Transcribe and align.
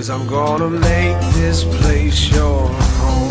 Cause 0.00 0.08
I'm 0.08 0.26
gonna 0.26 0.70
make 0.70 1.20
this 1.34 1.62
place 1.62 2.30
your 2.34 2.66
home. 2.70 3.28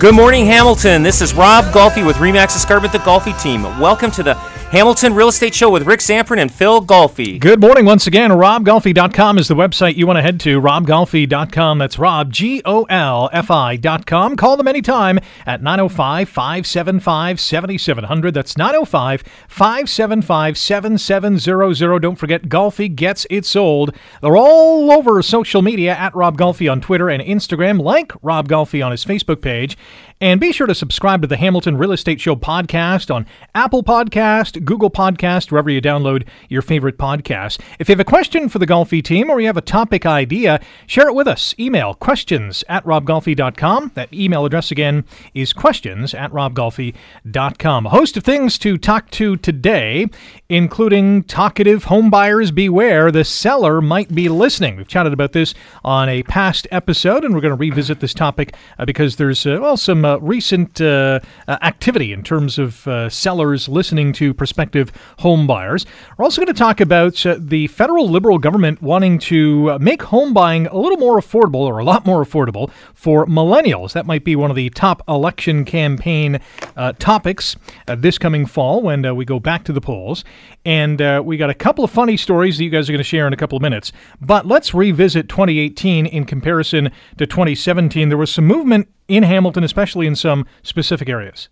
Good 0.00 0.16
morning, 0.16 0.44
Hamilton. 0.44 1.04
This 1.04 1.20
is 1.22 1.34
Rob 1.34 1.66
Golfi 1.66 2.04
with 2.04 2.16
Remax 2.16 2.56
Escarpment, 2.56 2.92
the 2.92 2.98
Golfi 2.98 3.40
team. 3.40 3.62
Welcome 3.78 4.10
to 4.10 4.24
the 4.24 4.34
Hamilton 4.72 5.12
Real 5.12 5.28
Estate 5.28 5.54
Show 5.54 5.68
with 5.68 5.86
Rick 5.86 6.00
Zamperin 6.00 6.40
and 6.40 6.50
Phil 6.50 6.80
Golfi. 6.80 7.38
Good 7.38 7.60
morning 7.60 7.84
once 7.84 8.06
again. 8.06 8.30
RobGolfi.com 8.30 9.36
is 9.36 9.46
the 9.46 9.54
website 9.54 9.96
you 9.96 10.06
want 10.06 10.16
to 10.16 10.22
head 10.22 10.40
to. 10.40 10.62
RobGolfi.com. 10.62 11.76
That's 11.76 11.98
Rob, 11.98 12.32
G 12.32 12.62
O 12.64 12.84
L 12.84 13.28
F 13.34 13.50
I.com. 13.50 14.34
Call 14.34 14.56
them 14.56 14.66
anytime 14.66 15.18
at 15.44 15.62
905 15.62 16.26
575 16.26 17.38
7700. 17.38 18.32
That's 18.32 18.56
905 18.56 19.22
575 19.46 20.56
7700. 20.56 21.98
Don't 21.98 22.16
forget, 22.16 22.44
Golfi 22.44 22.96
gets 22.96 23.26
it 23.28 23.44
sold. 23.44 23.94
They're 24.22 24.38
all 24.38 24.90
over 24.90 25.20
social 25.20 25.60
media 25.60 25.94
at 25.94 26.14
Rob 26.14 26.38
Golfi 26.38 26.72
on 26.72 26.80
Twitter 26.80 27.10
and 27.10 27.22
Instagram. 27.22 27.78
Like 27.78 28.12
Rob 28.22 28.48
Golfi 28.48 28.82
on 28.82 28.90
his 28.90 29.04
Facebook 29.04 29.42
page. 29.42 29.76
And 30.22 30.40
be 30.40 30.52
sure 30.52 30.68
to 30.68 30.74
subscribe 30.74 31.20
to 31.22 31.26
the 31.26 31.36
Hamilton 31.36 31.76
Real 31.76 31.90
Estate 31.90 32.20
Show 32.20 32.36
podcast 32.36 33.12
on 33.12 33.26
Apple 33.56 33.82
Podcast, 33.82 34.61
Google 34.64 34.90
Podcast, 34.90 35.50
wherever 35.50 35.70
you 35.70 35.80
download 35.80 36.26
your 36.48 36.62
favorite 36.62 36.98
podcasts. 36.98 37.60
If 37.78 37.88
you 37.88 37.92
have 37.92 38.00
a 38.00 38.04
question 38.04 38.48
for 38.48 38.58
the 38.58 38.66
Golfi 38.66 39.02
team 39.02 39.28
or 39.28 39.40
you 39.40 39.46
have 39.46 39.56
a 39.56 39.62
topic 39.62 40.06
idea, 40.06 40.60
share 40.86 41.08
it 41.08 41.14
with 41.14 41.26
us. 41.26 41.54
Email 41.58 41.94
questions 41.94 42.64
at 42.68 42.84
robgolfi.com. 42.84 43.92
That 43.94 44.12
email 44.12 44.44
address 44.44 44.70
again 44.70 45.04
is 45.34 45.52
questions 45.52 46.14
at 46.14 46.30
robgolfi.com. 46.32 47.86
A 47.86 47.90
host 47.90 48.16
of 48.16 48.24
things 48.24 48.58
to 48.58 48.78
talk 48.78 49.10
to 49.10 49.36
today, 49.36 50.06
including 50.48 51.24
talkative 51.24 51.86
homebuyers 51.86 52.54
beware, 52.54 53.10
the 53.10 53.24
seller 53.24 53.80
might 53.80 54.14
be 54.14 54.28
listening. 54.28 54.76
We've 54.76 54.88
chatted 54.88 55.12
about 55.12 55.32
this 55.32 55.54
on 55.84 56.08
a 56.08 56.22
past 56.22 56.68
episode, 56.70 57.24
and 57.24 57.34
we're 57.34 57.40
going 57.40 57.50
to 57.50 57.56
revisit 57.56 58.00
this 58.00 58.14
topic 58.14 58.54
uh, 58.78 58.84
because 58.84 59.16
there's, 59.16 59.44
uh, 59.46 59.58
well, 59.60 59.76
some 59.76 60.04
uh, 60.04 60.18
recent 60.18 60.80
uh, 60.80 61.20
uh, 61.48 61.58
activity 61.62 62.12
in 62.12 62.22
terms 62.22 62.58
of 62.58 62.86
uh, 62.86 63.08
sellers 63.08 63.68
listening 63.68 64.12
to 64.12 64.32
prospective 64.32 64.51
home 65.18 65.46
buyers. 65.46 65.86
We're 66.16 66.24
also 66.24 66.40
going 66.40 66.52
to 66.52 66.58
talk 66.58 66.80
about 66.80 67.24
uh, 67.24 67.36
the 67.38 67.66
federal 67.68 68.08
Liberal 68.08 68.38
government 68.38 68.82
wanting 68.82 69.18
to 69.20 69.72
uh, 69.72 69.78
make 69.78 70.02
home 70.02 70.32
buying 70.34 70.66
a 70.66 70.76
little 70.76 70.98
more 70.98 71.18
affordable 71.18 71.60
or 71.60 71.78
a 71.78 71.84
lot 71.84 72.06
more 72.06 72.24
affordable 72.24 72.70
for 72.94 73.26
millennials. 73.26 73.92
That 73.92 74.06
might 74.06 74.24
be 74.24 74.36
one 74.36 74.50
of 74.50 74.56
the 74.56 74.70
top 74.70 75.02
election 75.08 75.64
campaign 75.64 76.40
uh, 76.76 76.92
topics 76.98 77.56
uh, 77.88 77.94
this 77.94 78.18
coming 78.18 78.46
fall 78.46 78.82
when 78.82 79.04
uh, 79.04 79.14
we 79.14 79.24
go 79.24 79.40
back 79.40 79.64
to 79.64 79.72
the 79.72 79.80
polls. 79.80 80.24
And 80.64 81.02
uh, 81.02 81.22
we 81.24 81.36
got 81.36 81.50
a 81.50 81.54
couple 81.54 81.84
of 81.84 81.90
funny 81.90 82.16
stories 82.16 82.58
that 82.58 82.64
you 82.64 82.70
guys 82.70 82.88
are 82.88 82.92
going 82.92 82.98
to 82.98 83.04
share 83.04 83.26
in 83.26 83.32
a 83.32 83.36
couple 83.36 83.56
of 83.56 83.62
minutes. 83.62 83.92
But 84.20 84.46
let's 84.46 84.74
revisit 84.74 85.28
2018 85.28 86.06
in 86.06 86.24
comparison 86.24 86.90
to 87.18 87.26
2017. 87.26 88.08
There 88.08 88.18
was 88.18 88.32
some 88.32 88.46
movement 88.46 88.88
in 89.08 89.22
Hamilton, 89.22 89.64
especially 89.64 90.06
in 90.06 90.16
some 90.16 90.46
specific 90.62 91.08
areas. 91.08 91.48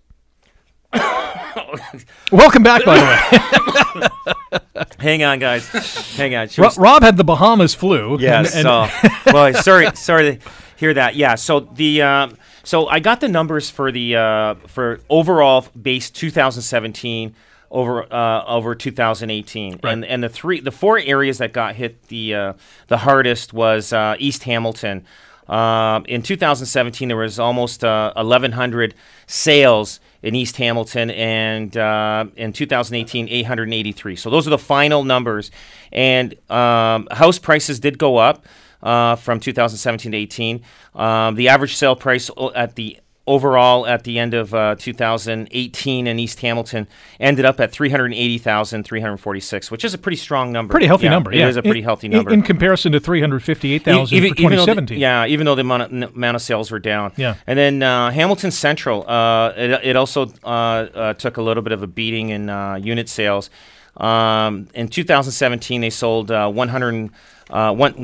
Welcome 2.32 2.62
back, 2.62 2.84
by 2.84 2.96
the 2.98 4.10
way. 4.50 4.88
Hang 4.98 5.22
on, 5.22 5.38
guys. 5.38 5.68
Hang 6.16 6.34
on. 6.34 6.48
Ro- 6.58 6.70
Rob 6.76 7.02
had 7.02 7.16
the 7.16 7.24
Bahamas 7.24 7.74
flu. 7.74 8.18
Yes. 8.20 8.54
and- 8.54 8.66
and- 8.68 8.90
so, 8.90 9.08
well, 9.32 9.54
sorry, 9.54 9.94
sorry 9.94 10.36
to 10.36 10.50
hear 10.76 10.94
that. 10.94 11.16
Yeah. 11.16 11.34
So 11.34 11.60
the 11.60 12.02
um, 12.02 12.36
so 12.64 12.86
I 12.88 13.00
got 13.00 13.20
the 13.20 13.28
numbers 13.28 13.70
for 13.70 13.90
the 13.92 14.16
uh, 14.16 14.54
for 14.66 15.00
overall 15.08 15.66
base 15.80 16.10
2017 16.10 17.34
over 17.70 18.12
uh, 18.12 18.44
over 18.46 18.74
2018, 18.74 19.80
and 19.84 20.04
and 20.04 20.22
the 20.22 20.28
three 20.28 20.60
the 20.60 20.72
four 20.72 20.98
areas 20.98 21.38
that 21.38 21.52
got 21.52 21.76
hit 21.76 22.08
the 22.08 22.34
uh, 22.34 22.52
the 22.88 22.98
hardest 22.98 23.52
was 23.52 23.92
uh, 23.92 24.16
East 24.18 24.44
Hamilton. 24.44 25.04
Um, 25.48 26.04
in 26.06 26.22
2017, 26.22 27.08
there 27.08 27.16
was 27.16 27.40
almost 27.40 27.82
uh, 27.82 28.12
1,100 28.14 28.94
sales 29.26 29.98
in 30.22 30.34
East 30.34 30.56
Hamilton, 30.56 31.10
and 31.10 31.76
uh, 31.76 32.26
in 32.36 32.52
2018, 32.52 33.28
883. 33.28 34.16
So 34.16 34.30
those 34.30 34.46
are 34.46 34.50
the 34.50 34.58
final 34.58 35.04
numbers. 35.04 35.50
And 35.92 36.34
um, 36.50 37.08
house 37.10 37.38
prices 37.38 37.80
did 37.80 37.98
go 37.98 38.16
up 38.16 38.44
uh, 38.82 39.16
from 39.16 39.40
2017 39.40 40.12
to 40.12 40.18
18. 40.18 40.62
Um, 40.94 41.34
the 41.34 41.48
average 41.48 41.76
sale 41.76 41.96
price 41.96 42.30
at 42.54 42.76
the 42.76 42.98
overall 43.30 43.86
at 43.86 44.02
the 44.04 44.18
end 44.18 44.32
of 44.34 44.52
uh, 44.54 44.74
2018 44.78 46.06
in 46.06 46.18
East 46.18 46.40
Hamilton 46.40 46.88
ended 47.20 47.44
up 47.44 47.60
at 47.60 47.70
380,346, 47.70 49.70
which 49.70 49.84
is 49.84 49.94
a 49.94 49.98
pretty 49.98 50.16
strong 50.16 50.50
number. 50.52 50.72
pretty 50.72 50.86
healthy 50.86 51.04
Yeah, 51.04 51.10
number. 51.10 51.32
Yeah, 51.34 51.46
It 51.46 51.50
is 51.50 51.56
a 51.56 51.62
pretty 51.62 51.80
In- 51.80 51.84
healthy 51.84 52.08
number. 52.08 52.32
in, 52.32 52.42
comparison 52.42 52.92
to 52.92 53.00
358,000 53.00 54.16
Even- 54.16 54.34
for 54.34 54.40
even 54.40 54.50
the- 54.50 54.56
2017. 54.56 54.98
yeah, 54.98 55.26
even 55.26 55.46
though 55.46 55.54
the 55.54 55.60
amount 55.60 55.82
of, 55.84 55.92
amount 56.16 56.34
of 56.34 56.42
sales 56.42 56.70
were 56.70 56.78
down. 56.78 57.12
Yeah. 57.16 57.34
And 57.46 57.58
then 57.58 57.82
uh, 57.82 58.10
Hamilton 58.10 58.50
Central, 58.50 59.08
uh, 59.08 59.52
it, 59.56 59.70
it 59.84 59.96
also 59.96 60.30
uh, 60.44 60.48
uh, 60.48 61.12
took 61.14 61.36
a 61.36 61.42
little 61.42 61.62
bit 61.62 61.72
of 61.72 61.82
a 61.82 61.86
beating 61.86 62.30
in 62.30 62.48
uh, 62.50 62.74
unit 62.74 63.08
sales. 63.08 63.50
Um, 63.96 64.68
in 64.74 64.88
2017, 64.88 65.80
they 65.80 65.90
sold 65.90 66.30
uh, 66.30 66.50
100. 66.50 67.10
Uh, 67.50 67.74
one- 67.74 67.94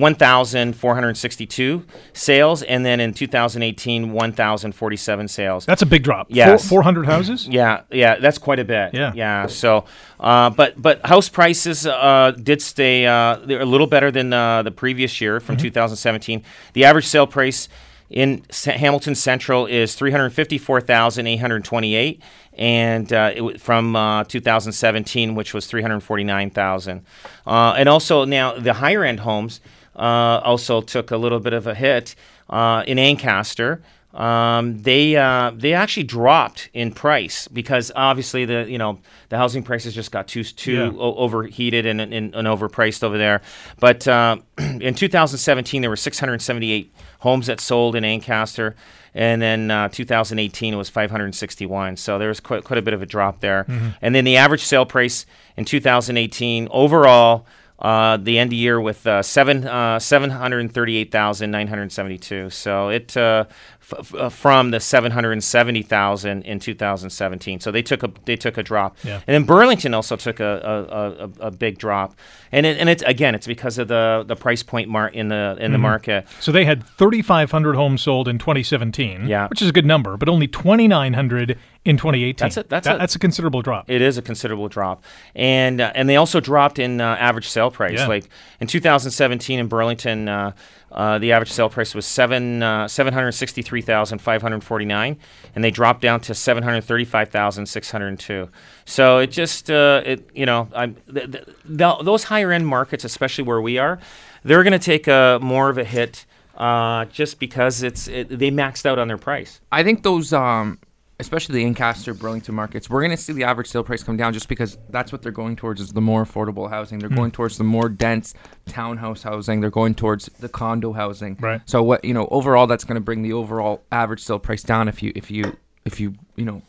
1,462 0.80 1.84
sales, 2.12 2.62
and 2.64 2.84
then 2.84 2.98
in 2.98 3.14
2018, 3.14 4.12
1,047 4.12 5.28
sales. 5.28 5.64
That's 5.66 5.82
a 5.82 5.86
big 5.86 6.02
drop. 6.02 6.26
Yes. 6.30 6.68
Four, 6.68 6.82
400 6.82 7.06
houses? 7.06 7.46
Yeah, 7.46 7.82
yeah, 7.90 8.16
that's 8.16 8.38
quite 8.38 8.58
a 8.58 8.64
bit. 8.64 8.92
Yeah. 8.94 9.12
yeah. 9.14 9.46
So, 9.46 9.84
uh, 10.18 10.50
but 10.50 10.80
but 10.80 11.06
house 11.06 11.28
prices 11.28 11.86
uh, 11.86 12.32
did 12.42 12.60
stay 12.60 13.06
uh, 13.06 13.36
they're 13.44 13.60
a 13.60 13.64
little 13.64 13.86
better 13.86 14.10
than 14.10 14.32
uh, 14.32 14.62
the 14.62 14.72
previous 14.72 15.20
year 15.20 15.38
from 15.38 15.56
2017. 15.56 16.42
The 16.72 16.84
average 16.84 17.06
sale 17.06 17.26
price 17.28 17.68
in 18.10 18.42
Hamilton 18.64 19.14
Central 19.14 19.66
is 19.66 19.94
354,828, 19.94 22.22
and 22.58 23.12
uh, 23.12 23.32
it, 23.34 23.60
from 23.60 23.96
uh, 23.96 24.24
2017, 24.24 25.34
which 25.34 25.52
was 25.54 25.66
349,000. 25.66 27.04
Uh, 27.46 27.74
and 27.76 27.88
also 27.88 28.24
now 28.24 28.58
the 28.58 28.74
higher 28.74 29.04
end 29.04 29.20
homes 29.20 29.60
uh, 29.96 30.40
also 30.44 30.80
took 30.80 31.10
a 31.10 31.16
little 31.16 31.40
bit 31.40 31.52
of 31.52 31.66
a 31.66 31.74
hit 31.74 32.14
uh, 32.50 32.84
in 32.86 32.98
Ancaster 32.98 33.82
um, 34.14 34.80
they 34.80 35.14
uh, 35.14 35.50
they 35.54 35.74
actually 35.74 36.04
dropped 36.04 36.70
in 36.72 36.90
price 36.90 37.48
because 37.48 37.92
obviously 37.94 38.46
the 38.46 38.64
you 38.66 38.78
know 38.78 38.98
the 39.28 39.36
housing 39.36 39.62
prices 39.62 39.94
just 39.94 40.10
got 40.10 40.26
too 40.26 40.42
too 40.42 40.72
Yeah. 40.72 40.90
o- 40.96 41.16
overheated 41.16 41.84
and, 41.84 42.00
and, 42.00 42.14
and 42.14 42.32
overpriced 42.34 43.04
over 43.04 43.18
there. 43.18 43.42
But 43.78 44.08
uh, 44.08 44.38
in 44.58 44.94
2017 44.94 45.82
there 45.82 45.90
were 45.90 45.96
678 45.96 46.94
homes 47.26 47.46
that 47.46 47.60
sold 47.60 47.96
in 47.96 48.04
Ancaster, 48.04 48.74
and 49.14 49.42
then 49.42 49.70
uh, 49.70 49.88
2018 49.88 50.74
it 50.74 50.76
was 50.76 50.88
561. 50.88 51.96
So 51.96 52.18
there 52.18 52.28
was 52.28 52.40
quite 52.40 52.64
quite 52.64 52.78
a 52.78 52.82
bit 52.82 52.94
of 52.94 53.02
a 53.02 53.06
drop 53.06 53.40
there. 53.40 53.64
And 54.00 54.14
then 54.14 54.24
the 54.24 54.36
average 54.36 54.64
sale 54.64 54.86
price 54.86 55.26
in 55.56 55.64
2018 55.64 56.68
overall. 56.70 57.46
Uh, 57.78 58.16
the 58.16 58.38
end 58.38 58.48
of 58.50 58.54
year 58.58 58.80
with 58.80 59.06
uh, 59.06 59.22
seven 59.22 59.66
uh, 59.66 59.98
seven 59.98 60.30
hundred 60.30 60.72
thirty 60.72 60.96
eight 60.96 61.12
thousand 61.12 61.50
nine 61.50 61.66
hundred 61.68 61.92
seventy 61.92 62.16
two. 62.16 62.48
So 62.48 62.88
it 62.88 63.14
uh, 63.18 63.44
f- 63.82 63.94
f- 63.98 64.14
uh, 64.14 64.28
from 64.30 64.70
the 64.70 64.80
seven 64.80 65.12
hundred 65.12 65.42
seventy 65.44 65.82
thousand 65.82 66.44
in 66.44 66.58
two 66.58 66.74
thousand 66.74 67.10
seventeen. 67.10 67.60
So 67.60 67.70
they 67.70 67.82
took 67.82 68.02
a 68.02 68.10
they 68.24 68.34
took 68.36 68.56
a 68.56 68.62
drop. 68.62 68.96
Yeah. 69.04 69.20
And 69.26 69.34
then 69.34 69.44
Burlington 69.44 69.92
also 69.92 70.16
took 70.16 70.40
a 70.40 71.26
a, 71.40 71.44
a, 71.44 71.48
a 71.48 71.50
big 71.50 71.76
drop. 71.76 72.18
And 72.50 72.64
it, 72.64 72.78
and 72.78 72.88
it's 72.88 73.02
again 73.02 73.34
it's 73.34 73.46
because 73.46 73.76
of 73.76 73.88
the 73.88 74.24
the 74.26 74.36
price 74.36 74.62
point 74.62 74.88
mar- 74.88 75.08
in 75.10 75.28
the 75.28 75.58
in 75.60 75.72
the 75.72 75.78
market. 75.78 76.26
So 76.40 76.52
they 76.52 76.64
had 76.64 76.82
3,500 76.82 77.74
homes 77.76 78.00
sold 78.00 78.26
in 78.26 78.38
2017, 78.38 79.28
Yeah. 79.28 79.48
which 79.48 79.60
is 79.60 79.68
a 79.68 79.72
good 79.72 79.84
number, 79.84 80.16
but 80.16 80.30
only 80.30 80.46
2,900 80.48 81.58
in 81.86 81.96
2018. 81.96 82.34
That's 82.46 82.56
a- 82.56 82.62
that's 82.64 82.84
That- 82.86 82.96
a- 82.96 82.98
that's 82.98 83.14
a 83.14 83.18
considerable 83.18 83.62
drop. 83.62 83.88
It 83.90 84.02
is 84.02 84.18
a 84.18 84.22
considerable 84.22 84.68
drop, 84.68 85.04
and 85.34 85.80
uh, 85.80 85.92
and 85.94 86.08
they 86.08 86.16
also 86.16 86.40
dropped 86.40 86.78
in 86.78 87.00
uh, 87.00 87.16
average 87.18 87.48
sale 87.48 87.70
price. 87.70 87.98
Yeah. 87.98 88.06
Like 88.08 88.28
in 88.60 88.66
2017 88.66 89.58
in 89.58 89.68
Burlington, 89.68 90.28
uh, 90.28 90.52
uh, 90.92 91.18
the 91.18 91.32
average 91.32 91.50
sale 91.52 91.68
price 91.68 91.94
was 91.94 92.06
seven 92.06 92.62
uh, 92.62 92.88
seven 92.88 93.12
hundred 93.14 93.32
sixty 93.32 93.62
three 93.62 93.82
thousand 93.82 94.18
five 94.20 94.42
hundred 94.42 94.62
forty 94.64 94.84
nine, 94.84 95.16
and 95.54 95.62
they 95.64 95.70
dropped 95.70 96.00
down 96.00 96.20
to 96.20 96.34
seven 96.34 96.62
hundred 96.62 96.82
thirty 96.84 97.04
five 97.04 97.28
thousand 97.30 97.66
six 97.66 97.90
hundred 97.90 98.18
two. 98.18 98.48
So 98.84 99.18
it 99.18 99.30
just 99.30 99.70
uh, 99.70 100.02
it 100.04 100.28
you 100.34 100.46
know 100.46 100.68
I'm, 100.74 100.94
th- 101.12 101.30
th- 101.32 101.44
th- 101.44 101.98
those 102.02 102.24
higher 102.24 102.52
end 102.52 102.66
markets, 102.66 103.04
especially 103.04 103.44
where 103.44 103.60
we 103.60 103.78
are, 103.78 103.98
they're 104.44 104.62
going 104.62 104.72
to 104.72 104.78
take 104.78 105.06
a 105.06 105.38
more 105.42 105.68
of 105.70 105.76
a 105.78 105.84
hit 105.84 106.24
uh, 106.56 107.04
just 107.06 107.38
because 107.38 107.82
it's 107.82 108.08
it, 108.08 108.28
they 108.38 108.50
maxed 108.50 108.86
out 108.86 108.98
on 108.98 109.08
their 109.08 109.18
price. 109.18 109.60
I 109.70 109.82
think 109.82 110.02
those, 110.04 110.32
um, 110.32 110.78
especially 111.18 111.54
the 111.60 111.64
Ancaster, 111.64 112.12
Burlington 112.12 112.54
markets, 112.54 112.90
we're 112.90 113.00
going 113.00 113.10
to 113.10 113.16
see 113.16 113.32
the 113.32 113.44
average 113.44 113.68
sale 113.68 113.82
price 113.82 114.02
come 114.02 114.16
down 114.16 114.32
just 114.32 114.48
because 114.48 114.76
that's 114.90 115.12
what 115.12 115.22
they're 115.22 115.32
going 115.32 115.56
towards 115.56 115.80
is 115.80 115.92
the 115.92 116.00
more 116.00 116.24
affordable 116.24 116.68
housing. 116.68 116.98
They're 116.98 117.08
hmm. 117.08 117.16
going 117.16 117.30
towards 117.30 117.58
the 117.58 117.64
more 117.64 117.88
dense 117.88 118.34
townhouse 118.66 119.22
housing. 119.22 119.60
They're 119.60 119.70
going 119.70 119.94
towards 119.94 120.26
the 120.26 120.48
condo 120.48 120.92
housing. 120.92 121.36
Right. 121.40 121.60
So 121.64 121.82
what 121.82 122.04
you 122.04 122.12
know, 122.12 122.28
overall, 122.30 122.66
that's 122.66 122.84
going 122.84 122.96
to 122.96 123.00
bring 123.00 123.22
the 123.22 123.32
overall 123.32 123.82
average 123.90 124.22
sale 124.22 124.38
price 124.38 124.62
down 124.62 124.88
if 124.88 125.02
you 125.02 125.12
if 125.14 125.30
you 125.30 125.56
if 125.84 126.00
you 126.00 126.14
you 126.36 126.44
know 126.44 126.60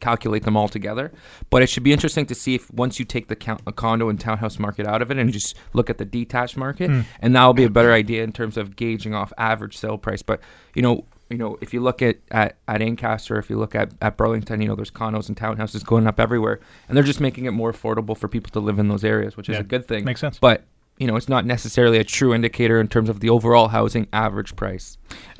calculate 0.00 0.44
them 0.44 0.56
all 0.56 0.68
together. 0.68 1.12
But 1.50 1.62
it 1.62 1.68
should 1.68 1.82
be 1.82 1.92
interesting 1.92 2.24
to 2.26 2.34
see 2.34 2.54
if 2.54 2.72
once 2.72 2.98
you 2.98 3.04
take 3.04 3.28
the 3.28 3.36
count, 3.36 3.62
condo 3.76 4.08
and 4.08 4.18
townhouse 4.18 4.58
market 4.58 4.86
out 4.86 5.02
of 5.02 5.10
it 5.10 5.18
and 5.18 5.30
just 5.30 5.56
look 5.74 5.90
at 5.90 5.98
the 5.98 6.06
detached 6.06 6.56
market, 6.56 6.90
hmm. 6.90 7.00
and 7.20 7.36
that 7.36 7.44
will 7.44 7.52
be 7.52 7.64
a 7.64 7.70
better 7.70 7.92
idea 7.92 8.24
in 8.24 8.32
terms 8.32 8.56
of 8.56 8.76
gauging 8.76 9.14
off 9.14 9.30
average 9.36 9.76
sale 9.76 9.98
price. 9.98 10.22
But 10.22 10.40
you 10.74 10.80
know, 10.80 11.04
you 11.30 11.38
know, 11.38 11.56
if 11.60 11.72
you 11.72 11.80
look 11.80 12.02
at 12.02 12.16
at, 12.30 12.56
at 12.68 12.82
Ancaster, 12.82 13.38
if 13.38 13.48
you 13.48 13.56
look 13.56 13.74
at, 13.74 13.92
at 14.02 14.16
Burlington, 14.16 14.60
you 14.60 14.68
know, 14.68 14.74
there's 14.74 14.90
condos 14.90 15.28
and 15.28 15.36
townhouses 15.36 15.84
going 15.84 16.06
up 16.06 16.18
everywhere, 16.20 16.60
and 16.88 16.96
they're 16.96 17.04
just 17.04 17.20
making 17.20 17.44
it 17.46 17.52
more 17.52 17.72
affordable 17.72 18.16
for 18.16 18.28
people 18.28 18.50
to 18.50 18.60
live 18.60 18.78
in 18.78 18.88
those 18.88 19.04
areas, 19.04 19.36
which 19.36 19.48
is 19.48 19.54
Yeah. 19.54 19.60
a 19.60 19.64
good 19.64 19.86
thing. 19.86 20.04
Makes 20.04 20.20
sense. 20.20 20.38
But 20.38 20.64
you 21.00 21.06
know, 21.06 21.16
it's 21.16 21.30
not 21.30 21.46
necessarily 21.46 21.98
a 21.98 22.04
true 22.04 22.34
indicator 22.34 22.78
in 22.78 22.86
terms 22.86 23.08
of 23.08 23.20
the 23.20 23.30
overall 23.30 23.68
housing 23.68 24.06
average 24.12 24.54
price. 24.54 24.98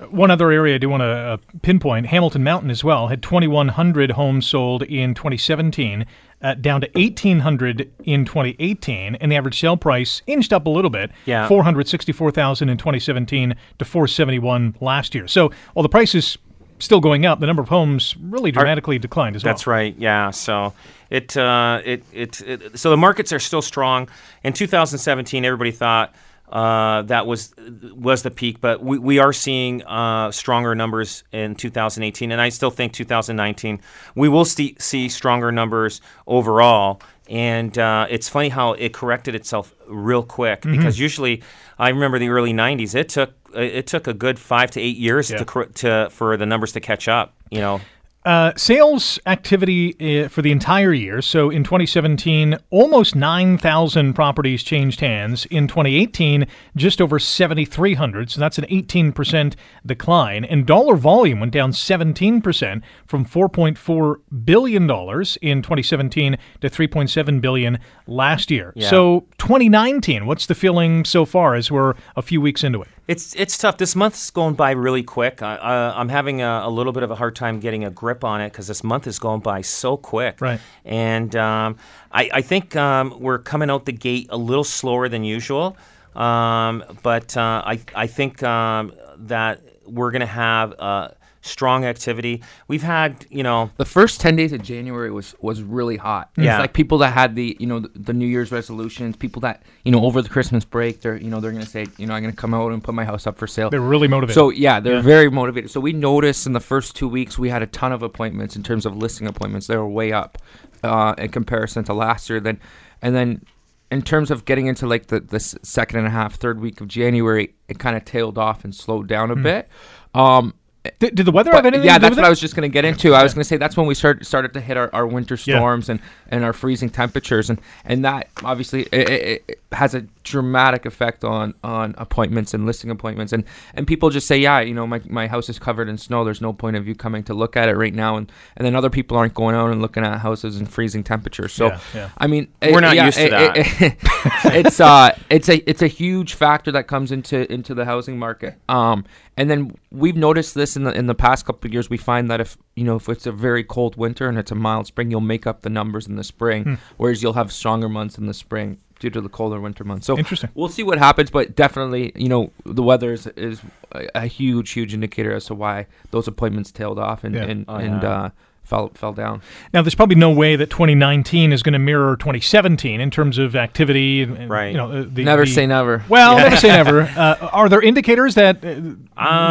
One 0.08 0.30
other 0.30 0.50
area 0.50 0.76
I 0.76 0.78
do 0.78 0.88
want 0.88 1.02
to 1.02 1.06
uh, 1.06 1.36
pinpoint 1.60 2.06
Hamilton 2.06 2.42
Mountain 2.42 2.70
as 2.70 2.82
well 2.82 3.08
had 3.08 3.22
2,100 3.22 4.12
homes 4.12 4.46
sold 4.46 4.82
in 4.84 5.12
2017, 5.12 6.06
uh, 6.40 6.54
down 6.54 6.80
to 6.80 6.88
1,800 6.94 7.92
in 8.04 8.24
2018, 8.24 9.16
and 9.16 9.30
the 9.30 9.36
average 9.36 9.60
sale 9.60 9.76
price 9.76 10.22
inched 10.26 10.54
up 10.54 10.64
a 10.64 10.70
little 10.70 10.90
bit. 10.90 11.10
Yeah. 11.26 11.46
464,000 11.46 12.70
in 12.70 12.78
2017 12.78 13.54
to 13.78 13.84
471 13.84 14.76
last 14.80 15.14
year. 15.14 15.28
So 15.28 15.50
while 15.74 15.82
the 15.82 15.90
price 15.90 16.14
is 16.14 16.38
still 16.80 17.00
going 17.00 17.26
up, 17.26 17.40
the 17.40 17.46
number 17.46 17.62
of 17.62 17.68
homes 17.68 18.16
really 18.20 18.50
dramatically 18.50 18.98
declined 18.98 19.36
as 19.36 19.44
well. 19.44 19.52
That's 19.52 19.66
right. 19.66 19.94
Yeah. 19.98 20.30
So 20.30 20.72
it, 21.10 21.36
uh, 21.36 21.80
it, 21.84 22.04
it, 22.12 22.40
it, 22.40 22.78
so 22.78 22.90
the 22.90 22.96
markets 22.96 23.32
are 23.32 23.38
still 23.38 23.62
strong. 23.62 24.08
In 24.42 24.52
2017, 24.52 25.44
everybody 25.44 25.70
thought 25.70 26.14
uh, 26.50 27.02
that 27.02 27.26
was 27.26 27.54
was 27.94 28.22
the 28.22 28.30
peak, 28.30 28.60
but 28.60 28.82
we, 28.82 28.98
we 28.98 29.18
are 29.18 29.32
seeing 29.32 29.84
uh, 29.84 30.32
stronger 30.32 30.74
numbers 30.74 31.22
in 31.30 31.54
2018, 31.54 32.32
and 32.32 32.40
I 32.40 32.48
still 32.48 32.70
think 32.70 32.92
2019 32.92 33.80
we 34.16 34.28
will 34.28 34.44
see, 34.44 34.76
see 34.78 35.08
stronger 35.08 35.52
numbers 35.52 36.00
overall. 36.26 37.00
And 37.30 37.78
uh, 37.78 38.06
it's 38.10 38.28
funny 38.28 38.48
how 38.48 38.72
it 38.72 38.92
corrected 38.92 39.34
itself 39.36 39.72
real 39.86 40.24
quick 40.24 40.62
because 40.62 40.98
usually 40.98 41.42
I 41.78 41.88
remember 41.90 42.18
the 42.18 42.28
early 42.28 42.52
90s. 42.52 42.94
It 42.96 43.08
took 43.08 43.32
it 43.54 43.86
took 43.86 44.06
a 44.08 44.12
good 44.14 44.38
five 44.38 44.70
to 44.72 44.80
eight 44.80 44.96
years 44.96 45.30
Yeah. 45.30 45.38
to, 45.44 45.66
to 45.74 46.08
for 46.10 46.36
the 46.36 46.44
numbers 46.46 46.72
to 46.72 46.80
catch 46.80 47.06
up. 47.08 47.34
You 47.50 47.60
know. 47.60 47.80
Uh, 48.22 48.52
sales 48.54 49.18
activity 49.24 50.24
uh, 50.24 50.28
for 50.28 50.42
the 50.42 50.52
entire 50.52 50.92
year. 50.92 51.22
So 51.22 51.48
in 51.48 51.64
2017, 51.64 52.58
almost 52.68 53.16
9,000 53.16 54.12
properties 54.12 54.62
changed 54.62 55.00
hands. 55.00 55.46
In 55.46 55.66
2018, 55.66 56.46
just 56.76 57.00
over 57.00 57.18
7,300. 57.18 58.30
So 58.30 58.38
that's 58.38 58.58
an 58.58 58.66
18% 58.66 59.54
decline. 59.86 60.44
And 60.44 60.66
dollar 60.66 60.96
volume 60.96 61.40
went 61.40 61.52
down 61.52 61.72
17% 61.72 62.82
from 63.06 63.24
4.4 63.24 64.16
billion 64.44 64.86
dollars 64.86 65.38
in 65.40 65.62
2017 65.62 66.36
to 66.60 66.68
3.7 66.68 67.40
billion 67.40 67.78
last 68.06 68.50
year. 68.50 68.74
Yeah. 68.76 68.90
So 68.90 69.26
2019, 69.38 70.26
what's 70.26 70.44
the 70.44 70.54
feeling 70.54 71.06
so 71.06 71.24
far 71.24 71.54
as 71.54 71.70
we're 71.70 71.94
a 72.16 72.22
few 72.22 72.42
weeks 72.42 72.64
into 72.64 72.82
it? 72.82 72.88
It's 73.10 73.34
it's 73.34 73.58
tough. 73.58 73.76
This 73.76 73.96
month's 73.96 74.30
going 74.30 74.54
by 74.54 74.70
really 74.70 75.02
quick. 75.02 75.42
I, 75.42 75.56
I'm 75.96 76.10
having 76.10 76.42
a, 76.42 76.62
a 76.64 76.70
little 76.70 76.92
bit 76.92 77.02
of 77.02 77.10
a 77.10 77.16
hard 77.16 77.34
time 77.34 77.58
getting 77.58 77.84
a 77.84 77.90
grip 77.90 78.09
on 78.24 78.40
it 78.40 78.50
because 78.52 78.66
this 78.66 78.82
month 78.82 79.06
is 79.06 79.18
going 79.18 79.40
by 79.40 79.60
so 79.60 79.96
quick. 79.96 80.40
Right. 80.40 80.60
And 80.84 81.34
um, 81.36 81.76
I, 82.12 82.30
I 82.32 82.42
think 82.42 82.76
um, 82.76 83.16
we're 83.20 83.38
coming 83.38 83.70
out 83.70 83.86
the 83.86 83.92
gate 83.92 84.26
a 84.30 84.36
little 84.36 84.64
slower 84.64 85.08
than 85.08 85.24
usual. 85.24 85.76
Um, 86.14 86.84
but 87.02 87.36
uh, 87.36 87.62
I 87.64 87.80
I 87.94 88.06
think 88.08 88.42
um, 88.42 88.92
that 89.18 89.60
we're 89.86 90.10
going 90.10 90.20
to 90.20 90.26
have 90.26 90.74
uh, 90.78 91.08
strong 91.42 91.84
activity. 91.84 92.42
We've 92.68 92.82
had 92.82 93.24
you 93.30 93.42
know 93.42 93.70
The 93.76 93.84
first 93.84 94.20
ten 94.20 94.36
days 94.36 94.52
of 94.52 94.62
January 94.62 95.10
was 95.10 95.34
was 95.40 95.62
really 95.62 95.96
hot. 95.96 96.30
Yeah. 96.36 96.56
It's 96.56 96.60
like 96.60 96.72
people 96.74 96.98
that 96.98 97.12
had 97.12 97.34
the 97.34 97.56
you 97.58 97.66
know 97.66 97.80
the, 97.80 97.90
the 97.94 98.12
New 98.12 98.26
Year's 98.26 98.52
resolutions, 98.52 99.16
people 99.16 99.40
that 99.40 99.62
you 99.84 99.92
know 99.92 100.04
over 100.04 100.20
the 100.22 100.28
Christmas 100.28 100.64
break, 100.64 101.00
they're 101.00 101.16
you 101.16 101.30
know 101.30 101.40
they're 101.40 101.52
gonna 101.52 101.64
say 101.66 101.86
you 101.98 102.06
know 102.06 102.14
I'm 102.14 102.22
gonna 102.22 102.34
come 102.34 102.52
out 102.54 102.72
and 102.72 102.82
put 102.84 102.94
my 102.94 103.04
house 103.04 103.26
up 103.26 103.38
for 103.38 103.46
sale. 103.46 103.70
They're 103.70 103.80
really 103.80 104.08
motivated. 104.08 104.34
So 104.34 104.50
yeah, 104.50 104.80
they're 104.80 104.96
Yeah. 104.96 105.00
very 105.02 105.30
motivated. 105.30 105.70
So 105.70 105.80
we 105.80 105.92
noticed 105.92 106.46
in 106.46 106.52
the 106.52 106.60
first 106.60 106.94
two 106.96 107.08
weeks 107.08 107.38
we 107.38 107.48
had 107.48 107.62
a 107.62 107.66
ton 107.66 107.92
of 107.92 108.02
appointments 108.02 108.56
in 108.56 108.62
terms 108.62 108.84
of 108.84 108.96
listing 108.96 109.26
appointments. 109.26 109.66
They 109.66 109.76
were 109.76 109.88
way 109.88 110.12
up 110.12 110.38
uh, 110.82 111.14
in 111.18 111.28
comparison 111.30 111.84
to 111.84 111.94
last 111.94 112.28
year. 112.30 112.40
Then, 112.40 112.58
and 113.02 113.14
then 113.14 113.44
in 113.90 114.02
terms 114.02 114.30
of 114.30 114.44
getting 114.44 114.66
into 114.66 114.86
like 114.86 115.06
the 115.08 115.20
the 115.20 115.40
second 115.40 115.98
and 115.98 116.06
a 116.06 116.10
half, 116.10 116.34
third 116.36 116.60
week 116.60 116.80
of 116.80 116.86
January, 116.88 117.54
it 117.68 117.78
kind 117.78 117.96
of 117.96 118.04
tailed 118.04 118.38
off 118.38 118.62
and 118.64 118.74
slowed 118.74 119.08
down 119.08 119.30
a 119.30 119.36
bit. 119.36 119.68
Um, 120.14 120.54
did, 120.98 121.14
did 121.14 121.26
the 121.26 121.30
weather 121.32 121.50
have 121.52 121.66
anything 121.66 121.86
yeah, 121.86 121.94
to 121.94 121.98
do 121.98 122.02
that's 122.06 122.16
what 122.16 122.24
it? 122.24 122.26
I 122.26 122.30
was 122.30 122.40
just 122.40 122.56
going 122.56 122.68
to 122.68 122.72
get 122.72 122.84
into. 122.86 123.12
I 123.14 123.22
was 123.22 123.34
going 123.34 123.42
to 123.42 123.48
say 123.48 123.56
that's 123.58 123.76
when 123.76 123.86
we 123.86 123.94
started 123.94 124.26
started 124.26 124.54
to 124.54 124.60
hit 124.60 124.76
our, 124.76 124.88
our 124.94 125.06
winter 125.06 125.34
Yeah. 125.44 125.58
storms 125.58 125.88
and, 125.90 126.00
and 126.30 126.42
our 126.44 126.52
freezing 126.54 126.88
temperatures, 126.88 127.50
and, 127.50 127.60
and 127.84 128.04
that 128.04 128.28
obviously 128.42 128.82
it, 128.92 129.08
it, 129.10 129.44
it 129.48 129.60
has 129.72 129.94
a 129.94 130.06
dramatic 130.22 130.86
effect 130.86 131.24
on, 131.24 131.54
on 131.64 131.94
appointments 131.98 132.52
and 132.54 132.66
listing 132.66 132.90
appointments, 132.90 133.32
and, 133.32 133.44
and 133.74 133.86
people 133.86 134.10
just 134.10 134.26
say, 134.26 134.36
yeah, 134.38 134.60
you 134.60 134.74
know, 134.74 134.86
my, 134.86 135.00
my 135.08 135.26
house 135.26 135.48
is 135.48 135.58
covered 135.58 135.88
in 135.88 135.96
snow. 135.98 136.24
There's 136.24 136.40
no 136.40 136.52
point 136.52 136.76
of 136.76 136.86
you 136.86 136.94
coming 136.94 137.22
to 137.24 137.34
look 137.34 137.56
at 137.56 137.68
it 137.68 137.76
right 137.76 137.94
now, 137.94 138.16
and, 138.16 138.30
and 138.56 138.66
then 138.66 138.74
other 138.74 138.90
people 138.90 139.16
aren't 139.16 139.34
going 139.34 139.54
out 139.54 139.70
and 139.70 139.80
looking 139.80 140.04
at 140.04 140.18
houses 140.20 140.60
in 140.60 140.66
freezing 140.66 141.02
temperatures. 141.04 141.52
So 141.52 141.66
Yeah, 141.68 141.80
yeah. 141.94 142.10
I 142.18 142.26
mean, 142.26 142.48
We're 142.62 142.78
it- 142.78 142.80
not 142.82 142.96
yeah, 142.96 143.06
used 143.06 143.18
to 143.18 143.26
it- 143.26 143.30
that. 143.30 143.56
it- 143.56 143.96
it's 144.66 144.80
uh, 144.80 145.16
it's 145.30 145.48
a 145.48 145.56
it's 145.70 145.82
a 145.82 145.86
huge 145.86 146.34
factor 146.34 146.70
that 146.72 146.86
comes 146.86 147.10
into 147.12 147.50
into 147.52 147.74
the 147.74 147.84
housing 147.84 148.18
market. 148.18 148.56
Um, 148.68 149.04
and 149.36 149.48
then 149.50 149.74
we've 149.90 150.16
noticed 150.16 150.54
this 150.54 150.76
in 150.76 150.84
the 150.84 150.92
in 150.92 151.06
the 151.06 151.14
past 151.14 151.46
couple 151.46 151.66
of 151.68 151.72
years. 151.72 151.88
We 151.88 151.96
find 151.96 152.30
that 152.30 152.40
if 152.40 152.58
you 152.76 152.84
know 152.84 152.96
if 152.96 153.08
it's 153.08 153.26
a 153.26 153.32
very 153.32 153.64
cold 153.64 153.96
winter 153.96 154.28
and 154.28 154.36
it's 154.38 154.50
a 154.50 154.54
mild 154.54 154.86
spring, 154.86 155.10
you'll 155.10 155.20
make 155.22 155.46
up 155.46 155.62
the 155.62 155.70
numbers 155.70 156.06
in 156.06 156.16
the 156.16 156.24
spring, 156.24 156.64
Hmm. 156.64 156.74
whereas 156.98 157.22
you'll 157.22 157.32
have 157.34 157.50
stronger 157.50 157.88
months 157.88 158.18
in 158.18 158.26
the 158.26 158.34
spring 158.34 158.78
due 159.00 159.10
to 159.10 159.20
the 159.20 159.28
colder 159.28 159.60
winter 159.60 159.82
months. 159.82 160.06
So 160.06 160.16
Interesting. 160.16 160.50
We'll 160.54 160.68
see 160.68 160.82
what 160.84 160.98
happens, 160.98 161.30
but 161.30 161.56
definitely, 161.56 162.12
you 162.14 162.28
know, 162.28 162.52
the 162.64 162.82
weather 162.82 163.12
is, 163.12 163.26
is 163.28 163.60
a, 163.92 164.06
a 164.14 164.26
huge, 164.26 164.70
huge 164.70 164.94
indicator 164.94 165.32
as 165.34 165.46
to 165.46 165.54
why 165.54 165.86
those 166.12 166.28
appointments 166.28 166.70
tailed 166.70 166.98
off 166.98 167.24
and 167.24 167.34
Yeah. 167.34 167.44
and, 167.44 167.64
Oh, 167.66 167.74
and 167.76 168.02
yeah. 168.02 168.10
uh, 168.10 168.30
fell 168.62 168.90
fell 168.94 169.12
down. 169.14 169.40
Now, 169.72 169.82
there's 169.82 169.94
probably 169.96 170.14
no 170.16 170.30
way 170.30 170.54
that 170.54 170.68
2019 170.70 171.50
is 171.52 171.62
going 171.62 171.72
to 171.72 171.78
mirror 171.78 172.14
2017 172.16 173.00
in 173.00 173.10
terms 173.10 173.38
of 173.38 173.56
activity. 173.56 174.22
And, 174.22 174.36
and, 174.36 174.50
Right. 174.50 174.70
You 174.72 174.76
know, 174.76 174.92
uh, 174.92 175.04
the, 175.10 175.24
Never 175.24 175.44
the- 175.44 175.50
say 175.50 175.66
never. 175.66 176.04
Well, 176.08 176.36
never 176.36 176.56
say 176.56 176.68
never. 176.68 177.00
Uh, 177.16 177.48
are 177.52 177.68
there 177.68 177.80
indicators 177.82 178.34
that 178.36 178.62
uh, 178.64 178.68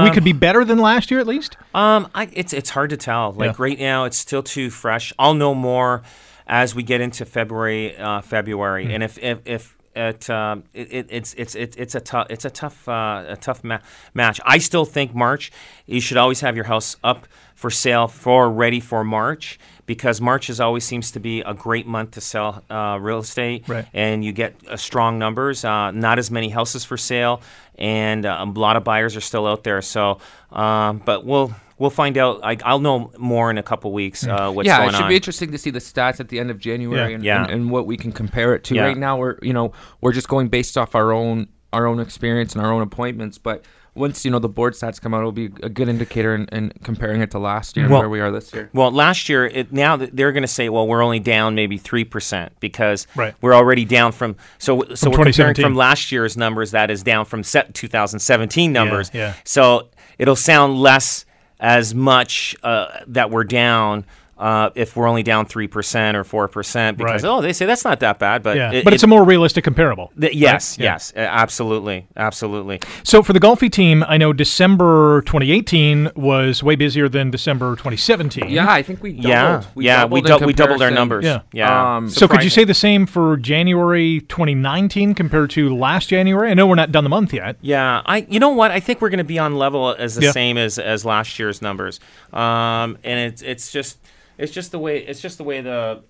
we 0.03 0.09
Um, 0.09 0.13
could 0.13 0.23
be 0.23 0.31
better 0.33 0.63
than 0.63 0.77
last 0.77 1.11
year 1.11 1.19
at 1.19 1.27
least? 1.27 1.57
Um, 1.73 2.07
I, 2.15 2.29
it's 2.33 2.53
it's 2.53 2.69
hard 2.69 2.91
to 2.91 2.97
tell. 2.97 3.33
Like 3.33 3.57
Yeah. 3.57 3.63
right 3.63 3.79
now, 3.79 4.05
it's 4.05 4.17
still 4.17 4.43
too 4.43 4.69
fresh. 4.69 5.11
I'll 5.19 5.33
know 5.33 5.53
more 5.55 6.03
as 6.49 6.75
we 6.75 6.83
get 6.83 6.99
into 6.99 7.23
February. 7.25 7.95
Uh, 7.97 8.19
February, 8.21 8.93
and 8.93 9.03
if 9.03 9.17
if, 9.19 9.39
if 9.45 9.77
it, 9.95 10.29
um, 10.29 10.63
it, 10.73 10.91
it 10.91 11.07
it's 11.09 11.33
it's 11.35 11.55
it's 11.55 11.75
it's 11.77 11.95
a 11.95 11.99
tough 12.01 12.27
it's 12.29 12.45
a 12.45 12.49
tough 12.49 12.87
uh, 12.89 13.23
a 13.29 13.37
tough 13.37 13.63
ma- 13.63 13.79
match. 14.13 14.39
I 14.45 14.57
still 14.57 14.85
think 14.85 15.13
March. 15.15 15.51
You 15.85 16.01
should 16.01 16.17
always 16.17 16.41
have 16.41 16.55
your 16.55 16.65
house 16.65 16.97
up 17.03 17.27
for 17.55 17.69
sale 17.69 18.07
for 18.07 18.49
ready 18.49 18.79
for 18.79 19.03
March 19.03 19.59
because 19.85 20.21
March 20.21 20.49
is 20.49 20.59
always 20.59 20.85
seems 20.85 21.11
to 21.11 21.19
be 21.19 21.41
a 21.41 21.53
great 21.53 21.85
month 21.87 22.11
to 22.11 22.21
sell 22.21 22.63
uh, 22.69 22.97
real 23.01 23.19
estate, 23.19 23.67
Right. 23.67 23.85
and 23.93 24.23
you 24.23 24.31
get 24.31 24.55
uh, 24.67 24.77
strong 24.77 25.17
numbers. 25.19 25.65
Uh, 25.65 25.91
not 25.91 26.19
as 26.19 26.29
many 26.31 26.49
houses 26.49 26.85
for 26.85 26.95
sale, 26.97 27.41
and 27.77 28.25
uh, 28.25 28.37
a 28.39 28.59
lot 28.59 28.75
of 28.77 28.83
buyers 28.83 29.15
are 29.15 29.21
still 29.21 29.45
out 29.47 29.63
there. 29.63 29.81
So, 29.81 30.19
um, 30.51 30.99
but 31.03 31.25
we'll 31.25 31.53
we'll 31.79 31.89
find 31.89 32.17
out. 32.17 32.41
I, 32.43 32.57
I'll 32.63 32.79
know 32.79 33.11
more 33.17 33.49
in 33.49 33.57
a 33.57 33.63
couple 33.63 33.91
weeks 33.91 34.25
uh, 34.27 34.51
what's 34.51 34.67
yeah, 34.67 34.77
going 34.77 34.89
it 34.89 34.91
should 34.93 35.01
on. 35.03 35.09
be 35.09 35.15
interesting 35.15 35.51
to 35.51 35.57
see 35.57 35.71
the 35.71 35.79
stats 35.79 36.19
at 36.19 36.29
the 36.29 36.39
end 36.39 36.51
of 36.51 36.59
January 36.59 37.09
Yeah. 37.09 37.15
and, 37.15 37.23
Yeah. 37.23 37.43
And, 37.45 37.51
and 37.51 37.71
what 37.71 37.87
we 37.87 37.97
can 37.97 38.11
compare 38.11 38.53
it 38.53 38.63
to. 38.65 38.75
Yeah. 38.75 38.83
Right 38.85 38.97
now, 38.97 39.17
we're 39.17 39.39
you 39.41 39.53
know 39.53 39.71
we're 40.01 40.13
just 40.13 40.27
going 40.27 40.49
based 40.49 40.77
off 40.77 40.93
our 40.93 41.11
own 41.11 41.47
our 41.73 41.87
own 41.87 41.99
experience 41.99 42.53
and 42.53 42.63
our 42.63 42.71
own 42.71 42.83
appointments, 42.83 43.39
but. 43.39 43.65
Once 43.95 44.23
you 44.23 44.29
know 44.31 44.39
the 44.39 44.47
board 44.47 44.73
stats 44.75 45.01
come 45.01 45.13
out, 45.13 45.17
it'll 45.19 45.31
be 45.31 45.45
a 45.61 45.67
good 45.67 45.89
indicator 45.89 46.33
in, 46.33 46.45
in 46.49 46.71
comparing 46.83 47.21
it 47.21 47.31
to 47.31 47.39
last 47.39 47.75
year 47.75 47.85
and 47.85 47.91
Well- 47.91 48.01
where 48.03 48.09
we 48.09 48.21
are 48.21 48.31
this 48.31 48.53
year. 48.53 48.69
well, 48.71 48.91
last 48.91 49.27
year, 49.27 49.47
it, 49.47 49.73
now 49.73 49.97
they're 49.97 50.31
going 50.31 50.43
to 50.43 50.47
say, 50.47 50.69
well, 50.69 50.87
we're 50.87 51.01
only 51.01 51.19
down 51.19 51.53
maybe 51.55 51.77
three 51.77 52.05
percent 52.05 52.53
because 52.61 53.07
Right. 53.15 53.33
we're 53.41 53.55
already 53.55 53.83
down 53.83 54.11
from. 54.13 54.37
So, 54.57 54.83
so 54.93 55.09
From 55.11 55.19
we're 55.19 55.25
comparing 55.25 55.55
from 55.55 55.75
last 55.75 56.11
year's 56.13 56.37
numbers 56.37 56.71
that 56.71 56.91
is 56.91 57.03
down 57.03 57.25
from 57.25 57.43
set 57.43 57.73
2017 57.73 58.71
numbers. 58.71 59.09
yeah. 59.13 59.33
So 59.43 59.89
it'll 60.17 60.35
sound 60.37 60.77
less 60.77 61.25
as 61.59 61.93
much 61.93 62.55
uh, 62.63 62.87
that 63.07 63.31
we're 63.31 63.43
down 63.43 64.05
uh, 64.39 64.69
if 64.73 64.95
we're 64.95 65.07
only 65.07 65.21
down 65.21 65.45
three 65.45 65.67
percent 65.67 66.15
or 66.17 66.23
four 66.23 66.47
percent 66.47 66.97
because 66.97 67.23
Right. 67.23 67.29
oh 67.29 67.41
they 67.41 67.53
say 67.53 67.65
that's 67.65 67.83
not 67.83 67.99
that 67.99 68.17
bad, 68.19 68.41
but 68.41 68.55
Yeah, 68.57 68.71
it- 68.71 68.83
but 68.85 68.93
it's 68.93 69.03
it- 69.03 69.07
a 69.07 69.09
more 69.09 69.23
realistic 69.25 69.63
comparable. 69.65 70.11
th- 70.19 70.33
yes, 70.33 70.77
right? 70.79 70.85
Yeah. 70.85 70.91
yes, 70.93 71.13
absolutely, 71.15 72.07
absolutely. 72.15 72.79
So 73.03 73.21
for 73.21 73.33
the 73.33 73.39
Golfi 73.39 73.69
team, 73.71 74.03
I 74.07 74.17
know 74.17 74.31
December 74.31 75.21
2018 75.23 76.11
was 76.15 76.63
way 76.63 76.75
busier 76.75 77.09
than 77.09 77.31
December 77.31 77.75
2017. 77.75 78.49
Yeah, 78.49 78.71
I 78.71 78.81
think 78.81 79.03
we 79.03 79.11
doubled. 79.11 79.27
yeah, 79.29 79.63
we 79.75 79.85
yeah, 79.85 79.97
doubled 80.01 80.11
we, 80.13 80.19
in 80.41 80.45
we 80.47 80.53
doubled 80.53 80.81
our 80.81 80.87
comparison. 80.89 80.95
numbers. 80.95 81.25
Yeah. 81.25 81.39
yeah. 81.51 81.97
Um, 81.97 82.09
So 82.09 82.27
could 82.27 82.43
you 82.43 82.49
say 82.49 82.63
the 82.63 82.73
same 82.73 83.05
for 83.05 83.35
January 83.37 84.21
2019 84.29 85.13
compared 85.15 85.49
to 85.51 85.75
last 85.75 86.07
January? 86.09 86.49
I 86.49 86.53
know 86.53 86.65
we're 86.67 86.75
not 86.75 86.91
done 86.91 87.03
the 87.03 87.09
month 87.09 87.33
yet. 87.33 87.57
Yeah, 87.61 88.01
I. 88.05 88.25
You 88.29 88.39
know 88.39 88.49
what? 88.49 88.71
I 88.71 88.79
think 88.79 89.01
we're 89.01 89.09
going 89.09 89.17
to 89.19 89.23
be 89.23 89.37
on 89.39 89.55
level 89.55 89.93
as 89.97 90.15
the 90.15 90.25
Yeah. 90.25 90.31
same 90.31 90.57
as 90.57 90.79
as 90.79 91.03
last 91.05 91.37
year's 91.39 91.61
numbers. 91.61 91.99
Um, 92.31 92.97
and 93.03 93.19
it's 93.31 93.41
it's 93.41 93.71
just 93.71 93.97
it's 94.39 94.51
just 94.51 94.71
the 94.71 94.79
way 94.79 94.97
it's 94.99 95.21
just 95.21 95.37
the 95.37 95.43
way 95.43 95.61
the 95.61 96.01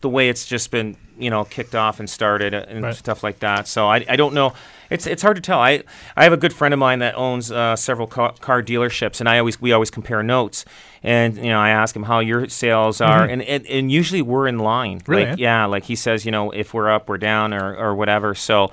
the 0.00 0.08
way 0.08 0.28
it's 0.28 0.46
just 0.46 0.70
been 0.70 0.96
you 1.18 1.28
know 1.30 1.44
kicked 1.44 1.74
off 1.74 2.00
and 2.00 2.08
started 2.08 2.54
and 2.54 2.82
Right. 2.84 2.94
stuff 2.94 3.22
like 3.22 3.38
that. 3.40 3.68
So 3.68 3.86
I, 3.86 4.04
I 4.08 4.16
don't 4.16 4.34
know. 4.34 4.54
It's 4.90 5.06
it's 5.06 5.22
hard 5.22 5.36
to 5.36 5.42
tell. 5.42 5.58
I 5.60 5.82
I 6.16 6.24
have 6.24 6.32
a 6.32 6.36
good 6.36 6.52
friend 6.52 6.72
of 6.74 6.80
mine 6.80 6.98
that 7.00 7.14
owns 7.16 7.50
uh, 7.52 7.76
several 7.76 8.06
car, 8.06 8.32
car 8.40 8.62
dealerships, 8.62 9.20
and 9.20 9.28
I 9.28 9.38
always 9.38 9.60
we 9.60 9.72
always 9.72 9.90
compare 9.90 10.22
notes. 10.22 10.64
And 11.02 11.36
you 11.36 11.44
know, 11.50 11.58
I 11.58 11.70
ask 11.70 11.94
him 11.94 12.04
how 12.04 12.20
your 12.20 12.48
sales 12.48 13.00
are, 13.00 13.24
and, 13.24 13.42
and 13.42 13.66
and 13.66 13.92
usually 13.92 14.22
we're 14.22 14.46
in 14.48 14.58
line. 14.58 15.00
Mm-hmm. 15.00 15.10
Really, 15.12 15.26
Like, 15.30 15.38
yeah, 15.38 15.66
like 15.66 15.84
he 15.84 15.96
says, 15.96 16.24
you 16.24 16.32
know, 16.32 16.50
if 16.50 16.72
we're 16.74 16.88
up, 16.90 17.08
we're 17.08 17.18
down, 17.18 17.52
or 17.52 17.76
or 17.76 17.94
whatever. 17.94 18.34
So. 18.34 18.70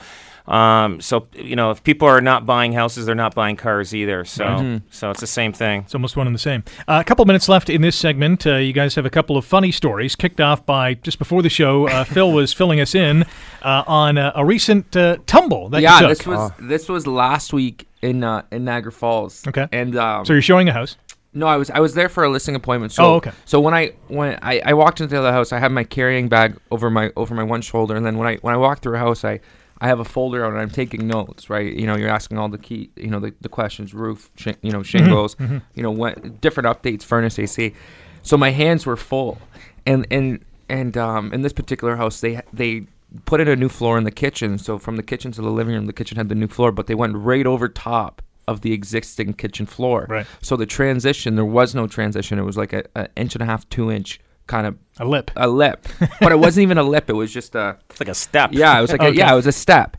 Um, 0.47 1.01
so 1.01 1.27
you 1.33 1.55
know, 1.55 1.71
if 1.71 1.83
people 1.83 2.07
are 2.07 2.21
not 2.21 2.45
buying 2.45 2.73
houses, 2.73 3.05
they're 3.05 3.15
not 3.15 3.35
buying 3.35 3.55
cars 3.55 3.93
either. 3.93 4.25
So, 4.25 4.81
so 4.89 5.11
it's 5.11 5.21
the 5.21 5.27
same 5.27 5.53
thing. 5.53 5.81
It's 5.81 5.95
almost 5.95 6.17
one 6.17 6.27
and 6.27 6.35
the 6.35 6.39
same. 6.39 6.63
Uh, 6.87 6.97
a 6.99 7.03
couple 7.03 7.23
minutes 7.25 7.47
left 7.47 7.69
in 7.69 7.81
this 7.81 7.95
segment. 7.95 8.45
Uh, 8.47 8.55
you 8.55 8.73
guys 8.73 8.95
have 8.95 9.05
a 9.05 9.09
couple 9.09 9.37
of 9.37 9.45
funny 9.45 9.71
stories 9.71 10.15
kicked 10.15 10.41
off 10.41 10.65
by 10.65 10.95
just 10.95 11.19
before 11.19 11.41
the 11.41 11.49
show. 11.49 11.87
Uh, 11.87 12.03
Phil 12.03 12.31
was 12.33 12.53
filling 12.53 12.79
us 12.81 12.95
in 12.95 13.23
uh, 13.61 13.83
on 13.87 14.17
uh, 14.17 14.31
a 14.35 14.43
recent 14.43 14.95
uh, 14.95 15.17
tumble 15.25 15.69
that 15.69 15.81
Yeah, 15.81 15.99
you 16.01 16.07
took. 16.07 16.17
this 16.17 16.27
was 16.27 16.51
this 16.59 16.89
was 16.89 17.07
last 17.07 17.53
week 17.53 17.87
in 18.01 18.23
uh, 18.23 18.41
in 18.51 18.65
Niagara 18.65 18.91
Falls. 18.91 19.45
Okay. 19.47 19.67
And 19.71 19.95
um, 19.95 20.25
so 20.25 20.33
you're 20.33 20.41
showing 20.41 20.67
a 20.69 20.73
house. 20.73 20.97
No, 21.33 21.47
I 21.47 21.55
was 21.55 21.69
I 21.69 21.79
was 21.79 21.93
there 21.93 22.09
for 22.09 22.25
a 22.25 22.29
listing 22.29 22.55
appointment. 22.55 22.91
So, 22.91 23.05
Oh, 23.05 23.13
okay. 23.15 23.31
So 23.45 23.61
when 23.61 23.73
I 23.73 23.93
when 24.09 24.37
I, 24.41 24.59
I 24.65 24.73
walked 24.73 24.99
into 24.99 25.13
the 25.15 25.19
other 25.19 25.31
house, 25.31 25.53
I 25.53 25.59
had 25.59 25.71
my 25.71 25.85
carrying 25.85 26.27
bag 26.27 26.57
over 26.71 26.89
my 26.89 27.11
over 27.15 27.33
my 27.35 27.43
one 27.43 27.61
shoulder, 27.61 27.95
and 27.95 28.05
then 28.05 28.17
when 28.17 28.27
I 28.27 28.35
when 28.37 28.53
I 28.53 28.57
walked 28.57 28.81
through 28.83 28.95
a 28.95 28.99
house, 28.99 29.23
I 29.23 29.39
I 29.81 29.87
have 29.87 29.99
a 29.99 30.05
folder 30.05 30.45
out 30.45 30.51
and 30.53 30.61
I'm 30.61 30.69
taking 30.69 31.07
notes. 31.07 31.49
Right, 31.49 31.73
you 31.73 31.85
know, 31.87 31.95
you're 31.97 32.09
asking 32.09 32.37
all 32.37 32.47
the 32.49 32.57
key, 32.57 32.91
you 32.95 33.09
know, 33.09 33.19
the, 33.19 33.33
the 33.41 33.49
questions, 33.49 33.93
roof, 33.93 34.29
sh- 34.35 34.49
you 34.61 34.71
know, 34.71 34.83
shingles, 34.83 35.35
you 35.75 35.83
know, 35.83 35.91
what 35.91 36.39
different 36.39 36.67
updates, 36.67 37.03
furnace, 37.03 37.37
AC. 37.39 37.73
So 38.21 38.37
my 38.37 38.51
hands 38.51 38.85
were 38.85 38.95
full, 38.95 39.39
and 39.85 40.05
and 40.11 40.45
and 40.69 40.95
um, 40.95 41.33
in 41.33 41.41
this 41.41 41.53
particular 41.53 41.95
house, 41.95 42.21
they 42.21 42.41
they 42.53 42.85
put 43.25 43.41
in 43.41 43.47
a 43.47 43.55
new 43.55 43.67
floor 43.69 43.97
in 43.97 44.03
the 44.05 44.11
kitchen. 44.11 44.57
So 44.57 44.77
from 44.77 44.95
the 44.95 45.03
kitchen 45.03 45.31
to 45.33 45.41
the 45.41 45.49
living 45.49 45.73
room, 45.73 45.85
the 45.87 45.93
kitchen 45.93 46.15
had 46.17 46.29
the 46.29 46.35
new 46.35 46.47
floor, 46.47 46.71
but 46.71 46.87
they 46.87 46.95
went 46.95 47.15
right 47.17 47.45
over 47.45 47.67
top 47.67 48.21
of 48.47 48.61
the 48.61 48.71
existing 48.73 49.33
kitchen 49.33 49.65
floor. 49.65 50.05
Right. 50.09 50.25
So 50.41 50.55
the 50.55 50.65
transition, 50.65 51.35
there 51.35 51.45
was 51.45 51.75
no 51.75 51.87
transition. 51.87 52.39
It 52.39 52.43
was 52.43 52.57
like 52.57 52.73
a, 52.73 52.83
a 52.95 53.07
inch 53.15 53.35
and 53.35 53.41
a 53.41 53.45
half, 53.45 53.67
two 53.69 53.91
inch 53.91 54.19
kind 54.47 54.65
of 54.67 54.77
A 55.01 55.05
lip. 55.05 55.31
a 55.35 55.47
lip, 55.47 55.87
but 56.19 56.31
it 56.31 56.39
wasn't 56.39 56.63
even 56.63 56.77
a 56.77 56.83
lip. 56.83 57.09
It 57.09 57.13
was 57.13 57.33
just 57.33 57.55
a 57.55 57.77
It's 57.89 57.99
like 58.03 58.09
a 58.09 58.13
step. 58.13 58.51
yeah. 58.53 58.77
It 58.77 58.81
was 58.81 58.91
like 58.91 59.01
Okay. 59.01 59.09
a, 59.09 59.13
yeah. 59.13 59.33
It 59.33 59.35
was 59.35 59.47
a 59.47 59.51
step, 59.51 59.97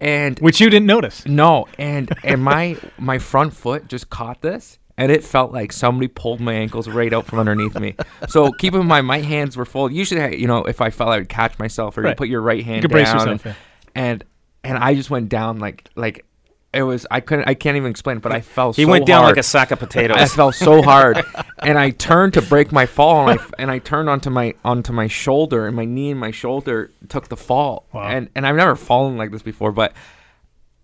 and 0.00 0.38
Which 0.40 0.60
you 0.60 0.68
didn't 0.70 0.86
notice. 0.86 1.24
no, 1.26 1.66
and 1.78 2.10
and 2.24 2.42
my 2.42 2.76
my 2.98 3.18
front 3.18 3.54
foot 3.54 3.88
just 3.88 4.10
caught 4.10 4.42
this. 4.42 4.78
And 4.98 5.10
it 5.10 5.24
felt 5.24 5.52
like 5.52 5.72
somebody 5.72 6.06
pulled 6.06 6.38
my 6.40 6.52
ankles 6.52 6.86
right 6.86 7.12
out 7.14 7.24
from 7.24 7.38
underneath 7.38 7.78
me. 7.80 7.96
So 8.28 8.52
keep 8.52 8.74
in 8.74 8.86
mind, 8.86 9.06
my 9.06 9.20
hands 9.20 9.56
were 9.56 9.64
full. 9.64 9.90
Usually, 9.90 10.20
I- 10.20 10.28
you 10.28 10.46
know, 10.46 10.64
if 10.64 10.82
I 10.82 10.90
fell, 10.90 11.08
I 11.08 11.16
would 11.16 11.30
catch 11.30 11.58
myself, 11.58 11.96
or 11.96 12.02
Right. 12.02 12.10
you 12.10 12.14
put 12.16 12.28
your 12.28 12.42
right 12.42 12.62
hand 12.62 12.82
could 12.82 12.90
down, 12.90 12.96
brace 12.96 13.12
yourself, 13.12 13.28
and, 13.28 13.40
yeah. 13.44 13.54
and 13.94 14.24
and 14.64 14.78
I 14.78 14.94
just 14.94 15.08
went 15.08 15.28
down 15.30 15.60
like 15.60 15.88
like 15.96 16.26
it 16.72 16.82
was. 16.82 17.06
I 17.10 17.20
couldn't. 17.20 17.48
I 17.48 17.54
can't 17.54 17.76
even 17.76 17.90
explain 17.90 18.16
it, 18.16 18.22
but 18.22 18.32
I 18.32 18.40
fell. 18.40 18.72
He 18.72 18.84
so 18.84 18.88
went 18.88 19.06
down 19.06 19.22
hard. 19.22 19.36
like 19.36 19.40
a 19.40 19.42
sack 19.42 19.70
of 19.70 19.78
potatoes. 19.78 20.16
I 20.16 20.26
fell 20.26 20.52
so 20.52 20.82
hard, 20.82 21.22
and 21.58 21.78
I 21.78 21.90
turned 21.90 22.34
to 22.34 22.42
break 22.42 22.72
my 22.72 22.86
fall, 22.86 23.28
and 23.28 23.38
I, 23.38 23.44
and 23.58 23.70
I 23.70 23.78
turned 23.78 24.08
onto 24.08 24.30
my 24.30 24.54
onto 24.64 24.92
my 24.92 25.06
shoulder, 25.06 25.66
and 25.66 25.76
my 25.76 25.84
knee 25.84 26.10
and 26.10 26.20
my 26.20 26.30
shoulder 26.30 26.90
took 27.08 27.28
the 27.28 27.36
fall. 27.36 27.86
Wow. 27.92 28.08
And 28.08 28.30
and 28.34 28.46
I've 28.46 28.56
never 28.56 28.76
fallen 28.76 29.16
like 29.16 29.30
this 29.30 29.42
before, 29.42 29.72
but 29.72 29.92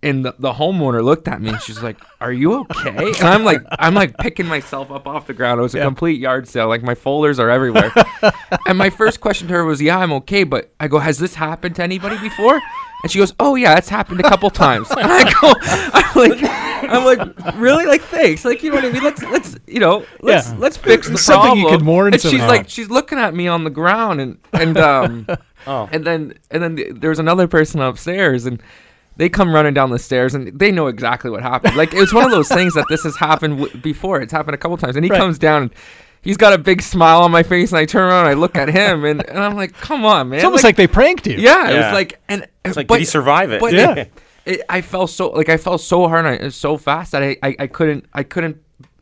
and 0.01 0.23
the, 0.23 0.33
the 0.39 0.53
homeowner 0.53 1.03
looked 1.03 1.27
at 1.27 1.41
me 1.41 1.49
and 1.49 1.61
she's 1.61 1.81
like, 1.83 1.97
"Are 2.21 2.31
you 2.31 2.61
okay?" 2.61 2.95
And 3.19 3.23
I'm 3.27 3.43
like, 3.43 3.61
I'm 3.71 3.93
like 3.93 4.17
picking 4.17 4.45
myself 4.45 4.91
up 4.91 5.07
off 5.07 5.27
the 5.27 5.33
ground. 5.33 5.59
It 5.59 5.63
was 5.63 5.75
a 5.75 5.79
Yeah. 5.79 5.83
complete 5.85 6.19
yard 6.19 6.47
sale. 6.47 6.67
Like 6.67 6.83
my 6.83 6.95
folders 6.95 7.39
are 7.39 7.49
everywhere. 7.49 7.91
and 8.67 8.77
my 8.77 8.89
first 8.89 9.19
question 9.21 9.47
to 9.49 9.53
her 9.55 9.65
was, 9.65 9.81
"Yeah, 9.81 9.99
I'm 9.99 10.11
okay," 10.13 10.43
but 10.43 10.71
I 10.79 10.87
go, 10.87 10.99
"Has 10.99 11.17
this 11.19 11.35
happened 11.35 11.75
to 11.75 11.83
anybody 11.83 12.17
before?" 12.19 12.61
And 13.03 13.11
she 13.11 13.19
goes, 13.19 13.33
"Oh 13.39 13.55
yeah, 13.55 13.77
it's 13.77 13.89
happened 13.89 14.19
a 14.19 14.23
couple 14.23 14.49
times." 14.49 14.89
And 14.91 14.99
I 15.01 15.23
go, 15.41 15.53
"I'm 15.93 16.29
like, 16.29 16.43
I'm 16.91 17.05
like, 17.05 17.55
really? 17.55 17.85
Like, 17.85 18.01
thanks. 18.01 18.43
Like, 18.45 18.63
you 18.63 18.69
know 18.71 18.77
what 18.77 18.85
I 18.85 18.91
mean? 18.91 19.03
Let's 19.03 19.21
let's 19.23 19.55
you 19.67 19.79
know, 19.79 20.05
let's 20.21 20.49
Yeah. 20.49 20.55
let's 20.59 20.77
fix 20.77 21.09
the 21.09 21.17
Something 21.17 21.41
problem." 21.41 21.59
you 21.59 21.69
could 21.77 21.83
mourn 21.85 22.13
And 22.13 22.21
she's 22.21 22.39
like, 22.41 22.69
she's 22.69 22.89
looking 22.89 23.17
at 23.17 23.33
me 23.33 23.47
on 23.47 23.63
the 23.63 23.69
ground, 23.69 24.21
and 24.21 24.37
and 24.53 24.77
um, 24.77 25.27
Oh. 25.67 25.89
and 25.91 26.05
then 26.05 26.33
and 26.51 26.63
then 26.63 26.75
th- 26.77 26.95
there 26.95 27.09
was 27.09 27.19
another 27.19 27.47
person 27.47 27.81
upstairs, 27.81 28.45
and 28.45 28.61
they 29.19 29.29
come 29.29 29.53
running 29.53 29.73
down 29.75 29.91
the 29.91 29.99
stairs, 29.99 30.33
and 30.33 30.57
they 30.57 30.71
know 30.71 30.87
exactly 30.87 31.29
what 31.29 31.43
happened. 31.43 31.75
Like 31.75 31.93
it's 31.93 32.11
one 32.13 32.25
of 32.25 32.31
those 32.31 32.47
things 32.49 32.73
that 32.73 32.85
this 32.89 33.03
has 33.03 33.15
happened 33.15 33.59
w- 33.59 33.77
before. 33.81 34.19
It's 34.21 34.33
happened 34.33 34.55
a 34.55 34.57
couple 34.57 34.77
times, 34.77 34.95
and 34.95 35.05
he 35.05 35.11
Right. 35.11 35.19
comes 35.19 35.37
down. 35.37 35.61
and 35.63 35.71
He's 36.21 36.35
got 36.35 36.51
a 36.51 36.57
big 36.57 36.81
smile 36.81 37.21
on 37.21 37.31
my 37.31 37.43
face, 37.43 37.71
and 37.71 37.79
I 37.79 37.85
turn 37.85 38.03
around, 38.09 38.25
and 38.25 38.29
I 38.29 38.33
look 38.33 38.55
at 38.57 38.67
him, 38.67 39.05
and, 39.05 39.23
and 39.29 39.37
I'm 39.39 39.55
like, 39.55 39.73
"Come 39.73 40.03
on, 40.03 40.29
man!" 40.29 40.37
It's 40.39 40.43
almost 40.45 40.65
like, 40.65 40.75
they 40.75 40.87
pranked 40.87 41.25
you. 41.27 41.37
yeah, 41.37 41.69
it 41.69 41.75
was 41.77 41.93
like, 41.93 42.19
and 42.27 42.45
It's 42.65 42.75
like, 42.75 42.87
but, 42.87 42.95
did 42.95 43.01
he 43.01 43.05
survive 43.05 43.51
it? 43.51 43.61
But 43.61 43.71
Yeah. 43.73 43.93
it, 43.93 44.11
it, 44.45 44.61
I 44.67 44.81
fell 44.81 45.07
so 45.07 45.29
like 45.29 45.47
I 45.49 45.57
fell 45.57 45.77
so 45.77 46.07
hard, 46.09 46.25
and 46.25 46.45
I, 46.45 46.49
so 46.49 46.75
fast 46.77 47.11
that 47.13 47.23
I, 47.23 47.37
I, 47.43 47.55
I 47.59 47.67
couldn't 47.67 48.05
I 48.13 48.23
couldn't 48.23 48.57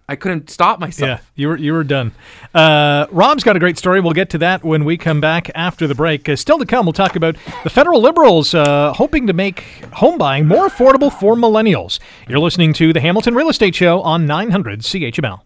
I 0.10 0.16
couldn't 0.16 0.50
stop 0.50 0.80
myself. 0.80 1.20
Yeah, 1.20 1.20
you 1.36 1.48
were 1.50 1.58
you 1.58 1.74
were 1.74 1.84
done. 1.84 2.14
Uh, 2.54 3.08
Rob's 3.12 3.44
got 3.44 3.58
a 3.58 3.60
great 3.60 3.78
story. 3.78 4.00
We'll 4.00 4.14
get 4.14 4.30
to 4.32 4.38
that 4.38 4.64
when 4.64 4.86
we 4.86 4.96
come 4.98 5.20
back 5.20 5.52
after 5.54 5.86
the 5.86 5.96
break. 5.96 6.30
Uh, 6.30 6.36
still 6.38 6.58
to 6.60 6.66
come, 6.66 6.86
we'll 6.86 6.94
talk 6.94 7.16
about 7.18 7.36
the 7.64 7.70
federal 7.70 8.02
liberals 8.02 8.54
uh, 8.54 8.94
hoping 8.94 9.28
to 9.28 9.34
make 9.34 9.62
home 9.94 10.18
buying 10.18 10.48
more 10.48 10.68
affordable 10.70 11.12
for 11.12 11.36
millennials. 11.36 12.00
You're 12.28 12.40
listening 12.40 12.72
to 12.74 12.94
the 12.94 13.02
Hamilton 13.02 13.36
Real 13.36 13.50
Estate 13.50 13.76
Show 13.76 14.02
on 14.02 14.26
900 14.26 14.80
CHML. 14.80 15.42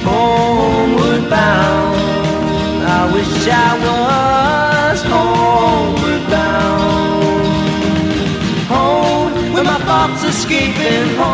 homeward 0.00 1.28
bound. 1.28 2.84
I 2.88 3.12
wish 3.12 3.48
I 3.48 4.90
was 4.92 5.02
homeward 5.02 6.30
bound. 6.30 7.42
Home, 8.72 9.52
where 9.52 9.64
my 9.64 9.78
thoughts 9.80 10.24
escaping 10.24 11.16
home, 11.16 11.31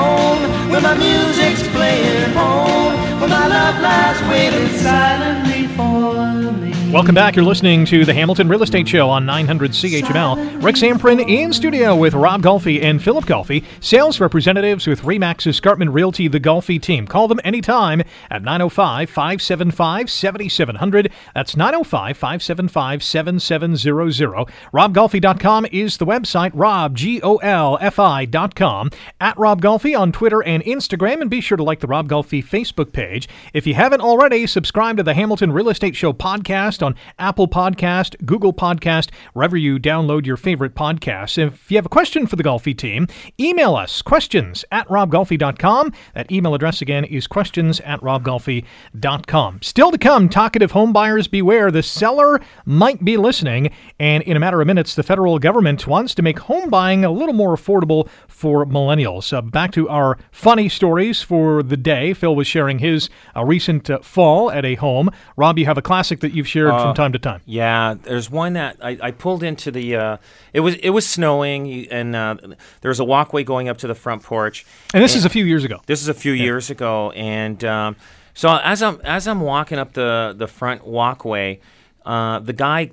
where 0.81 0.95
my 0.95 0.99
music's 0.99 1.67
playing 1.71 2.33
home, 2.33 2.95
where 3.21 3.29
my 3.29 3.47
love 3.49 3.81
lies 3.81 4.21
waiting 4.31 4.69
silently 4.79 5.67
for 5.77 6.53
me. 6.53 6.78
Welcome 6.93 7.15
back. 7.15 7.37
You're 7.37 7.45
listening 7.45 7.85
to 7.87 8.07
the 8.07 8.15
Hamilton 8.15 8.49
Real 8.49 8.63
Estate 8.63 8.89
Show 8.89 9.11
on 9.11 9.27
900 9.27 9.73
CHML. 9.73 10.63
Rick 10.65 10.77
Zamperin 10.77 11.29
in 11.29 11.53
studio 11.53 11.95
with 11.95 12.15
Rob 12.15 12.41
Golfi 12.41 12.83
and 12.83 13.03
Philip 13.03 13.27
Golfi, 13.27 13.63
sales 13.81 14.21
representatives 14.21 14.87
with 14.87 15.03
Remax 15.03 15.47
Escarpment 15.47 15.91
Realty, 15.91 16.29
the 16.29 16.41
Golfi 16.41 16.81
team. 16.81 17.07
Call 17.07 17.29
them 17.29 17.41
anytime 17.45 18.03
at 18.31 18.43
905 18.43 19.11
575 19.11 20.11
7700. 20.11 21.13
That's 21.35 21.57
905 21.59 22.17
575 22.17 23.03
7700. 23.05 24.49
RobGolfi.com 24.73 25.67
is 25.71 25.99
the 25.99 26.07
website, 26.07 26.53
Rob, 26.55 26.97
G 26.97 27.21
O 27.23 27.37
L 27.37 27.77
F 27.83 27.99
I.com. 27.99 28.91
At 29.21 29.37
Rob 29.37 29.61
Golfi 29.61 29.99
on 29.99 30.11
Twitter 30.11 30.43
and 30.43 30.65
Instagram, 30.65 31.21
and 31.21 31.29
be 31.29 31.43
sure 31.43 31.59
to 31.59 31.63
like 31.63 31.81
the 31.81 31.87
Rob 31.87 32.09
Golfi 32.09 32.43
Facebook 32.43 32.93
page. 32.93 33.29
If 33.53 33.67
you 33.67 33.75
haven't 33.75 34.01
already, 34.01 34.47
subscribe 34.47 34.97
to 34.97 35.03
the 35.03 35.13
Hamilton 35.13 35.53
Real 35.53 35.69
Estate 35.69 35.95
Show 35.95 36.15
podcast 36.15 36.78
on 36.83 36.95
Apple 37.19 37.49
Podcast, 37.49 38.25
Google 38.25 38.53
Podcast, 38.53 39.11
wherever 39.33 39.57
you 39.57 39.79
download 39.79 40.27
your 40.27 40.37
favorite 40.37 40.75
podcasts. 40.75 41.39
If 41.39 41.71
you 41.71 41.77
have 41.77 41.87
a 41.87 41.91
question 41.91 42.27
for 42.27 42.37
the 42.37 42.43
Golfi 42.43 42.77
team, 42.77 43.07
email 43.39 43.77
us 43.77 44.03
questions 44.03 44.65
at 44.71 44.89
robgolfi.com. 44.89 45.93
That 46.15 46.31
email 46.31 46.55
address 46.55 46.83
again 46.83 47.05
is 47.05 47.27
questions 47.27 47.81
at 47.81 48.01
robgolfi.com. 48.01 49.63
Still 49.63 49.91
to 49.91 49.99
come, 49.99 50.29
talkative 50.29 50.73
home 50.73 50.93
buyers 50.93 51.29
beware. 51.29 51.71
The 51.71 51.83
seller 51.83 52.41
might 52.65 53.05
be 53.05 53.17
listening, 53.17 53.71
and 53.99 54.23
in 54.23 54.37
a 54.37 54.41
matter 54.41 54.61
of 54.61 54.67
minutes, 54.67 54.95
the 54.95 55.03
federal 55.03 55.39
government 55.39 55.87
wants 55.87 56.15
to 56.15 56.23
make 56.23 56.39
home 56.41 56.71
buying 56.71 57.05
a 57.05 57.11
little 57.11 57.35
more 57.35 57.55
affordable 57.55 58.09
for 58.27 58.65
millennials. 58.67 59.33
Uh, 59.33 59.43
back 59.43 59.73
to 59.73 59.89
our 59.89 60.19
funny 60.31 60.69
stories 60.69 61.23
for 61.23 61.63
the 61.63 61.77
day. 61.77 62.15
Phil 62.15 62.35
was 62.35 62.47
sharing 62.47 62.79
his 62.79 63.11
uh, 63.37 63.45
recent 63.45 63.91
uh, 63.91 63.99
fall 64.01 64.51
at 64.51 64.65
a 64.65 64.75
home. 64.77 65.11
Rob, 65.37 65.59
you 65.59 65.67
have 65.67 65.79
a 65.79 65.83
classic 65.83 66.21
that 66.21 66.33
you've 66.33 66.49
shared 66.49 66.68
from 66.71 66.95
time 66.95 67.13
to 67.13 67.19
time. 67.19 67.41
Yeah, 67.47 67.95
there's 68.03 68.31
one 68.31 68.55
that 68.55 68.77
I, 68.83 68.99
I 69.01 69.11
pulled 69.11 69.43
into 69.43 69.71
the. 69.71 69.97
Uh, 69.97 70.17
it 70.53 70.61
was 70.61 70.75
it 70.77 70.91
was 70.91 71.07
snowing, 71.07 71.89
and 71.91 72.15
uh, 72.15 72.37
there 72.81 72.89
was 72.89 73.01
a 73.01 73.05
walkway 73.05 73.45
going 73.45 73.69
up 73.69 73.79
to 73.79 73.87
the 73.87 73.95
front 73.95 74.23
porch. 74.23 74.67
And 74.95 75.03
this 75.03 75.15
is 75.15 75.25
a 75.25 75.29
few 75.31 75.45
years 75.45 75.65
ago. 75.65 75.81
This 75.87 76.03
is 76.03 76.09
a 76.09 76.15
few 76.15 76.33
years 76.33 76.71
ago, 76.71 77.11
and 77.13 77.63
um, 77.65 77.97
So 78.35 78.57
as 78.63 78.83
I'm 78.83 79.01
as 79.05 79.27
I'm 79.27 79.41
walking 79.41 79.79
up 79.79 79.93
the 79.95 80.35
the 80.37 80.47
front 80.47 80.87
walkway, 80.87 81.61
uh, 82.07 82.39
the 82.41 82.53
guy 82.53 82.91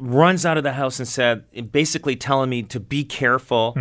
runs 0.00 0.44
out 0.44 0.56
of 0.56 0.64
the 0.64 0.72
house 0.72 0.98
and 0.98 1.06
said, 1.06 1.44
basically 1.72 2.16
telling 2.16 2.50
me 2.50 2.62
to 2.64 2.80
be 2.80 3.04
careful 3.04 3.76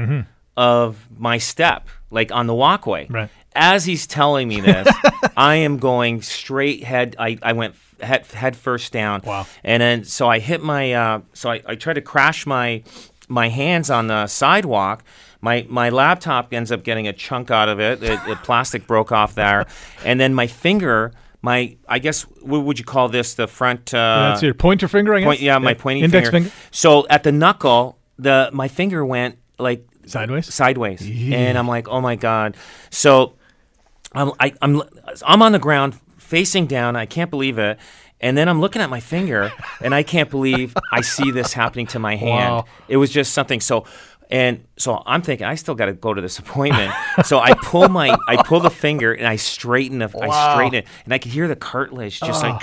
of 0.56 1.08
my 1.18 1.38
step, 1.38 1.88
like 2.12 2.32
on 2.32 2.48
the 2.48 2.54
walkway. 2.54 3.08
Right. 3.10 3.30
As 3.56 3.86
he's 3.86 4.06
telling 4.06 4.48
me 4.48 4.62
this, 4.62 4.88
I 5.38 5.56
am 5.56 5.78
going 5.78 6.22
straight 6.22 6.84
head. 6.84 7.16
I, 7.18 7.38
I 7.42 7.54
went 7.54 7.76
head 8.00 8.26
head 8.28 8.56
first 8.56 8.94
down. 8.94 9.22
Wow. 9.24 9.48
And 9.64 9.82
then 9.82 10.04
so 10.04 10.30
I 10.30 10.40
hit 10.40 10.62
my 10.62 10.94
uh, 10.94 11.22
so 11.34 11.50
I, 11.52 11.62
I 11.66 11.76
tried 11.76 11.94
to 11.94 12.02
crash 12.02 12.46
my 12.46 12.84
my 13.28 13.50
hands 13.50 13.90
on 13.90 14.08
the 14.08 14.28
sidewalk. 14.28 15.04
My 15.42 15.66
my 15.70 15.90
laptop 15.90 16.54
ends 16.54 16.72
up 16.72 16.84
getting 16.84 17.08
a 17.08 17.14
chunk 17.14 17.52
out 17.52 17.70
of 17.70 17.80
it. 17.80 18.02
It 18.02 18.20
plastic 18.44 18.88
broke 18.88 19.12
off 19.12 19.36
there, 19.36 19.66
and 20.04 20.20
then 20.20 20.34
my 20.34 20.48
finger. 20.48 21.14
My 21.42 21.78
I 21.88 22.00
guess 22.00 22.24
what 22.24 22.64
would 22.64 22.80
you 22.80 22.86
call 22.86 23.10
this? 23.10 23.36
The 23.36 23.48
front. 23.48 23.94
Uh, 23.94 24.30
That's 24.30 24.42
your 24.42 24.56
pointer 24.56 24.88
finger, 24.88 25.14
I 25.14 25.20
guess? 25.20 25.28
point, 25.28 25.40
yeah, 25.40 25.58
my 25.60 25.76
pointing 25.76 26.04
Index 26.04 26.30
finger. 26.30 26.52
So 26.72 27.08
at 27.10 27.24
the 27.24 27.32
knuckle, 27.32 28.00
the 28.18 28.50
my 28.52 28.68
finger 28.68 29.06
went 29.06 29.38
like 29.60 29.88
Sideways? 30.08 30.52
sideways, 30.54 31.02
and 31.02 31.58
I'm 31.58 31.68
like, 31.68 31.88
oh 31.88 32.02
my 32.02 32.16
god. 32.16 32.58
So 32.90 33.36
I'm 34.14 34.32
I, 34.40 34.54
I'm 34.62 34.82
I'm 35.26 35.42
on 35.42 35.52
the 35.52 35.60
ground 35.60 36.00
facing 36.28 36.68
down. 36.68 36.96
I 36.96 37.06
can't 37.06 37.32
believe 37.32 37.58
it. 37.58 37.80
And 38.20 38.38
then 38.38 38.50
I'm 38.50 38.60
looking 38.60 38.82
at 38.82 38.90
my 38.90 39.00
finger, 39.00 39.52
and 39.80 39.94
I 39.94 40.02
can't 40.02 40.30
believe 40.30 40.76
I 40.92 41.02
see 41.02 41.30
this 41.30 41.54
happening 41.54 41.86
to 41.88 42.00
my 42.00 42.16
hand. 42.16 42.56
Wow. 42.56 42.66
It 42.88 42.98
was 42.98 43.12
just 43.12 43.32
something 43.34 43.62
so. 43.62 43.86
And 44.30 44.66
so 44.76 45.02
I'm 45.06 45.22
thinking 45.22 45.48
I 45.48 45.56
still 45.56 45.76
got 45.76 45.86
to 45.86 45.94
go 45.94 46.14
to 46.14 46.22
this 46.22 46.38
appointment. 46.44 46.94
so 47.24 47.40
I 47.40 47.54
pull 47.54 47.88
my 47.88 48.18
I 48.28 48.42
pull 48.44 48.60
the 48.60 48.70
finger 48.70 49.14
and 49.14 49.26
I 49.26 49.38
straighten 49.38 50.02
it. 50.02 50.12
I 50.20 50.54
straighten 50.54 50.80
it, 50.80 50.88
and 51.06 51.14
I 51.14 51.18
could 51.20 51.32
hear 51.32 51.48
the 51.48 51.56
cartilage 51.56 52.20
just 52.20 52.44
like 52.44 52.62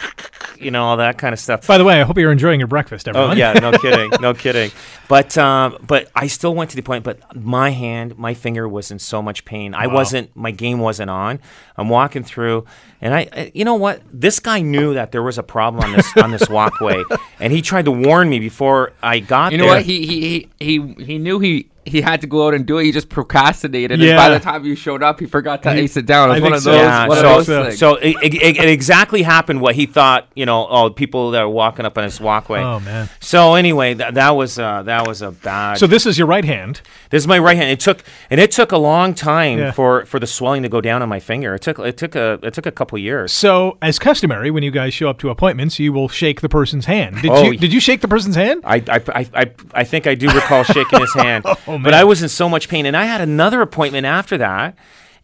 you 0.61 0.71
know 0.71 0.85
all 0.85 0.97
that 0.99 1.17
kind 1.19 1.33
of 1.33 1.39
stuff. 1.39 1.67
By 1.67 1.79
the 1.79 1.85
way, 1.85 2.01
I 2.01 2.05
hope 2.05 2.19
you're 2.19 2.33
enjoying 2.33 2.61
your 2.61 2.67
breakfast, 2.67 3.09
everyone. 3.09 3.39
Oh 3.39 3.43
everyone. 3.43 3.63
yeah, 3.63 3.71
no 3.71 3.79
kidding, 3.79 4.11
no 4.21 4.35
kidding. 4.35 4.73
But 5.09 5.39
um, 5.39 5.79
but 5.87 6.11
I 6.15 6.27
still 6.27 6.55
went 6.55 6.71
to 6.71 6.77
the 6.77 6.83
point. 6.83 7.05
But 7.05 7.35
my 7.35 7.71
hand, 7.71 8.19
my 8.19 8.35
finger 8.35 8.69
was 8.69 8.91
in 8.91 8.99
so 8.99 9.23
much 9.23 9.45
pain. 9.45 9.75
I 9.75 9.87
wasn't. 9.87 10.35
My 10.37 10.51
game 10.51 10.81
wasn't 10.81 11.11
on. 11.11 11.41
I'm 11.77 11.89
walking 11.89 12.25
through, 12.25 12.67
and 13.05 13.15
I, 13.15 13.53
you 13.53 13.67
know 13.67 13.75
what? 13.75 14.01
This 14.11 14.41
guy 14.41 14.63
knew 14.63 14.95
that 14.95 15.13
there 15.13 15.23
was 15.23 15.37
a 15.37 15.43
problem 15.43 15.85
on 15.85 15.93
this 15.93 16.11
on 16.17 16.31
this 16.31 16.49
walkway, 16.49 17.03
and 17.39 17.53
he 17.53 17.61
tried 17.61 17.85
to 17.85 17.91
warn 17.91 18.31
me 18.31 18.39
before 18.39 18.95
I 19.03 19.19
got 19.19 19.51
there. 19.51 19.53
You 19.53 19.59
know 19.59 19.65
there. 19.67 19.75
what? 19.75 19.85
He 19.85 20.07
he 20.07 20.49
he 20.59 20.95
he 20.97 21.05
he 21.05 21.19
knew 21.19 21.39
he 21.39 21.69
he 21.87 22.01
had 22.01 22.21
to 22.23 22.27
go 22.27 22.47
out 22.47 22.55
and 22.55 22.67
do 22.67 22.79
it. 22.79 22.85
He 22.85 22.93
just 22.93 23.09
procrastinated. 23.09 24.01
And 24.03 24.17
by 24.17 24.29
the 24.31 24.41
time 24.41 24.65
you 24.65 24.75
showed 24.75 25.03
up, 25.03 25.21
he 25.21 25.27
forgot 25.27 25.63
to 25.65 25.71
ace 25.71 25.97
it 25.97 26.07
down. 26.07 26.31
It 26.31 26.35
was 26.35 26.43
one 26.43 26.51
think 26.53 26.57
of 26.57 26.63
so. 26.63 26.71
those. 26.73 26.81
yeah, 26.81 27.09
one 27.09 27.19
so, 27.19 27.39
of 27.39 27.47
those 27.47 27.79
so. 27.79 27.95
so 27.95 27.95
it, 27.97 28.17
it, 28.23 28.35
it 28.57 28.69
exactly 28.69 29.23
happened 29.23 29.61
what 29.61 29.75
he 29.75 29.87
thought. 29.87 30.29
You 30.35 30.47
know, 30.47 30.67
oh, 30.69 30.91
people 30.91 31.31
that 31.33 31.43
are 31.43 31.49
walking 31.49 31.85
up 31.85 31.97
on 31.99 32.05
his 32.05 32.21
walkway. 32.21 32.61
Oh, 32.61 32.81
man. 32.81 33.09
So 33.21 33.55
anyway, 33.55 33.95
that 33.95 34.15
that 34.15 34.31
was 34.31 34.59
uh, 34.59 34.83
that 34.85 35.07
was 35.07 35.23
a 35.23 35.31
bad. 35.33 35.79
So 35.79 35.87
this 35.87 36.07
is 36.07 36.19
your 36.19 36.27
right 36.27 36.45
hand. 36.45 36.81
This 37.11 37.23
is 37.23 37.29
my 37.29 37.39
right 37.39 37.57
hand. 37.57 37.71
It 37.71 37.81
took 37.81 38.03
and 38.31 38.41
it 38.41 38.51
took 38.51 38.73
a 38.73 38.79
long 38.79 39.15
time 39.15 39.59
Yeah. 39.59 39.71
for, 39.73 40.05
for 40.07 40.19
the 40.19 40.27
swelling 40.27 40.63
to 40.63 40.69
go 40.69 40.81
down 40.81 41.03
on 41.03 41.09
my 41.09 41.21
finger. 41.21 41.55
It 41.55 41.63
took 41.63 41.79
it 41.79 41.97
took 41.97 42.15
a 42.15 42.39
it 42.43 42.55
took 42.55 42.67
a 42.67 42.73
couple 42.73 42.99
years. 42.99 43.33
So, 43.33 43.79
as 43.83 43.99
customary, 43.99 44.51
when 44.51 44.63
you 44.63 44.71
guys 44.71 44.95
show 44.95 45.09
up 45.09 45.19
to 45.19 45.31
appointments, 45.31 45.79
you 45.79 45.93
will 45.93 46.09
shake 46.09 46.41
the 46.41 46.49
person's 46.49 46.87
hand. 46.87 47.21
Did 47.23 47.31
Oh, 47.31 47.43
you 47.51 47.57
did 47.59 47.73
you 47.73 47.81
shake 47.81 48.01
the 48.01 48.09
person's 48.09 48.37
hand? 48.37 48.63
I, 48.65 48.77
I, 48.89 49.01
I, 49.15 49.27
I, 49.35 49.51
I 49.75 49.85
think 49.85 50.07
I 50.07 50.15
do 50.15 50.29
recall 50.29 50.63
shaking 50.65 51.01
his 51.01 51.13
hand, 51.15 51.45
Oh, 51.75 51.79
but 51.83 51.95
I 51.95 52.05
was 52.05 52.23
in 52.23 52.29
so 52.29 52.49
much 52.49 52.69
pain, 52.69 52.87
and 52.87 52.97
I 52.97 53.05
had 53.05 53.21
another 53.21 53.61
appointment 53.61 54.07
after 54.07 54.39
that, 54.39 54.77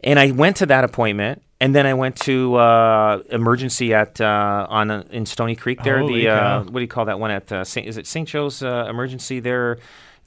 and 0.02 0.18
I 0.18 0.30
went 0.30 0.56
to 0.56 0.66
that 0.66 0.84
appointment, 0.84 1.42
and 1.60 1.74
then 1.74 1.86
I 1.86 1.94
went 1.94 2.16
to 2.22 2.56
uh, 2.56 3.22
emergency 3.30 3.92
at 3.94 4.20
uh, 4.20 4.66
on 4.68 4.90
uh, 4.90 5.04
in 5.10 5.26
Stoney 5.26 5.56
Creek 5.56 5.82
there. 5.82 5.98
Holy 5.98 6.22
the 6.22 6.30
uh, 6.30 6.62
what 6.64 6.74
do 6.74 6.80
you 6.80 6.88
call 6.88 7.04
that 7.06 7.20
one 7.20 7.30
at 7.30 7.52
uh, 7.52 7.64
Saint, 7.64 7.86
is 7.86 7.96
it 7.96 8.06
St. 8.06 8.26
Joe's 8.28 8.62
uh, 8.62 8.86
emergency 8.88 9.40
there? 9.40 9.78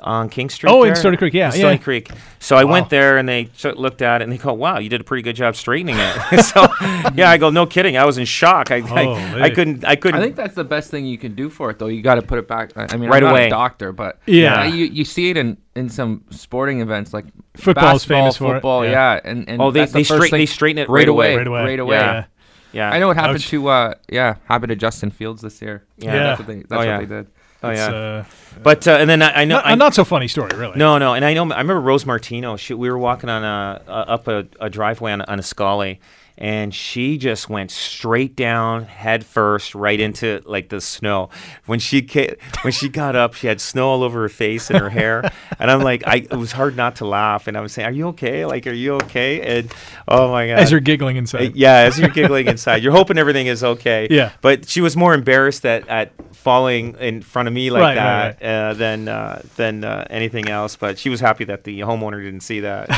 On 0.04 0.28
King 0.30 0.50
Street. 0.50 0.70
Oh, 0.70 0.84
in? 0.84 0.96
Stoney 0.96 1.16
Creek, 1.18 1.34
yeah, 1.34 1.46
In 1.48 1.52
Stoney 1.54 1.76
yeah. 1.76 1.78
Creek. 1.78 2.10
So 2.40 2.58
I 2.58 2.66
went 2.66 2.90
there 2.90 3.18
and 3.18 3.28
they 3.30 3.50
looked 3.76 4.02
at 4.02 4.22
it 4.22 4.26
and 4.26 4.32
they 4.34 4.38
go, 4.38 4.52
"Wow, 4.54 4.80
you 4.80 4.90
did 4.90 5.00
a 5.00 5.04
pretty 5.04 5.22
good 5.24 5.36
job 5.36 5.56
straightening 5.56 5.96
it." 5.98 6.44
so 6.44 6.68
yeah, 7.16 7.30
I 7.30 7.38
go, 7.38 7.50
"No 7.50 7.66
kidding." 7.66 7.96
I 7.96 8.04
was 8.04 8.18
in 8.18 8.26
shock. 8.26 8.70
I, 8.72 8.78
I, 8.78 9.44
I 9.44 9.50
couldn't. 9.50 9.86
I 9.86 9.96
couldn't. 9.96 10.20
I 10.20 10.24
think 10.24 10.36
that's 10.36 10.56
the 10.56 10.64
best 10.66 10.92
thing 10.92 11.06
you 11.06 11.18
can 11.18 11.36
do 11.36 11.50
for 11.50 11.70
it, 11.70 11.80
though. 11.80 11.88
You 11.88 12.02
got 12.02 12.16
to 12.16 12.22
put 12.22 12.38
it 12.38 12.48
back. 12.48 12.76
I 12.76 12.88
I 12.92 12.98
mean, 12.98 13.10
Right 13.10 13.24
I'm 13.24 13.30
not 13.30 13.32
away. 13.32 13.48
a 13.48 13.50
doctor, 13.50 13.92
but 13.94 14.20
Yeah. 14.26 14.66
you 14.66 14.86
you 14.86 15.06
see 15.06 15.30
it 15.30 15.38
in, 15.38 15.58
in 15.76 15.88
some 15.90 16.26
sporting 16.32 16.82
events 16.82 17.14
like 17.14 17.26
Football's 17.56 18.06
basketball, 18.06 18.18
famous 18.24 18.38
for 18.38 18.52
it, 18.52 18.54
football, 18.56 18.84
yeah. 18.86 18.92
yeah. 18.92 19.20
and, 19.24 19.48
and 19.48 19.62
Oh, 19.62 19.72
they- 19.72 19.80
that's 19.82 19.94
the 19.94 20.00
they 20.00 20.04
first 20.04 20.28
straight- 20.28 20.32
they 20.32 20.46
straighten 20.46 20.80
it 20.84 20.90
right 20.90 21.00
right 21.00 21.08
away, 21.08 21.28
away. 21.34 21.38
Right 21.38 21.48
away. 21.48 21.64
right 21.64 21.80
away. 21.80 21.96
Yeah. 21.98 22.26
yeah. 22.74 22.90
I 22.92 23.00
know 23.00 23.08
what 23.08 23.16
happened 23.16 23.36
Ouch. 23.38 23.48
to 23.50 23.68
uh 23.70 23.94
yeah 24.10 24.36
happened 24.46 24.70
to 24.72 24.76
Justin 24.76 25.12
Fields 25.12 25.42
this 25.42 25.62
year. 25.62 25.86
Yeah. 25.98 26.14
Yeah. 26.14 26.24
that's 26.24 26.40
what 26.40 26.48
they 26.48 26.56
that's 26.56 26.72
Oh, 26.74 26.78
what 26.78 26.88
yeah. 26.88 26.98
they 27.00 27.06
did. 27.06 27.28
Oh 27.64 27.70
It's, 27.70 27.80
yeah. 27.80 27.92
uh, 27.92 28.24
But 28.62 28.88
uh, 28.88 28.92
and 28.92 29.10
then 29.10 29.22
I, 29.22 29.42
I 29.42 29.46
know 29.46 29.56
not, 29.56 29.66
I, 29.66 29.74
a 29.74 29.76
not 29.76 29.94
so 29.96 30.04
funny 30.04 30.28
story, 30.28 30.52
really. 30.58 30.78
no 30.78 30.98
no 30.98 31.14
and 31.14 31.24
I 31.24 31.34
know 31.34 31.44
I 31.44 31.60
remember 31.60 31.80
Rose 31.82 32.06
Martino. 32.06 32.58
She, 32.58 32.74
we 32.74 32.90
were 32.92 32.98
walking 32.98 33.30
on 33.30 33.44
a, 33.44 33.82
a 33.88 33.92
up 33.92 34.28
a, 34.28 34.46
a 34.60 34.70
driveway 34.70 35.12
on, 35.14 35.22
on 35.22 35.40
a 35.40 35.44
scully, 35.44 36.00
and 36.38 36.74
she 36.74 37.18
just 37.18 37.50
went 37.50 37.70
straight 37.72 38.36
down 38.36 38.86
head 38.86 39.26
first 39.26 39.76
right 39.76 40.00
into 40.00 40.42
like 40.46 40.70
the 40.70 40.82
snow. 40.82 41.30
When 41.66 41.80
she 41.80 42.02
ca- 42.02 42.36
when 42.64 42.74
she 42.74 42.90
got 42.90 43.16
up, 43.16 43.34
she 43.34 43.48
had 43.48 43.62
snow 43.62 43.90
all 43.90 44.04
over 44.04 44.22
her 44.24 44.30
face 44.30 44.70
and 44.70 44.80
her 44.80 44.90
hair, 44.90 45.32
and 45.60 45.70
I'm 45.72 45.82
like, 45.82 46.04
I 46.08 46.16
it 46.18 46.34
was 46.36 46.52
hard 46.54 46.76
not 46.76 46.98
to 46.98 47.06
laugh, 47.06 47.48
and 47.48 47.56
I 47.58 47.62
was 47.62 47.72
saying, 47.74 47.88
"Are 47.88 47.92
you 47.92 48.08
okay? 48.10 48.46
Like, 48.46 48.66
are 48.68 48.72
you 48.72 48.96
okay?" 48.96 49.60
And 49.60 49.72
oh 50.08 50.32
my 50.32 50.48
god, 50.48 50.60
As 50.60 50.72
you're 50.72 50.80
giggling 50.80 51.18
Uh, 51.18 51.20
inside. 51.20 51.56
yeah, 51.56 51.78
as 51.78 52.00
you're 52.00 52.10
giggling 52.10 52.48
inside, 52.48 52.84
you're 52.84 52.94
hoping 52.94 53.18
everything 53.18 53.48
is 53.48 53.64
okay. 53.64 54.08
Yeah. 54.10 54.32
But 54.42 54.68
she 54.68 54.82
was 54.82 54.98
more 54.98 55.14
embarrassed 55.14 55.66
at, 55.66 55.88
at 55.88 56.12
falling 56.34 56.96
in 57.00 57.22
front 57.22 57.48
of 57.48 57.54
me 57.54 57.70
like 57.70 57.82
Right, 57.82 57.98
right, 57.98 58.40
that 58.40 58.44
Uh, 58.46 58.74
than 58.74 59.08
uh, 59.08 59.42
than 59.56 59.84
uh, 59.84 60.06
anything 60.10 60.50
else. 60.50 60.76
But 60.76 60.98
she 61.00 61.10
was 61.10 61.20
happy 61.20 61.44
that 61.46 61.64
the 61.64 61.80
homeowner 61.82 62.22
didn't 62.24 62.42
see 62.42 62.62
that. 62.62 62.90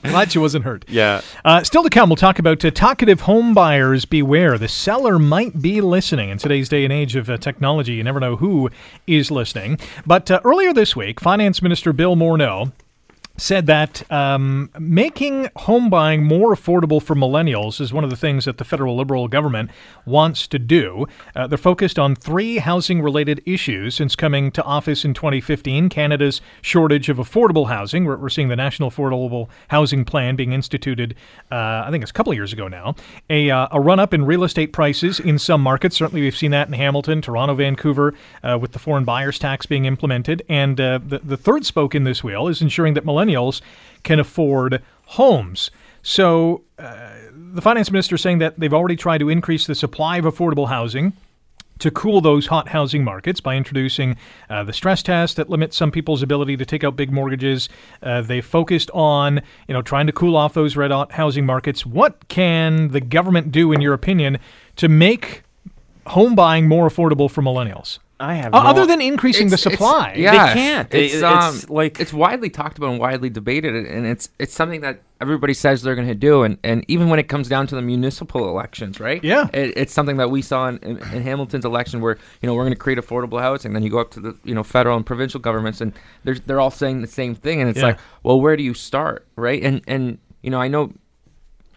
Glad 0.02 0.32
she 0.32 0.38
wasn't 0.38 0.64
hurt. 0.64 0.84
yeah. 0.88 1.20
Uh, 1.44 1.62
still 1.62 1.82
to 1.82 1.90
come, 1.90 2.08
we'll 2.08 2.16
talk 2.16 2.37
about 2.38 2.64
uh, 2.64 2.70
talkative 2.70 3.22
home 3.22 3.54
buyers 3.54 4.04
beware. 4.04 4.58
The 4.58 4.68
seller 4.68 5.18
might 5.18 5.60
be 5.60 5.80
listening. 5.80 6.30
In 6.30 6.38
today's 6.38 6.68
day 6.68 6.84
and 6.84 6.92
age 6.92 7.16
of 7.16 7.28
uh, 7.28 7.36
technology, 7.36 7.94
you 7.94 8.04
never 8.04 8.20
know 8.20 8.36
who 8.36 8.70
is 9.06 9.30
listening. 9.30 9.78
But 10.06 10.30
uh, 10.30 10.40
earlier 10.44 10.72
this 10.72 10.94
week, 10.94 11.20
Finance 11.20 11.62
Minister 11.62 11.92
Bill 11.92 12.16
Morneau 12.16 12.72
said 13.38 13.66
that 13.66 14.10
um, 14.10 14.68
making 14.78 15.48
home 15.56 15.88
buying 15.88 16.24
more 16.24 16.54
affordable 16.54 17.00
for 17.00 17.14
millennials 17.14 17.80
is 17.80 17.92
one 17.92 18.02
of 18.02 18.10
the 18.10 18.16
things 18.16 18.44
that 18.44 18.58
the 18.58 18.64
federal 18.64 18.96
Liberal 18.96 19.28
government 19.28 19.70
wants 20.04 20.48
to 20.48 20.58
do. 20.58 21.06
Uh, 21.36 21.46
they're 21.46 21.56
focused 21.56 21.98
on 21.98 22.16
three 22.16 22.58
housing 22.58 23.00
related 23.00 23.40
issues 23.46 23.94
since 23.94 24.16
coming 24.16 24.50
to 24.50 24.62
office 24.64 25.04
in 25.04 25.14
2015 25.14 25.88
Canada's 25.88 26.40
shortage 26.62 27.08
of 27.08 27.18
affordable 27.18 27.68
housing. 27.68 28.04
We're, 28.04 28.16
we're 28.16 28.28
seeing 28.28 28.48
the 28.48 28.56
National 28.56 28.90
Affordable 28.90 29.48
Housing 29.68 30.04
Plan 30.04 30.34
being 30.34 30.52
instituted, 30.52 31.14
uh, 31.52 31.84
I 31.86 31.90
think 31.92 32.02
it's 32.02 32.10
a 32.10 32.14
couple 32.14 32.32
of 32.32 32.36
years 32.36 32.52
ago 32.52 32.66
now. 32.66 32.96
A, 33.30 33.50
uh, 33.50 33.68
a 33.70 33.80
run 33.80 34.00
up 34.00 34.12
in 34.12 34.24
real 34.24 34.42
estate 34.42 34.72
prices 34.72 35.20
in 35.20 35.38
some 35.38 35.62
markets. 35.62 35.96
Certainly, 35.96 36.22
we've 36.22 36.36
seen 36.36 36.50
that 36.50 36.66
in 36.66 36.74
Hamilton, 36.74 37.22
Toronto, 37.22 37.54
Vancouver, 37.54 38.14
uh, 38.42 38.58
with 38.60 38.72
the 38.72 38.80
foreign 38.80 39.04
buyers 39.04 39.38
tax 39.38 39.64
being 39.64 39.84
implemented. 39.84 40.42
And 40.48 40.80
uh, 40.80 40.98
the, 41.06 41.20
the 41.20 41.36
third 41.36 41.64
spoke 41.64 41.94
in 41.94 42.02
this 42.02 42.24
wheel 42.24 42.48
is 42.48 42.60
ensuring 42.60 42.94
that 42.94 43.04
millennials 43.04 43.27
can 44.02 44.20
afford 44.20 44.82
homes. 45.06 45.70
So, 46.02 46.62
uh, 46.78 47.10
the 47.32 47.60
finance 47.62 47.90
minister 47.90 48.14
is 48.14 48.22
saying 48.22 48.38
that 48.38 48.58
they've 48.58 48.74
already 48.74 48.96
tried 48.96 49.18
to 49.18 49.28
increase 49.28 49.66
the 49.66 49.74
supply 49.74 50.18
of 50.18 50.24
affordable 50.24 50.68
housing 50.68 51.12
to 51.78 51.90
cool 51.90 52.20
those 52.20 52.46
hot 52.46 52.68
housing 52.68 53.04
markets 53.04 53.40
by 53.40 53.56
introducing 53.56 54.16
uh, 54.50 54.64
the 54.64 54.72
stress 54.72 55.02
test 55.02 55.36
that 55.36 55.48
limits 55.48 55.76
some 55.76 55.90
people's 55.90 56.22
ability 56.22 56.56
to 56.56 56.66
take 56.66 56.84
out 56.84 56.96
big 56.96 57.12
mortgages. 57.12 57.68
Uh, 58.02 58.20
they 58.20 58.40
focused 58.40 58.90
on, 58.92 59.40
you 59.66 59.74
know, 59.74 59.82
trying 59.82 60.06
to 60.06 60.12
cool 60.12 60.36
off 60.36 60.54
those 60.54 60.76
red 60.76 60.90
hot 60.90 61.12
housing 61.12 61.46
markets. 61.46 61.86
What 61.86 62.28
can 62.28 62.88
the 62.88 63.00
government 63.00 63.52
do, 63.52 63.72
in 63.72 63.80
your 63.80 63.94
opinion, 63.94 64.38
to 64.76 64.88
make 64.88 65.42
home 66.06 66.34
buying 66.34 66.68
more 66.68 66.88
affordable 66.88 67.30
for 67.30 67.42
millennials? 67.42 67.98
I 68.20 68.34
have 68.34 68.52
O- 68.52 68.60
no- 68.62 68.68
Other 68.68 68.84
than 68.86 69.00
increasing 69.00 69.46
the 69.48 69.54
It's- 69.54 69.66
it's- 69.66 69.78
supply. 69.78 70.14
yeah, 70.16 70.48
They 70.48 70.52
can't. 70.60 70.92
It's, 70.94 71.14
It- 71.14 71.22
um, 71.22 71.54
it's 71.54 71.70
like- 71.70 72.00
it's 72.00 72.12
widely 72.12 72.50
talked 72.50 72.76
about 72.76 72.90
and 72.90 72.98
widely 72.98 73.30
debated, 73.30 73.76
and- 73.76 73.86
and 73.86 74.06
it's 74.06 74.28
it's 74.40 74.52
something 74.52 74.80
that 74.80 75.02
everybody 75.20 75.54
says 75.54 75.82
they're 75.82 75.94
going 75.94 76.08
to 76.08 76.14
do, 76.16 76.42
and, 76.42 76.58
and 76.64 76.84
even 76.88 77.08
when 77.10 77.18
it 77.20 77.28
comes 77.28 77.48
down 77.48 77.66
to 77.68 77.74
the 77.76 77.82
municipal 77.82 78.48
elections, 78.48 78.98
right? 78.98 79.22
Yeah. 79.22 79.46
it, 79.52 79.72
it's 79.76 79.92
something 79.92 80.16
that 80.16 80.30
we 80.30 80.42
saw 80.42 80.66
in, 80.68 80.78
in, 80.78 80.96
in 81.12 81.22
Hamilton's 81.22 81.64
election, 81.64 82.00
where 82.00 82.18
you 82.42 82.48
know 82.48 82.54
we're 82.54 82.64
going 82.64 82.72
to 82.74 82.78
create 82.78 82.98
affordable 82.98 83.40
housing. 83.40 83.72
Then 83.72 83.82
you 83.84 83.90
go 83.90 84.00
up 84.00 84.10
to 84.12 84.20
the 84.20 84.36
you 84.44 84.54
know 84.54 84.64
federal 84.64 84.96
and 84.96 85.06
provincial 85.06 85.38
governments, 85.40 85.80
and 85.80 85.92
they're 86.24 86.36
they're 86.44 86.60
all 86.60 86.72
saying 86.72 87.02
the 87.02 87.06
same 87.06 87.36
thing, 87.36 87.60
and 87.60 87.70
it's 87.70 87.78
Yeah. 87.78 87.86
like, 87.86 87.98
well, 88.24 88.40
where 88.40 88.56
do 88.56 88.64
you 88.64 88.74
start, 88.74 89.26
right? 89.36 89.62
And 89.62 89.80
and 89.86 90.18
you 90.42 90.50
know 90.50 90.60
I 90.60 90.66
know, 90.66 90.92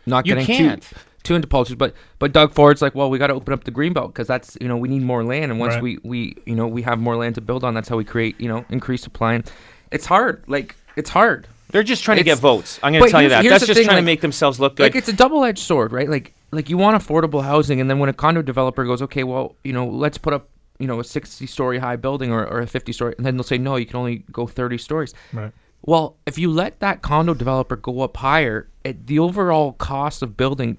not 0.08 0.26
You 0.26 0.34
getting 0.36 0.46
can't. 0.48 0.84
Too 1.24 1.36
into 1.36 1.48
politics, 1.48 1.78
but 1.78 1.94
but 2.20 2.32
Doug 2.34 2.54
Ford's 2.54 2.82
like, 2.82 2.96
well, 2.96 3.10
we 3.10 3.18
got 3.18 3.28
to 3.28 3.34
open 3.34 3.54
up 3.54 3.64
the 3.64 3.72
greenbelt 3.72 4.08
because 4.08 4.28
that's 4.28 4.58
you 4.62 4.68
know 4.68 4.78
we 4.78 4.88
need 4.90 5.02
more 5.04 5.24
land, 5.24 5.52
and 5.52 5.60
once 5.60 5.74
Right. 5.76 5.84
we 5.84 6.00
we 6.04 6.36
you 6.46 6.56
know 6.56 6.68
we 6.68 6.82
have 6.84 7.00
more 7.00 7.16
land 7.16 7.36
to 7.36 7.42
build 7.42 7.64
on, 7.64 7.74
that's 7.74 7.90
how 7.90 7.98
we 7.98 8.04
create 8.06 8.40
you 8.40 8.48
know 8.48 8.66
increased 8.70 9.04
supply. 9.04 9.34
And 9.36 9.52
it's 9.92 10.06
hard, 10.06 10.44
like 10.48 10.76
it's 10.96 11.10
hard. 11.10 11.48
They're 11.72 11.84
just 11.84 12.04
trying 12.04 12.18
to 12.18 12.24
get 12.24 12.38
votes. 12.38 12.80
I'm 12.84 12.92
going 12.92 13.06
to 13.06 13.10
tell 13.10 13.22
you 13.22 13.30
that. 13.30 13.46
That's 13.46 13.66
just 13.66 13.78
thing, 13.78 13.86
trying 13.86 13.96
like- 13.98 14.02
to 14.02 14.06
make 14.06 14.22
themselves 14.22 14.60
look 14.60 14.76
good. 14.76 14.84
like 14.84 14.96
it's 14.96 15.08
a 15.08 15.14
double-edged 15.14 15.60
sword, 15.64 15.94
right? 15.94 16.10
Like 16.10 16.34
like 16.52 16.70
you 16.70 16.78
want 16.78 17.02
affordable 17.02 17.44
housing, 17.44 17.80
and 17.80 17.90
then 17.90 17.98
when 18.00 18.10
a 18.10 18.14
condo 18.14 18.42
developer 18.42 18.84
goes, 18.84 19.02
okay, 19.04 19.24
well, 19.24 19.56
you 19.64 19.72
know, 19.72 19.88
let's 19.88 20.18
put 20.18 20.34
up 20.34 20.50
you 20.80 20.88
know 20.88 21.00
a 21.00 21.04
60-story 21.04 21.78
high 21.80 21.96
building 21.96 22.32
or, 22.32 22.46
or 22.46 22.60
a 22.60 22.66
50-story, 22.66 23.14
and 23.18 23.26
then 23.26 23.38
they'll 23.38 23.44
say 23.44 23.58
no, 23.58 23.76
you 23.78 23.86
can 23.86 23.96
only 23.98 24.26
go 24.32 24.48
30 24.48 24.78
stories. 24.80 25.14
Right. 25.32 25.52
Well, 25.84 26.18
if 26.26 26.38
you 26.38 26.52
let 26.52 26.80
that 26.82 27.02
condo 27.02 27.34
developer 27.34 27.76
go 27.76 28.02
up 28.02 28.18
higher, 28.18 28.68
it, 28.84 29.08
the 29.08 29.18
overall 29.20 29.72
cost 29.74 30.22
of 30.22 30.36
building 30.38 30.78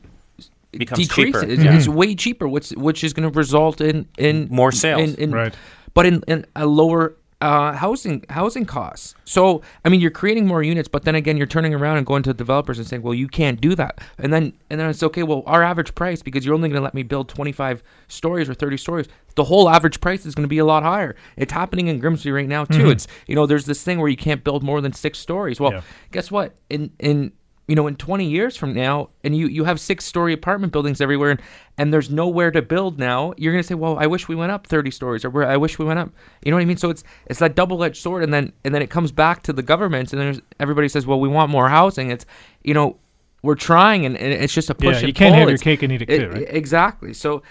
Becomes 0.72 1.06
decreases. 1.08 1.42
cheaper. 1.42 1.52
It's, 1.52 1.62
it's 1.86 1.88
way 1.88 2.14
cheaper, 2.14 2.48
which 2.48 2.70
which 2.70 3.04
is 3.04 3.12
going 3.12 3.30
to 3.30 3.36
result 3.36 3.80
in 3.80 4.08
in 4.18 4.48
More 4.50 4.72
sales. 4.72 5.14
in, 5.14 5.14
in- 5.16 5.32
Right. 5.32 5.54
But 5.94 6.06
in, 6.06 6.22
in 6.26 6.46
a 6.56 6.64
lower 6.64 7.16
uh, 7.42 7.72
housing 7.72 8.24
housing 8.30 8.64
costs. 8.64 9.14
So 9.24 9.60
I 9.84 9.88
mean, 9.90 10.00
you're 10.00 10.12
creating 10.12 10.46
more 10.46 10.62
units, 10.62 10.88
but 10.88 11.02
then 11.04 11.14
again, 11.16 11.36
you're 11.36 11.46
turning 11.48 11.74
around 11.74 11.96
and 11.98 12.06
going 12.06 12.22
to 12.22 12.32
developers 12.32 12.78
and 12.78 12.86
saying, 12.86 13.02
"Well, 13.02 13.12
you 13.14 13.26
can't 13.28 13.60
do 13.60 13.74
that." 13.74 14.00
And 14.18 14.32
then 14.32 14.52
and 14.70 14.80
then 14.80 14.88
it's 14.88 15.02
okay. 15.02 15.22
Well, 15.24 15.42
our 15.44 15.62
average 15.62 15.94
price 15.94 16.22
because 16.22 16.46
you're 16.46 16.54
only 16.54 16.68
going 16.68 16.78
to 16.78 16.82
let 16.84 16.94
me 16.94 17.02
build 17.02 17.28
25 17.28 17.82
stories 18.08 18.48
or 18.48 18.54
30 18.54 18.76
stories. 18.78 19.08
The 19.34 19.44
whole 19.44 19.68
average 19.68 20.00
price 20.00 20.24
is 20.24 20.34
going 20.36 20.44
to 20.44 20.48
be 20.48 20.58
a 20.58 20.64
lot 20.64 20.82
higher. 20.84 21.16
It's 21.36 21.52
happening 21.52 21.88
in 21.88 21.98
Grimsby 21.98 22.30
right 22.30 22.48
now 22.48 22.64
too. 22.64 22.88
It's 22.90 23.06
you 23.26 23.34
know, 23.34 23.44
there's 23.46 23.66
this 23.66 23.82
thing 23.82 23.98
where 23.98 24.08
you 24.08 24.16
can't 24.16 24.44
build 24.44 24.62
more 24.62 24.80
than 24.80 24.92
six 24.92 25.18
stories. 25.18 25.58
Well, 25.60 25.72
Yeah. 25.72 25.80
guess 26.12 26.30
what? 26.30 26.54
In 26.70 26.92
in 27.00 27.32
you 27.72 27.76
know, 27.76 27.86
in 27.86 27.96
20 27.96 28.26
years 28.26 28.54
from 28.54 28.74
now, 28.74 29.08
and 29.24 29.34
you, 29.34 29.46
you 29.46 29.64
have 29.64 29.80
six 29.80 30.04
story 30.04 30.34
apartment 30.34 30.74
buildings 30.74 31.00
everywhere, 31.00 31.30
and, 31.30 31.40
and 31.78 31.90
there's 31.90 32.10
nowhere 32.10 32.50
to 32.50 32.60
build 32.60 32.98
now, 32.98 33.32
you're 33.38 33.50
gonna 33.50 33.62
say, 33.62 33.74
well, 33.74 33.98
I 33.98 34.06
wish 34.06 34.28
we 34.28 34.34
went 34.34 34.52
up 34.52 34.66
30 34.66 34.90
stories, 34.90 35.24
or 35.24 35.42
I 35.46 35.56
wish 35.56 35.78
we 35.78 35.86
went 35.86 35.98
up. 35.98 36.10
You 36.44 36.50
know 36.50 36.58
what 36.58 36.64
I 36.64 36.66
mean? 36.66 36.76
So 36.76 36.90
it's 36.90 37.02
it's 37.24 37.38
that 37.38 37.54
double 37.54 37.82
edged 37.82 37.96
sword, 37.96 38.24
and 38.24 38.34
then 38.34 38.52
and 38.62 38.74
then 38.74 38.82
it 38.82 38.90
comes 38.90 39.10
back 39.10 39.42
to 39.44 39.54
the 39.54 39.62
government 39.62 40.12
and 40.12 40.20
then 40.20 40.42
everybody 40.60 40.86
says, 40.86 41.06
well, 41.06 41.18
we 41.18 41.30
want 41.30 41.50
more 41.50 41.70
housing. 41.70 42.10
It's 42.10 42.26
you 42.62 42.74
know, 42.74 42.98
we're 43.42 43.54
trying, 43.54 44.04
and, 44.04 44.18
and 44.18 44.34
it's 44.34 44.52
just 44.52 44.68
a 44.68 44.74
push. 44.74 44.96
Yeah, 44.96 44.98
and 44.98 45.08
you 45.08 45.14
can't 45.14 45.32
pull. 45.32 45.40
have 45.40 45.48
your 45.48 45.56
cake 45.56 45.82
and 45.82 45.90
eat 45.94 46.02
it 46.02 46.10
too, 46.10 46.28
right? 46.28 46.46
Exactly. 46.50 47.14
So 47.14 47.42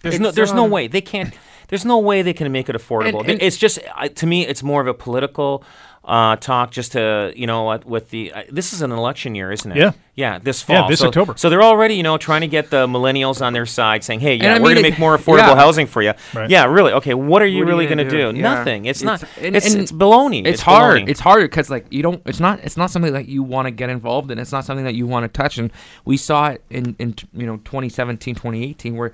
There's 0.00 0.18
no 0.18 0.28
it's, 0.28 0.36
there's 0.36 0.54
no 0.54 0.64
um, 0.64 0.70
way 0.70 0.88
they 0.88 1.02
can't. 1.02 1.34
There's 1.68 1.84
no 1.84 1.98
way 1.98 2.22
they 2.22 2.32
can 2.32 2.50
make 2.50 2.70
it 2.70 2.76
affordable. 2.76 3.20
And- 3.20 3.32
and- 3.32 3.42
it's 3.42 3.58
just 3.58 3.78
uh, 3.94 4.08
to 4.08 4.26
me, 4.26 4.46
it's 4.46 4.62
more 4.62 4.80
of 4.80 4.86
a 4.86 4.94
political 4.94 5.64
uh, 6.06 6.36
talk. 6.36 6.70
Just 6.70 6.92
to 6.92 7.32
you 7.36 7.46
know 7.46 7.64
what 7.64 7.84
with 7.84 8.10
the 8.10 8.32
uh, 8.32 8.42
this 8.50 8.72
is 8.72 8.80
an 8.80 8.92
election 8.92 9.34
year, 9.34 9.50
isn't 9.50 9.70
it? 9.70 9.76
Yeah. 9.76 9.92
Yeah, 10.14 10.38
this 10.38 10.62
fall. 10.62 10.76
Yeah, 10.76 10.88
this 10.88 11.00
so, 11.00 11.08
October. 11.08 11.34
So 11.36 11.50
they're 11.50 11.62
already 11.62 11.94
you 11.94 12.02
know 12.02 12.16
trying 12.16 12.40
to 12.40 12.46
get 12.46 12.70
the 12.70 12.86
millennials 12.86 13.44
on 13.44 13.52
their 13.52 13.66
side, 13.66 14.02
saying, 14.02 14.20
"Hey, 14.20 14.36
yeah, 14.36 14.58
we're 14.58 14.70
gonna 14.70 14.80
make 14.80 14.98
more 14.98 15.16
affordable 15.18 15.48
yeah. 15.48 15.56
housing 15.56 15.86
for 15.86 16.00
you." 16.00 16.14
Right. 16.32 16.48
Yeah, 16.48 16.64
really. 16.64 16.92
Okay, 16.92 17.12
what 17.12 17.42
are 17.42 17.46
you 17.46 17.64
What 17.64 17.68
really 17.68 17.86
gonna, 17.86 18.04
gonna 18.04 18.10
do? 18.10 18.32
do? 18.32 18.38
Yeah. 18.38 18.54
Nothing. 18.54 18.86
It's, 18.86 19.02
not. 19.02 19.22
and- 19.38 19.54
it's 19.54 19.70
and 19.74 19.82
it's 19.82 19.92
baloney. 19.92 20.46
It's, 20.46 20.62
hard. 20.62 21.02
baloney. 21.02 21.08
It's 21.10 21.20
hard 21.20 21.42
because 21.42 21.68
like 21.68 21.86
you 21.90 22.02
don't. 22.02 22.22
It's 22.24 22.40
not. 22.40 22.60
It's 22.60 22.78
not 22.78 22.90
something 22.90 23.12
that 23.12 23.26
you 23.28 23.42
want 23.42 23.66
to 23.66 23.70
get 23.70 23.90
involved 23.90 24.30
in. 24.30 24.38
It's 24.38 24.52
not 24.52 24.64
something 24.64 24.86
that 24.86 24.94
you 24.94 25.06
want 25.06 25.24
to 25.24 25.28
touch. 25.28 25.58
And 25.58 25.70
we 26.06 26.16
saw 26.16 26.48
it 26.48 26.62
in 26.70 26.96
in 26.98 27.14
you 27.34 27.46
know 27.46 27.58
2017, 27.58 28.36
2018, 28.36 28.96
where 28.96 29.12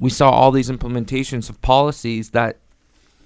we 0.00 0.08
saw 0.08 0.30
all 0.30 0.50
these 0.50 0.70
implementations 0.70 1.50
of 1.50 1.60
policies 1.60 2.30
that. 2.30 2.56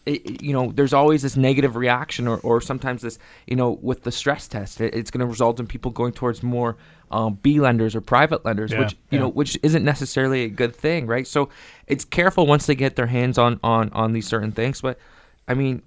It, 0.05 0.43
you 0.43 0.53
know, 0.53 0.73
there's 0.73 0.93
always 0.93 1.23
this 1.23 1.37
negative 1.37 1.77
reaction, 1.77 2.27
or, 2.27 2.39
or 2.39 2.61
sometimes 2.61 3.03
this, 3.03 3.19
you 3.47 3.55
know, 3.55 3.79
with 3.83 4.03
the 4.03 4.11
stress 4.11 4.49
test, 4.49 4.81
it, 4.81 4.95
it's 4.95 5.11
going 5.13 5.21
to 5.21 5.27
result 5.27 5.61
in 5.61 5.67
people 5.69 5.93
going 5.93 6.13
towards 6.13 6.43
more 6.43 6.77
um, 7.13 7.39
B 7.43 7.61
lenders 7.61 7.95
or 7.95 8.01
private 8.01 8.45
lenders, 8.45 8.73
Yeah, 8.73 8.81
which 8.81 8.93
you 8.93 8.99
yeah. 9.11 9.19
know, 9.21 9.29
which 9.29 9.57
isn't 9.63 9.85
necessarily 9.85 10.43
a 10.43 10.49
good 10.49 10.75
thing, 10.75 11.07
right? 11.07 11.27
So 11.27 11.51
it's 11.87 12.05
careful 12.05 12.47
once 12.47 12.67
they 12.67 12.75
get 12.75 12.97
their 12.97 13.07
hands 13.07 13.39
on 13.39 13.61
on 13.63 13.91
on 13.91 14.13
these 14.13 14.27
certain 14.27 14.51
things. 14.51 14.81
But 14.81 14.99
I 15.47 15.55
mean, 15.55 15.83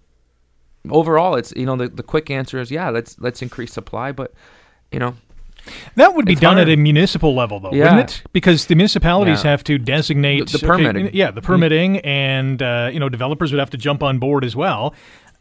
overall, 0.89 1.35
it's 1.35 1.51
you 1.55 1.65
know 1.65 1.75
the, 1.75 1.89
the 1.89 2.03
quick 2.03 2.29
answer 2.29 2.59
is 2.59 2.71
yeah, 2.71 2.89
let's 2.89 3.19
let's 3.19 3.41
increase 3.41 3.73
supply, 3.73 4.11
but 4.11 4.33
you 4.91 4.99
know 4.99 5.15
That 5.95 6.13
would 6.15 6.25
be 6.25 6.33
It's 6.33 6.41
done 6.41 6.57
hard. 6.57 6.67
at 6.69 6.73
a 6.73 6.77
municipal 6.77 7.33
level, 7.35 7.59
though, 7.59 7.71
Yeah. 7.73 7.95
wouldn't 7.95 8.11
it? 8.11 8.23
Because 8.33 8.65
the 8.67 8.75
municipalities 8.75 9.43
Yeah. 9.43 9.51
have 9.51 9.63
to 9.65 9.77
designate 9.77 10.47
The- 10.51 10.57
the 10.59 10.65
okay, 10.65 10.67
permitting. 10.83 11.09
yeah, 11.13 11.31
the 11.31 11.41
permitting, 11.41 11.97
and 11.99 12.61
uh, 12.61 12.89
you 12.93 12.99
know, 12.99 13.09
developers 13.09 13.51
would 13.51 13.59
have 13.59 13.69
to 13.71 13.77
jump 13.77 14.03
on 14.03 14.17
board 14.19 14.43
as 14.43 14.55
well. 14.55 14.93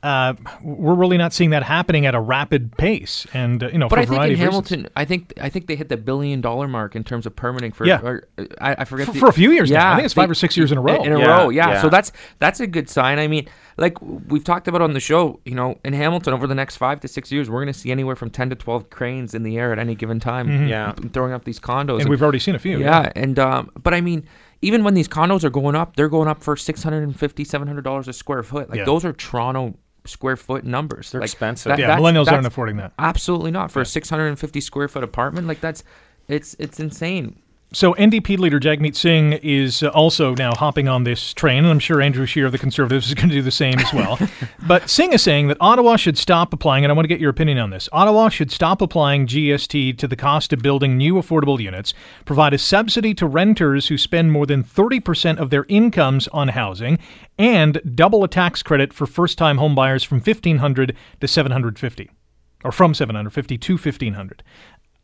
Uh, 0.04 0.34
we're 0.62 0.94
really 0.94 1.16
not 1.16 1.32
seeing 1.32 1.50
that 1.50 1.62
happening 1.62 2.04
at 2.04 2.14
a 2.14 2.20
rapid 2.20 2.76
pace, 2.76 3.26
and 3.32 3.62
uh, 3.64 3.68
you 3.68 3.78
know, 3.78 3.88
But 3.88 3.96
for 3.96 4.00
I 4.00 4.02
a 4.02 4.06
think 4.06 4.10
in 4.12 4.16
variety 4.16 4.34
of 4.34 4.40
reasons. 4.40 4.68
Hamilton, 4.70 4.92
I 4.96 5.04
think 5.06 5.32
I 5.40 5.48
think 5.48 5.66
they 5.66 5.76
hit 5.76 5.88
the 5.88 5.96
billion 5.96 6.40
dollar 6.42 6.68
mark 6.68 6.94
in 6.94 7.04
terms 7.04 7.24
of 7.26 7.34
permitting 7.34 7.72
for. 7.72 7.86
Yeah. 7.86 8.00
or, 8.02 8.28
I, 8.60 8.76
I 8.80 8.84
forget 8.84 9.06
For- 9.06 9.12
the- 9.12 9.18
for 9.18 9.28
a 9.28 9.32
few 9.32 9.50
years 9.50 9.70
now. 9.70 9.92
I 9.92 9.96
think 9.96 10.04
it's 10.04 10.14
five 10.14 10.30
or 10.30 10.34
six 10.34 10.56
years 10.56 10.70
in 10.72 10.78
a 10.78 10.82
row. 10.82 11.02
In 11.02 11.12
a 11.12 11.18
Yeah, 11.18 11.24
row, 11.42 11.48
yeah. 11.48 11.70
yeah. 11.70 11.82
So 11.82 11.88
that's 11.88 12.12
that's 12.38 12.60
a 12.60 12.66
good 12.66 12.90
sign. 12.90 13.18
I 13.18 13.26
mean, 13.28 13.48
like 13.78 13.96
we've 14.02 14.44
talked 14.44 14.68
about 14.68 14.82
on 14.82 14.92
the 14.92 15.00
show, 15.00 15.40
you 15.46 15.54
know, 15.54 15.78
in 15.84 15.94
Hamilton 15.94 16.34
over 16.34 16.46
the 16.46 16.54
next 16.54 16.76
five 16.76 17.00
to 17.00 17.08
six 17.08 17.32
years, 17.32 17.48
we're 17.48 17.62
going 17.64 17.72
to 17.72 17.78
see 17.78 17.90
anywhere 17.90 18.14
from 18.14 18.28
ten 18.30 18.50
to 18.50 18.56
twelve 18.56 18.90
cranes 18.90 19.34
in 19.34 19.42
the 19.42 19.56
air 19.58 19.72
at 19.72 19.78
any 19.78 19.94
given 19.94 20.20
time. 20.20 20.68
Yeah. 20.68 20.92
throwing 21.14 21.32
up 21.32 21.44
these 21.44 21.58
condos. 21.58 22.00
and 22.00 22.08
we've 22.10 22.22
already 22.22 22.38
seen 22.40 22.54
a 22.54 22.58
few. 22.58 22.78
yeah, 22.78 23.10
and 23.16 23.38
um, 23.38 23.70
but 23.82 23.94
I 23.94 24.00
mean, 24.02 24.26
even 24.60 24.84
when 24.84 24.94
these 24.94 25.08
condos 25.08 25.44
are 25.44 25.50
going 25.50 25.74
up, 25.74 25.96
they're 25.96 26.08
going 26.08 26.28
up 26.28 26.42
for 26.42 26.56
$650, 26.56 27.46
700 27.46 27.82
dollars 27.82 28.08
a 28.08 28.12
square 28.12 28.42
foot. 28.42 28.68
Like 28.70 28.78
Yeah. 28.80 28.84
those 28.84 29.04
are 29.04 29.12
Toronto 29.12 29.74
square 30.06 30.36
foot 30.36 30.64
numbers. 30.64 31.10
They're 31.10 31.20
like, 31.20 31.28
expensive. 31.30 31.70
that- 31.70 31.78
yeah. 31.78 31.86
that's- 31.88 32.02
Millennials 32.02 32.30
aren't 32.30 32.46
affording 32.46 32.76
that. 32.76 32.92
Absolutely 32.98 33.50
not 33.50 33.70
for 33.70 33.80
a 33.80 33.86
650 33.86 34.60
square 34.60 34.88
foot 34.88 35.02
apartment. 35.04 35.46
Like 35.46 35.60
that's 35.60 35.82
it's 36.28 36.54
it's 36.58 36.80
insane. 36.80 37.40
So 37.74 37.92
NDP 37.94 38.38
leader 38.38 38.60
Jagmeet 38.60 38.94
Singh 38.94 39.32
is 39.42 39.82
uh, 39.82 39.88
also 39.88 40.32
now 40.36 40.54
hopping 40.54 40.86
on 40.86 41.02
this 41.02 41.34
train, 41.34 41.64
and 41.64 41.66
I'm 41.66 41.80
sure 41.80 42.00
Andrew 42.00 42.24
Scheer 42.24 42.46
of 42.46 42.52
the 42.52 42.58
Conservatives 42.58 43.06
is 43.08 43.14
going 43.14 43.30
to 43.30 43.34
do 43.34 43.42
the 43.42 43.50
same 43.50 43.80
as 43.80 43.92
well. 43.92 44.16
but 44.68 44.88
Singh 44.88 45.12
is 45.12 45.22
saying 45.22 45.48
that 45.48 45.56
Ottawa 45.58 45.96
should 45.96 46.16
stop 46.16 46.52
applying, 46.52 46.84
and 46.84 46.92
I 46.92 46.94
want 46.94 47.02
to 47.02 47.08
get 47.08 47.18
your 47.18 47.30
opinion 47.30 47.58
on 47.58 47.70
this. 47.70 47.88
Ottawa 47.90 48.28
should 48.28 48.52
stop 48.52 48.80
applying 48.80 49.26
GST 49.26 49.98
to 49.98 50.06
the 50.06 50.14
cost 50.14 50.52
of 50.52 50.62
building 50.62 50.96
new 50.96 51.14
affordable 51.14 51.58
units, 51.58 51.94
provide 52.24 52.54
a 52.54 52.58
subsidy 52.58 53.12
to 53.14 53.26
renters 53.26 53.88
who 53.88 53.98
spend 53.98 54.30
more 54.30 54.46
than 54.46 54.62
30% 54.62 55.38
of 55.38 55.50
their 55.50 55.66
incomes 55.68 56.28
on 56.28 56.48
housing, 56.48 57.00
and 57.38 57.80
double 57.96 58.22
a 58.22 58.28
tax 58.28 58.62
credit 58.62 58.92
for 58.92 59.04
first-time 59.04 59.58
homebuyers 59.58 60.06
from 60.06 60.18
1500 60.18 60.94
to 61.20 61.26
750 61.26 62.08
or 62.64 62.72
from 62.72 62.94
750 62.94 63.58
to 63.58 63.72
1500 63.74 64.42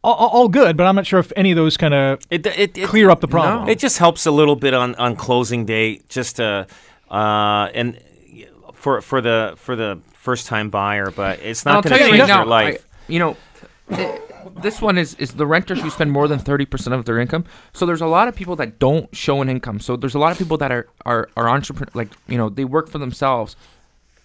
all, 0.02 0.14
all- 0.14 0.28
all 0.28 0.48
good 0.48 0.76
but 0.76 0.86
i'm 0.86 0.94
not 0.94 1.06
sure 1.06 1.18
if 1.20 1.32
any 1.36 1.50
of 1.52 1.56
those 1.56 1.76
kind 1.76 1.94
of 1.94 2.20
It, 2.30 2.46
it, 2.46 2.78
it, 2.78 2.86
clear 2.88 3.10
up 3.10 3.20
the 3.20 3.28
problem. 3.28 3.68
It 3.68 3.78
just 3.78 3.98
helps 3.98 4.26
a 4.26 4.30
little 4.30 4.56
bit 4.56 4.74
on, 4.74 4.94
on 4.96 5.16
closing 5.16 5.64
day, 5.66 6.00
just 6.08 6.36
to, 6.36 6.66
uh, 7.10 7.68
and 7.74 7.98
for 8.74 9.00
for 9.02 9.20
the 9.20 9.54
for 9.56 9.76
the 9.76 10.00
first 10.14 10.46
time 10.46 10.70
buyer, 10.70 11.10
but 11.10 11.38
it's 11.40 11.64
not 11.64 11.84
going 11.84 11.96
to 11.96 12.04
you 12.04 12.10
change 12.10 12.20
right 12.20 12.28
your 12.28 12.44
now, 12.44 12.44
life. 12.46 12.86
I- 12.86 13.12
you 13.12 13.18
know, 13.18 13.36
th- 13.94 14.20
this 14.62 14.80
one 14.80 14.96
is 14.98 15.14
is 15.16 15.32
the 15.32 15.46
renters 15.46 15.80
who 15.82 15.90
spend 15.90 16.12
more 16.12 16.28
than 16.28 16.38
thirty 16.38 16.64
percent 16.64 16.94
of 16.94 17.04
their 17.04 17.18
income. 17.18 17.44
So 17.72 17.84
there's 17.86 18.00
a 18.00 18.06
lot 18.06 18.28
of 18.28 18.34
people 18.36 18.56
that 18.56 18.78
don't 18.78 19.14
show 19.14 19.42
an 19.42 19.48
income. 19.48 19.80
So 19.80 19.96
there's 19.96 20.14
a 20.14 20.18
lot 20.18 20.32
of 20.32 20.38
people 20.38 20.56
that 20.58 20.70
are 20.72 20.86
are 21.04 21.28
are 21.36 21.48
entrepreneur, 21.48 21.90
like 21.94 22.08
you 22.28 22.38
know, 22.38 22.48
they 22.48 22.64
work 22.64 22.88
for 22.88 22.98
themselves. 22.98 23.56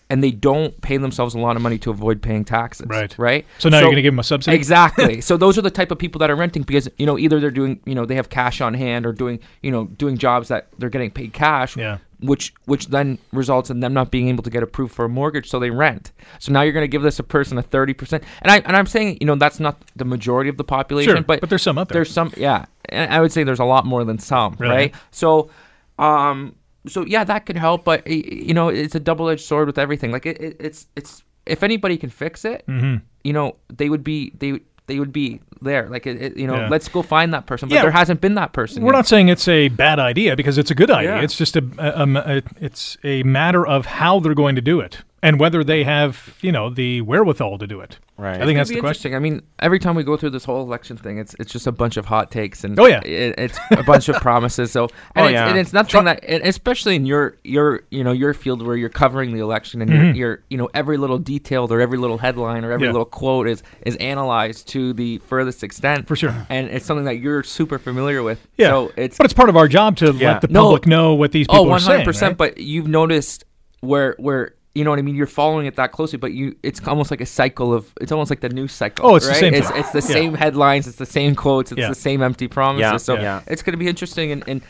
And 0.07 0.23
they 0.23 0.29
don't 0.29 0.79
pay 0.81 0.97
themselves 0.97 1.33
a 1.33 1.39
lot 1.39 1.55
of 1.55 1.63
money 1.63 1.79
to 1.79 1.89
avoid 1.89 2.21
paying 2.21 2.45
taxes. 2.45 2.85
Right. 2.87 3.17
Right. 3.17 3.45
So 3.57 3.69
now 3.69 3.79
you're 3.79 3.89
gonna 3.89 4.03
give 4.03 4.13
them 4.13 4.19
a 4.19 4.23
subsidy? 4.23 4.55
Exactly. 4.55 5.19
so 5.29 5.35
those 5.35 5.57
are 5.57 5.63
the 5.63 5.71
type 5.71 5.89
of 5.89 5.97
people 5.97 6.19
that 6.19 6.29
are 6.29 6.35
renting 6.35 6.61
because 6.61 6.87
you 6.97 7.07
know 7.07 7.17
either 7.17 7.39
they're 7.39 7.49
doing 7.49 7.79
you 7.85 7.95
know 7.95 8.05
they 8.05 8.15
have 8.15 8.29
cash 8.29 8.61
on 8.61 8.75
hand 8.75 9.05
or 9.07 9.13
doing 9.13 9.39
you 9.63 9.71
know 9.71 9.85
doing 9.85 10.15
jobs 10.17 10.49
that 10.49 10.67
they're 10.77 10.89
getting 10.91 11.09
paid 11.09 11.33
cash 11.33 11.75
Yeah. 11.75 11.97
which 12.19 12.53
which 12.65 12.89
then 12.89 13.17
results 13.33 13.71
in 13.71 13.79
them 13.79 13.93
not 13.95 14.11
being 14.11 14.27
able 14.29 14.43
to 14.43 14.51
get 14.51 14.61
approved 14.61 14.93
for 14.93 15.05
a 15.05 15.09
mortgage, 15.09 15.49
so 15.49 15.59
they 15.59 15.71
rent. 15.71 16.11
So 16.37 16.51
now 16.51 16.61
you're 16.61 16.73
going 16.73 16.83
to 16.83 16.87
give 16.87 17.01
this 17.01 17.17
a 17.17 17.23
person 17.23 17.57
a 17.57 17.63
thirty 17.63 17.95
percent, 17.95 18.23
and 18.43 18.51
I 18.51 18.57
and 18.59 18.77
I'm 18.77 18.85
saying 18.85 19.17
you 19.21 19.25
know 19.25 19.33
that's 19.35 19.59
not 19.59 19.81
the 19.95 20.05
majority 20.05 20.51
of 20.51 20.57
the 20.57 20.63
population, 20.63 21.15
Sure, 21.15 21.23
but 21.23 21.41
but 21.41 21.49
there's 21.49 21.63
some 21.63 21.79
out 21.79 21.89
there. 21.89 21.95
There's 22.03 22.11
some, 22.11 22.31
yeah, 22.37 22.65
and 22.89 23.11
I 23.11 23.21
would 23.21 23.31
say 23.31 23.43
there's 23.43 23.59
a 23.59 23.65
lot 23.65 23.87
more 23.87 24.03
than 24.03 24.19
some, 24.19 24.55
Really? 24.59 24.75
right? 24.75 24.95
So, 25.09 25.49
um, 25.97 26.55
so 26.87 27.05
yeah, 27.05 27.23
that 27.23 27.45
could 27.45 27.57
help, 27.57 27.83
but 27.83 28.05
you 28.07 28.53
know 28.53 28.69
it's 28.69 28.95
a 28.95 28.99
double 28.99 29.29
edged 29.29 29.45
sword 29.45 29.67
with 29.67 29.77
everything. 29.77 30.11
Like 30.11 30.25
it, 30.25 30.39
it, 30.41 30.57
it's 30.59 30.87
it's 30.95 31.23
if 31.45 31.63
anybody 31.63 31.97
can 31.97 32.09
fix 32.09 32.45
it, 32.45 32.63
Mm-hmm. 32.67 32.97
you 33.23 33.33
know 33.33 33.55
they 33.73 33.89
would 33.89 34.03
be 34.03 34.31
they. 34.37 34.59
They 34.87 34.99
would 34.99 35.11
be 35.11 35.39
there, 35.63 35.89
like 35.89 36.05
it, 36.05 36.21
it- 36.21 36.37
you 36.37 36.45
know. 36.45 36.57
Yeah. 36.57 36.69
Let's 36.69 36.87
go 36.89 37.01
find 37.01 37.33
that 37.33 37.47
person, 37.47 37.69
but 37.69 37.73
Yeah. 37.73 37.81
there 37.81 37.89
hasn't 37.91 38.21
been 38.21 38.35
that 38.35 38.53
person. 38.53 38.83
We're 38.83 38.91
yet. 38.91 38.97
not 38.99 39.07
saying 39.07 39.29
it's 39.29 39.47
a 39.47 39.69
bad 39.69 39.97
idea 39.97 40.35
because 40.35 40.59
it's 40.59 40.69
a 40.69 40.75
good 40.75 40.91
idea. 40.91 41.15
Yeah. 41.15 41.21
It's 41.23 41.35
just 41.35 41.55
a, 41.55 41.63
a, 41.79 42.37
a 42.37 42.41
it's 42.61 42.95
a 43.03 43.23
matter 43.23 43.65
of 43.65 43.87
how 43.87 44.19
they're 44.19 44.35
going 44.35 44.53
to 44.57 44.61
do 44.61 44.79
it 44.79 44.99
and 45.25 45.39
whether 45.39 45.63
they 45.63 45.83
have 45.83 46.35
you 46.41 46.51
know 46.51 46.69
the 46.69 47.01
wherewithal 47.01 47.57
to 47.57 47.67
do 47.67 47.79
it. 47.81 47.99
Right. 48.17 48.41
I 48.41 48.45
think 48.45 48.55
that's 48.57 48.69
the 48.69 48.79
question. 48.79 49.13
I 49.13 49.19
mean, 49.19 49.41
every 49.59 49.77
time 49.77 49.93
we 49.95 50.03
go 50.03 50.15
through 50.15 50.29
this 50.29 50.45
whole 50.45 50.61
election 50.61 50.95
thing, 50.95 51.17
it's 51.17 51.35
it's 51.37 51.51
just 51.51 51.67
a 51.67 51.71
bunch 51.73 51.97
of 51.97 52.05
hot 52.05 52.31
takes 52.31 52.63
and 52.63 52.79
Oh, 52.79 52.85
yeah. 52.85 53.01
it, 53.01 53.35
it's 53.37 53.59
a 53.71 53.83
bunch 53.83 54.07
of 54.07 54.15
promises. 54.21 54.71
So 54.71 54.83
and, 55.15 55.25
Oh, 55.25 55.25
it's, 55.25 55.33
yeah. 55.33 55.49
and 55.49 55.57
it's 55.59 55.73
nothing 55.73 56.05
that, 56.05 56.23
and 56.23 56.41
especially 56.45 56.95
in 56.95 57.05
your 57.05 57.35
your 57.43 57.81
you 57.91 58.03
know 58.05 58.13
your 58.13 58.33
field 58.33 58.65
where 58.65 58.77
you're 58.77 58.87
covering 59.03 59.33
the 59.33 59.41
election 59.41 59.81
and 59.81 59.91
you're, 59.91 60.13
you're 60.13 60.43
you 60.49 60.57
know 60.57 60.69
every 60.73 60.95
little 60.97 61.17
detail 61.17 61.67
or 61.69 61.81
every 61.81 61.97
little 61.97 62.17
headline 62.17 62.63
or 62.63 62.71
every 62.71 62.75
Mm-hmm. 62.75 62.83
Yeah. 62.85 62.91
little 62.91 63.05
quote 63.05 63.47
is 63.49 63.63
is 63.85 63.95
analyzed 63.97 64.67
to 64.69 64.93
the 64.93 65.17
furthest 65.19 65.63
extent 65.63 66.07
For 66.07 66.15
sure. 66.15 66.33
and 66.49 66.67
it's 66.69 66.85
something 66.85 67.05
that 67.05 67.19
you're 67.19 67.43
super 67.43 67.79
familiar 67.79 68.23
with. 68.23 68.39
Yeah, 68.57 68.69
So 68.69 68.91
it's 68.95 69.17
but 69.17 69.25
it's 69.25 69.33
part 69.33 69.49
of 69.49 69.57
our 69.57 69.67
job 69.67 69.97
to 69.97 70.13
Yeah. 70.13 70.33
let 70.33 70.41
the 70.41 70.47
No. 70.47 70.63
public 70.63 70.85
know 70.87 71.15
what 71.15 71.31
these 71.33 71.47
people 71.47 71.61
oh 71.61 71.67
are 71.67 71.71
100 71.71 71.85
saying. 71.95 72.05
percent. 72.05 72.31
right? 72.31 72.37
But 72.37 72.57
you've 72.59 72.87
noticed 72.87 73.43
where 73.81 74.15
where 74.19 74.54
you 74.75 74.83
know 74.83 74.89
what 74.91 74.99
I 74.99 75.01
mean. 75.01 75.15
You're 75.15 75.25
following 75.27 75.65
it 75.65 75.75
that 75.77 75.91
closely, 75.91 76.17
but 76.19 76.33
you 76.33 76.55
it's 76.61 76.85
almost 76.87 77.09
like 77.09 77.21
a 77.21 77.25
cycle 77.25 77.73
of 77.73 77.91
it's 78.01 78.11
almost 78.11 78.29
like 78.29 78.41
the 78.41 78.49
news 78.49 78.73
cycle. 78.73 79.07
Oh, 79.09 79.15
it's 79.15 79.27
the 79.27 79.33
same 79.33 79.53
It's, 79.53 79.69
it's 79.71 79.91
the 79.91 79.99
Yeah. 79.99 80.19
same 80.19 80.33
headlines. 80.35 80.87
It's 80.87 80.97
the 80.97 81.05
same 81.05 81.33
quotes. 81.35 81.71
It's 81.71 81.79
Yeah. 81.79 81.89
the 81.89 81.95
same 81.95 82.21
empty 82.21 82.47
promises. 82.47 82.81
Yeah, 82.81 82.97
So 82.97 83.15
yeah. 83.15 83.41
it's 83.47 83.63
going 83.63 83.73
to 83.73 83.77
be 83.79 83.87
interesting 83.87 84.31
and. 84.31 84.43
and 84.47 84.61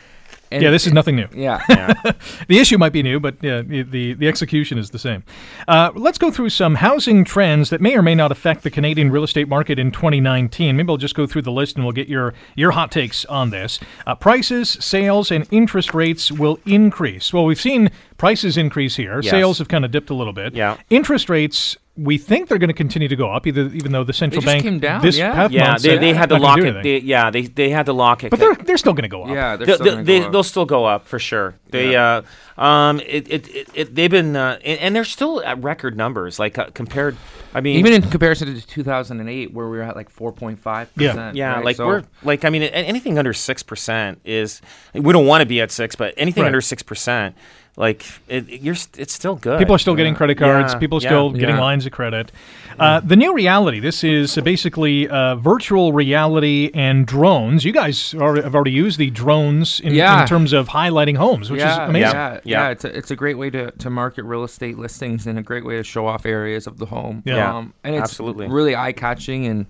and 0.52 0.62
Yeah, 0.62 0.70
this 0.70 0.86
is 0.86 0.92
nothing 0.92 1.16
new. 1.16 1.26
Yeah. 1.34 1.60
Yeah. 1.68 1.92
The 2.46 2.58
issue 2.60 2.78
might 2.78 2.92
be 2.92 3.02
new, 3.02 3.18
but 3.18 3.34
yeah, 3.42 3.62
the, 3.62 3.82
the, 3.82 4.14
the 4.14 4.28
execution 4.28 4.78
is 4.78 4.90
the 4.90 4.98
same. 5.00 5.24
Uh, 5.66 5.90
let's 5.96 6.18
go 6.18 6.30
through 6.30 6.50
some 6.50 6.76
housing 6.76 7.24
trends 7.24 7.70
that 7.70 7.80
may 7.80 7.96
or 7.96 8.02
may 8.02 8.14
not 8.14 8.30
affect 8.30 8.62
the 8.62 8.70
Canadian 8.70 9.10
real 9.10 9.24
estate 9.24 9.48
market 9.48 9.76
in 9.76 9.90
2019. 9.90 10.76
Maybe 10.76 10.88
I'll 10.88 10.98
just 10.98 11.16
go 11.16 11.26
through 11.26 11.42
the 11.42 11.50
list 11.50 11.74
and 11.74 11.84
we'll 11.84 11.92
get 11.92 12.06
your, 12.08 12.32
your 12.54 12.70
hot 12.70 12.92
takes 12.92 13.24
on 13.24 13.50
this. 13.50 13.80
Uh, 14.06 14.14
prices, 14.14 14.76
sales, 14.80 15.32
and 15.32 15.48
interest 15.50 15.92
rates 15.94 16.30
will 16.30 16.60
increase. 16.64 17.32
Well, 17.32 17.44
we've 17.44 17.60
seen 17.60 17.90
prices 18.16 18.56
increase 18.56 18.96
here. 18.96 19.20
Yes. 19.20 19.30
Sales 19.30 19.58
have 19.58 19.68
kind 19.68 19.84
of 19.84 19.90
dipped 19.90 20.10
a 20.10 20.14
little 20.14 20.32
bit. 20.32 20.54
Yeah. 20.54 20.76
Interest 20.90 21.28
rates. 21.28 21.76
We 21.96 22.18
think 22.18 22.48
they're 22.48 22.58
going 22.58 22.68
to 22.68 22.74
continue 22.74 23.08
to 23.08 23.16
go 23.16 23.30
up, 23.30 23.46
either 23.46 23.68
even 23.68 23.92
though 23.92 24.04
the 24.04 24.12
central 24.12 24.42
just 24.42 24.52
bank 24.52 24.62
came 24.62 24.78
down, 24.78 25.00
this 25.00 25.16
yeah. 25.16 25.32
past 25.32 25.52
Yeah, 25.52 25.72
they, 25.72 25.78
said 25.78 26.00
they 26.02 26.12
had 26.12 26.28
to 26.28 26.38
lock 26.38 26.58
it. 26.58 26.82
They, 26.82 26.98
yeah, 26.98 27.30
they 27.30 27.42
they 27.42 27.70
had 27.70 27.86
to 27.86 27.94
lock 27.94 28.22
it. 28.22 28.30
but 28.30 28.38
they're 28.38 28.54
they're 28.54 28.76
still 28.76 28.92
going 28.92 29.04
to 29.04 29.08
go 29.08 29.22
up. 29.22 29.30
Yeah. 29.30 29.56
They're 29.56 29.66
They, 29.66 29.72
still 29.74 29.84
they, 29.84 29.90
gonna 29.92 30.04
they, 30.04 30.20
go 30.20 30.26
up. 30.26 30.32
will 30.32 30.42
still 30.42 30.66
go 30.66 30.84
up 30.84 31.06
for 31.06 31.18
sure. 31.18 31.54
They, 31.70 31.96
uh, 31.96 32.20
um, 32.58 33.00
it, 33.00 33.28
it, 33.30 33.48
it, 33.54 33.68
it 33.74 33.94
they've 33.94 34.10
been, 34.10 34.34
uh, 34.36 34.58
and, 34.64 34.80
and 34.80 34.96
they're 34.96 35.04
still 35.04 35.42
at 35.42 35.62
record 35.62 35.96
numbers. 35.96 36.38
Like 36.38 36.56
uh, 36.58 36.66
compared, 36.74 37.16
I 37.54 37.60
mean, 37.60 37.76
Even 37.78 37.92
in 37.92 38.02
comparison 38.02 38.54
to 38.54 38.66
2008, 38.66 39.52
where 39.52 39.68
we 39.68 39.76
were 39.78 39.82
at 39.82 39.96
like 39.96 40.10
4.5 40.14 40.88
Yeah. 40.96 41.10
percent. 41.12 41.36
yeah, 41.36 41.54
right? 41.56 41.64
like 41.64 41.76
So- 41.76 41.86
we're 41.86 42.04
like, 42.22 42.44
I 42.44 42.50
mean, 42.50 42.62
anything 42.62 43.18
under 43.18 43.32
six 43.32 43.62
percent 43.62 44.20
is 44.24 44.60
we 44.94 45.12
don't 45.12 45.26
want 45.26 45.42
to 45.42 45.46
be 45.46 45.60
at 45.60 45.70
six, 45.70 45.96
but 45.96 46.14
anything 46.16 46.42
Right. 46.42 46.48
under 46.48 46.60
six 46.60 46.82
percent, 46.82 47.34
like 47.78 48.06
it, 48.28 48.48
you're, 48.48 48.74
it's 48.96 49.12
still 49.12 49.34
good. 49.34 49.58
People 49.58 49.74
are 49.74 49.78
still 49.78 49.94
getting 49.94 50.14
credit 50.14 50.38
cards. 50.38 50.72
Yeah, 50.72 50.78
People 50.78 50.96
are 50.98 51.02
yeah, 51.02 51.08
still 51.08 51.30
getting 51.32 51.56
yeah. 51.56 51.60
lines 51.60 51.84
of 51.84 51.92
credit. 51.92 52.32
Uh, 52.78 53.00
the 53.00 53.16
new 53.16 53.34
reality. 53.34 53.80
This 53.80 54.02
is 54.04 54.36
uh, 54.36 54.40
basically 54.42 55.08
uh, 55.08 55.36
virtual 55.36 55.92
reality 55.94 56.70
and 56.74 57.06
drones. 57.06 57.64
You 57.64 57.72
guys 57.72 58.12
are, 58.14 58.36
have 58.36 58.54
already 58.54 58.70
used 58.70 58.98
the 58.98 59.08
drones 59.10 59.80
in, 59.80 59.94
Yeah. 59.94 60.22
in 60.22 60.26
terms 60.28 60.52
of 60.54 60.68
highlighting 60.68 61.16
homes, 61.16 61.50
which 61.50 61.60
yeah, 61.60 61.84
is 61.84 61.88
amazing. 61.90 62.10
Yeah, 62.14 62.40
yeah, 62.46 62.64
Yeah. 62.66 62.68
It's 62.70 62.84
a, 62.84 62.96
it's 62.96 63.10
a 63.10 63.16
great 63.16 63.36
way 63.38 63.50
to, 63.50 63.70
to 63.70 63.90
market 63.90 64.24
real 64.24 64.44
estate 64.44 64.78
listings 64.78 65.26
and 65.26 65.38
a 65.38 65.42
great 65.42 65.64
way 65.64 65.76
to 65.76 65.82
show 65.82 66.06
off 66.06 66.24
areas 66.26 66.66
of 66.66 66.78
the 66.78 66.86
home. 66.86 67.22
Yeah. 67.26 67.56
um, 67.56 67.74
and 67.84 67.94
it's 67.94 68.02
Absolutely. 68.02 68.48
really 68.48 68.74
eye 68.76 68.92
catching 68.92 69.46
and 69.46 69.66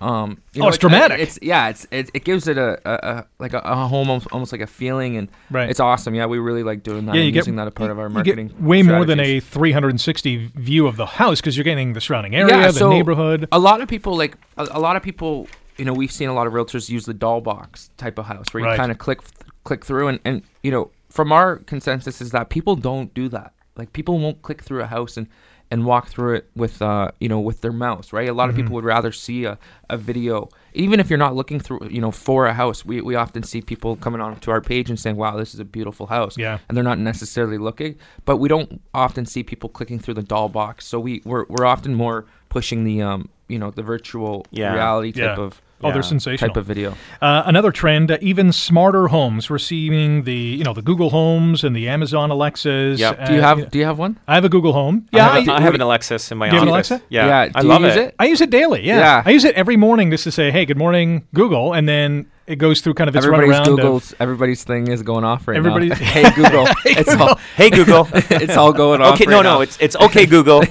um. 0.00 0.38
You 0.54 0.64
Oh, 0.64 0.68
it's 0.68 0.78
it- 0.78 0.80
dramatic. 0.80 1.20
It's 1.20 1.38
yeah. 1.42 1.68
It's 1.68 1.86
it, 1.90 2.10
it 2.14 2.24
gives 2.24 2.48
it 2.48 2.56
a, 2.56 2.80
a, 2.86 2.92
a 3.18 3.26
like 3.38 3.52
a, 3.52 3.58
a 3.58 3.86
home 3.86 4.08
almost, 4.08 4.28
almost 4.32 4.50
like 4.52 4.62
a 4.62 4.66
feeling 4.66 5.16
and 5.18 5.28
Right. 5.50 5.68
it's 5.68 5.78
awesome. 5.80 6.14
Yeah, 6.14 6.24
we 6.26 6.38
really 6.38 6.62
like 6.62 6.82
doing 6.82 7.04
that. 7.06 7.14
Yeah, 7.14 7.20
and 7.20 7.26
you 7.26 7.32
get 7.32 7.40
using 7.40 7.56
that 7.56 7.66
as 7.66 7.74
part 7.74 7.90
of 7.90 7.98
our 7.98 8.08
you 8.08 8.14
marketing. 8.14 8.48
get 8.48 8.60
way 8.62 8.82
more 8.82 9.04
than 9.04 9.20
a 9.20 9.40
360 9.40 10.36
view 10.54 10.86
of 10.86 10.96
the 10.96 11.04
house 11.06 11.40
because 11.40 11.56
you're 11.56 11.64
getting 11.64 11.92
the 11.92 12.00
surrounding 12.00 12.34
area, 12.34 12.56
yeah, 12.56 12.66
the 12.68 12.72
so 12.72 12.88
neighborhood. 12.90 13.46
A 13.52 13.58
lot 13.58 13.80
of 13.82 13.88
people 13.88 14.16
like 14.16 14.36
a, 14.56 14.68
a 14.72 14.80
lot 14.80 14.96
of 14.96 15.02
people. 15.02 15.48
You 15.76 15.84
know, 15.86 15.92
we've 15.94 16.12
seen 16.12 16.28
a 16.28 16.34
lot 16.34 16.46
of 16.46 16.52
realtors 16.52 16.90
use 16.90 17.06
the 17.06 17.14
doll 17.14 17.40
box 17.40 17.88
type 17.96 18.18
of 18.18 18.26
house 18.26 18.46
where 18.52 18.62
Right. 18.62 18.72
you 18.72 18.76
kind 18.76 18.90
of 18.92 18.98
click 18.98 19.20
click 19.64 19.84
through 19.84 20.08
and 20.08 20.20
and 20.24 20.42
you 20.62 20.70
know 20.70 20.90
from 21.10 21.32
our 21.32 21.56
consensus 21.56 22.20
is 22.20 22.30
that 22.30 22.48
people 22.48 22.76
don't 22.76 23.12
do 23.14 23.28
that. 23.28 23.52
Like 23.76 23.92
people 23.92 24.18
won't 24.18 24.42
click 24.42 24.62
through 24.62 24.82
a 24.82 24.86
house 24.86 25.16
and 25.16 25.26
and 25.72 25.86
walk 25.86 26.08
through 26.08 26.34
it 26.34 26.50
with 26.56 26.82
uh 26.82 27.12
you 27.20 27.28
know 27.28 27.38
with 27.38 27.60
their 27.60 27.70
mouse 27.72 28.12
right 28.12 28.28
a 28.28 28.32
lot 28.32 28.48
of 28.48 28.56
Mm-hmm. 28.56 28.62
people 28.64 28.74
would 28.74 28.84
rather 28.84 29.12
see 29.12 29.44
a, 29.44 29.56
a 29.88 29.96
video 29.96 30.48
even 30.74 30.98
if 30.98 31.08
you're 31.08 31.16
not 31.26 31.36
looking 31.36 31.60
through 31.60 31.86
you 31.88 32.00
know 32.00 32.10
for 32.10 32.46
a 32.46 32.52
house 32.52 32.84
we, 32.84 33.00
we 33.00 33.14
often 33.14 33.44
see 33.44 33.60
people 33.62 33.94
coming 33.94 34.20
on 34.20 34.34
to 34.40 34.50
our 34.50 34.60
page 34.60 34.90
and 34.90 34.98
saying 34.98 35.14
wow 35.14 35.36
this 35.36 35.54
is 35.54 35.60
a 35.60 35.64
beautiful 35.64 36.06
house 36.08 36.36
Yeah. 36.36 36.58
and 36.68 36.76
they're 36.76 36.82
not 36.92 36.98
necessarily 36.98 37.56
looking 37.56 37.94
but 38.24 38.38
we 38.38 38.48
don't 38.48 38.82
often 38.94 39.26
see 39.26 39.44
people 39.44 39.68
clicking 39.68 40.00
through 40.00 40.14
the 40.14 40.24
doll 40.24 40.48
box 40.48 40.86
so 40.88 40.98
we 40.98 41.22
we're, 41.24 41.44
we're 41.48 41.64
often 41.66 41.94
more 41.94 42.26
pushing 42.48 42.82
the 42.82 43.00
um 43.02 43.28
you 43.48 43.58
know 43.60 43.70
the 43.70 43.84
virtual 43.84 44.44
Yeah. 44.50 44.74
reality 44.74 45.12
type 45.12 45.38
Yeah. 45.38 45.44
of 45.44 45.62
Oh, 45.82 45.88
they're 45.88 45.96
Yeah. 45.96 46.02
sensational. 46.02 46.48
type 46.50 46.56
of 46.56 46.66
video 46.66 46.94
Uh, 47.22 47.42
another 47.46 47.70
trend: 47.72 48.10
uh, 48.10 48.18
even 48.20 48.52
smarter 48.52 49.08
homes. 49.08 49.48
We're 49.48 49.58
seeing 49.58 50.24
the 50.24 50.34
you 50.34 50.64
know 50.64 50.72
the 50.74 50.82
Google 50.82 51.10
Homes 51.10 51.64
and 51.64 51.74
the 51.74 51.88
Amazon 51.88 52.30
Alexas. 52.30 53.00
Yep. 53.00 53.26
do 53.26 53.34
you 53.34 53.40
have 53.40 53.70
do 53.70 53.78
you 53.78 53.84
have 53.86 53.98
one 53.98 54.18
I 54.28 54.34
have 54.34 54.44
a 54.44 54.48
Google 54.48 54.72
Home. 54.72 55.06
Yeah, 55.12 55.28
I 55.30 55.38
have, 55.40 55.48
a- 55.48 55.52
I, 55.52 55.56
I 55.56 55.60
have 55.62 55.74
an 55.74 55.80
Alexis 55.80 56.30
in 56.30 56.38
my 56.38 56.48
Do 56.48 56.54
you 56.56 56.58
have 56.60 56.68
an. 56.68 56.74
Alexa? 56.74 57.02
Yeah, 57.08 57.26
Yeah, 57.26 57.38
I 57.54 57.60
do 57.60 57.66
you 57.66 57.68
love 57.72 57.82
use 57.82 57.96
it. 57.96 57.98
it? 58.08 58.14
I 58.18 58.26
use 58.26 58.40
it 58.40 58.50
daily. 58.50 58.84
Yeah. 58.86 58.98
Yeah. 58.98 59.22
I 59.24 59.30
use 59.30 59.44
it 59.44 59.54
every 59.54 59.76
morning 59.76 60.10
just 60.10 60.24
to 60.24 60.30
say, 60.32 60.50
"Hey, 60.50 60.64
good 60.66 60.76
morning, 60.78 61.22
Google," 61.34 61.72
and 61.72 61.88
then 61.88 62.26
it 62.50 62.56
goes 62.56 62.80
through 62.80 62.94
kind 62.94 63.08
of 63.08 63.16
its 63.16 63.24
everybody's 63.24 63.54
runaround 63.56 63.60
of- 63.60 63.76
Google's 63.76 64.14
everybody's 64.20 64.64
thing 64.64 64.88
is 64.88 65.02
going 65.02 65.24
off 65.24 65.46
right 65.48 65.56
Everybody's- 65.56 65.98
now 66.00 66.06
hey 66.16 66.30
Google 66.34 66.66
it's 66.84 67.14
all 67.14 67.36
Hey 67.56 67.70
Google. 67.70 68.08
it's 68.14 68.56
all 68.56 68.72
going 68.72 69.00
off 69.00 69.14
okay, 69.14 69.24
right 69.26 69.30
no, 69.32 69.42
now. 69.42 69.54
no, 69.56 69.60
it's 69.62 69.76
it's 69.80 69.96
okay 69.96 70.26
Google. 70.26 70.62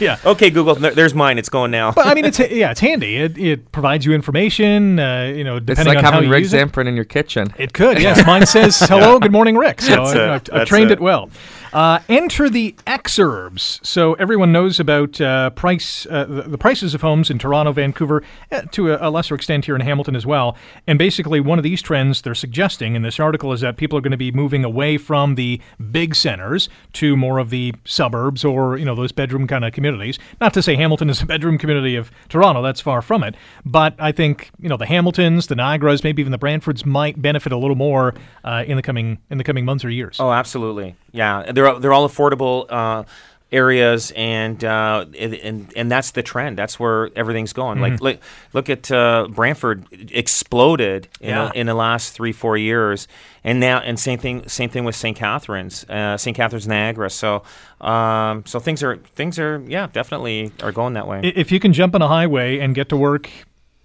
yeah. 0.00 0.18
okay 0.24 0.50
Google, 0.50 0.74
there- 0.74 0.94
there's 0.94 1.14
mine. 1.14 1.38
It's 1.38 1.48
going 1.48 1.70
now. 1.70 1.92
But 1.92 2.06
I 2.06 2.14
mean, 2.14 2.24
it's 2.24 2.38
yeah, 2.38 2.70
it's 2.70 2.80
handy. 2.80 3.16
It, 3.16 3.38
it 3.38 3.72
provides 3.72 4.04
you 4.04 4.12
information. 4.12 4.98
Uh, 4.98 5.32
you 5.34 5.44
know, 5.44 5.56
It's 5.56 5.66
depending 5.66 5.94
like 5.94 5.98
on 5.98 6.04
how 6.04 6.10
having 6.12 6.28
you 6.28 6.34
Rick 6.34 6.44
use. 6.44 6.52
Zamperin 6.52 6.86
in 6.88 6.94
your 6.96 7.04
kitchen. 7.04 7.52
It 7.58 7.72
could, 7.72 8.00
yes. 8.00 8.26
Mine 8.26 8.46
says 8.46 8.78
hello, 8.80 9.18
good 9.18 9.32
morning, 9.32 9.56
Rick. 9.56 9.80
So 9.82 9.90
That's 9.96 10.10
I- 10.16 10.24
it. 10.36 10.50
I've, 10.52 10.60
I've 10.62 10.68
trained 10.68 10.90
it. 10.90 10.94
it. 10.94 11.00
well. 11.00 11.30
Uh, 11.72 12.00
enter 12.08 12.48
the 12.48 12.72
exurbs. 12.86 13.84
So 13.84 14.14
everyone 14.14 14.52
knows 14.52 14.80
about 14.80 15.20
uh, 15.20 15.50
price, 15.50 16.06
uh, 16.06 16.24
the, 16.24 16.58
prices 16.58 16.94
of 16.94 17.02
homes 17.02 17.30
in 17.30 17.38
Toronto, 17.38 17.72
Vancouver, 17.72 18.22
uh, 18.50 18.62
to 18.72 18.92
a, 18.92 19.08
a 19.08 19.10
lesser 19.10 19.34
extent 19.34 19.66
here 19.66 19.74
in 19.74 19.82
Hamilton 19.82 20.16
as 20.16 20.24
well. 20.24 20.56
And 20.86 20.98
basically, 20.98 21.40
one 21.40 21.58
of 21.58 21.62
these 21.62 21.82
trends 21.82 22.22
they're 22.22 22.34
suggesting 22.34 22.94
in 22.94 23.02
this 23.02 23.20
article 23.20 23.52
is 23.52 23.60
that 23.60 23.76
people 23.76 23.98
are 23.98 24.00
going 24.00 24.12
to 24.12 24.16
be 24.16 24.32
moving 24.32 24.64
away 24.64 24.96
from 24.98 25.34
the 25.34 25.60
big 25.90 26.14
centers 26.14 26.68
to 26.94 27.16
more 27.16 27.38
of 27.38 27.50
the 27.50 27.74
suburbs 27.84 28.44
or 28.44 28.76
you 28.76 28.84
know 28.84 28.94
those 28.94 29.12
bedroom 29.12 29.46
kind 29.46 29.64
of 29.64 29.72
communities. 29.72 30.18
Not 30.40 30.54
to 30.54 30.62
say 30.62 30.76
Hamilton 30.76 31.10
is 31.10 31.22
a 31.22 31.26
bedroom 31.26 31.58
community 31.58 31.96
of 31.96 32.10
Toronto. 32.28 32.62
That's 32.62 32.80
far 32.80 33.02
from 33.02 33.22
it. 33.22 33.34
But 33.64 33.94
I 33.98 34.12
think 34.12 34.50
you 34.58 34.68
know 34.68 34.76
the 34.76 34.86
Hamiltons, 34.86 35.48
the 35.48 35.54
Niagaras, 35.54 36.02
maybe 36.02 36.22
even 36.22 36.32
the 36.32 36.38
Brantfords 36.38 36.86
might 36.86 37.20
benefit 37.20 37.52
a 37.52 37.56
little 37.56 37.76
more 37.76 38.14
uh, 38.44 38.64
in 38.66 38.76
the 38.76 38.82
coming 38.82 39.18
in 39.30 39.38
the 39.38 39.44
coming 39.44 39.64
months 39.64 39.84
or 39.84 39.90
years. 39.90 40.18
Oh, 40.20 40.32
absolutely. 40.32 40.96
Yeah, 41.12 41.50
they're 41.52 41.78
they're 41.78 41.92
all 41.92 42.08
affordable 42.08 42.66
uh, 42.70 43.04
areas, 43.50 44.12
and, 44.14 44.62
uh, 44.62 45.06
and 45.18 45.72
and 45.74 45.90
that's 45.90 46.10
the 46.10 46.22
trend. 46.22 46.58
That's 46.58 46.78
where 46.78 47.08
everything's 47.16 47.54
going. 47.54 47.78
Mm-hmm. 47.78 47.92
Like 47.92 48.00
look, 48.02 48.20
look 48.52 48.68
at 48.68 48.90
uh, 48.92 49.26
Brantford 49.30 49.86
exploded 50.12 51.08
in, 51.20 51.30
Yeah. 51.30 51.48
the, 51.48 51.60
in 51.60 51.66
the 51.66 51.74
last 51.74 52.12
three 52.12 52.32
four 52.32 52.56
years, 52.58 53.08
and 53.42 53.58
now 53.58 53.78
and 53.78 53.98
same 53.98 54.18
thing 54.18 54.46
same 54.48 54.68
thing 54.68 54.84
with 54.84 54.94
St. 54.96 55.16
Catharines, 55.16 55.84
uh, 55.88 56.16
St. 56.18 56.36
Catharines 56.36 56.68
Niagara. 56.68 57.08
So 57.08 57.42
um, 57.80 58.44
so 58.46 58.60
things 58.60 58.82
are 58.82 58.96
things 59.16 59.38
are 59.38 59.62
yeah 59.66 59.86
definitely 59.90 60.52
are 60.62 60.72
going 60.72 60.92
that 60.94 61.06
way. 61.06 61.20
If 61.24 61.50
you 61.50 61.58
can 61.58 61.72
jump 61.72 61.94
on 61.94 62.02
a 62.02 62.08
highway 62.08 62.58
and 62.58 62.74
get 62.74 62.90
to 62.90 62.96
work 62.96 63.30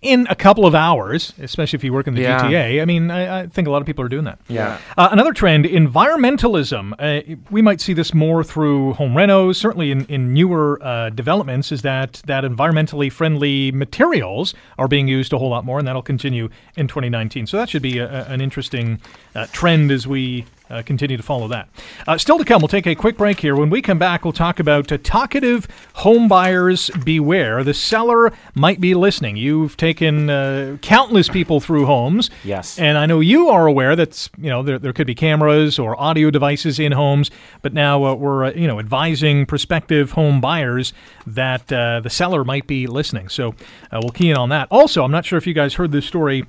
in 0.04 0.28
a 0.30 0.36
couple 0.36 0.66
of 0.66 0.76
hours, 0.76 1.34
especially 1.40 1.78
if 1.78 1.84
you 1.84 1.94
work 1.94 2.08
in 2.08 2.14
the 2.16 2.22
Yeah. 2.22 2.40
GTA, 2.42 2.82
I 2.82 2.86
mean, 2.86 3.10
I, 3.10 3.42
I 3.42 3.48
think 3.48 3.68
a 3.68 3.72
lot 3.72 3.82
of 3.82 3.86
people 3.86 4.04
are 4.06 4.10
doing 4.10 4.26
that. 4.26 4.40
yeah. 4.48 4.78
Uh, 4.98 5.10
another 5.12 5.34
trend, 5.34 5.66
environmentalism. 5.66 6.94
Uh, 7.00 7.36
we 7.50 7.62
might 7.62 7.82
see 7.82 7.94
this 7.94 8.14
more 8.14 8.44
through 8.44 8.94
home 8.94 9.14
renos, 9.14 9.56
certainly 9.56 9.92
in, 9.92 10.06
in 10.06 10.34
newer 10.34 10.80
uh, 10.82 11.10
developments, 11.10 11.72
is 11.72 11.82
that, 11.82 12.22
that 12.26 12.44
environmentally 12.44 13.12
friendly 13.12 13.72
materials 13.72 14.54
are 14.78 14.88
being 14.88 15.08
used 15.08 15.34
a 15.34 15.38
whole 15.38 15.50
lot 15.50 15.66
more, 15.66 15.80
and 15.80 15.88
that'll 15.88 16.02
continue 16.02 16.50
in 16.76 16.88
2019. 16.88 17.48
So 17.48 17.58
that 17.58 17.70
should 17.70 17.82
be 17.82 17.98
a, 18.00 18.06
a- 18.06 18.26
an 18.34 18.42
interesting 18.42 19.00
uh, 19.36 19.48
trend 19.52 19.92
as 19.92 20.08
we 20.08 20.46
uh, 20.74 20.82
continue 20.84 21.18
to 21.18 21.24
follow 21.24 21.48
that. 21.48 21.70
Uh, 22.08 22.18
still 22.18 22.38
to 22.38 22.46
come, 22.46 22.62
we'll 22.62 22.68
take 22.68 22.88
a 22.88 22.96
quick 22.96 23.18
break 23.18 23.40
here. 23.40 23.56
When 23.56 23.70
we 23.70 23.82
come 23.82 24.00
back, 24.00 24.24
we'll 24.24 24.34
talk 24.34 24.60
about 24.60 24.92
uh, 24.92 24.98
talkative 25.04 25.68
home 25.94 26.28
buyers 26.28 26.90
beware. 27.04 27.64
The 27.64 27.74
seller 27.74 28.34
might 28.56 28.82
be 28.82 28.94
listening. 28.94 29.38
You've 29.38 29.78
taken 29.78 30.30
uh, 30.30 30.78
countless 30.82 31.30
people 31.30 31.60
through 31.60 31.86
homes. 31.86 32.30
Yes. 32.44 32.80
And 32.80 32.98
I 32.98 33.06
know 33.06 33.20
you 33.20 33.50
are 33.50 33.68
aware 33.68 33.96
that 33.96 34.30
you 34.38 34.50
know 34.50 34.64
there, 34.64 34.80
there 34.80 34.94
could 34.94 35.08
be 35.08 35.16
cameras 35.16 35.78
or 35.78 36.00
audio 36.00 36.32
devices 36.32 36.80
in 36.80 36.92
homes, 36.92 37.30
but 37.62 37.74
now 37.74 38.04
uh, 38.04 38.14
we're 38.16 38.46
uh, 38.46 38.52
you 38.54 38.68
know 38.68 38.80
advising 38.80 39.46
prospective 39.46 40.12
home 40.12 40.42
buyers 40.42 40.94
that 41.28 41.72
uh, 41.72 42.00
the 42.00 42.10
seller 42.10 42.44
might 42.44 42.68
be 42.68 42.88
listening. 42.88 43.30
So 43.30 43.50
uh, 43.92 44.00
we'll 44.02 44.12
key 44.12 44.32
in 44.32 44.38
on 44.38 44.50
that. 44.50 44.68
Also, 44.72 45.04
I'm 45.04 45.12
not 45.12 45.26
sure 45.26 45.38
if 45.38 45.46
you 45.46 45.54
guys 45.54 45.76
heard 45.76 45.92
this 45.92 46.06
story 46.06 46.46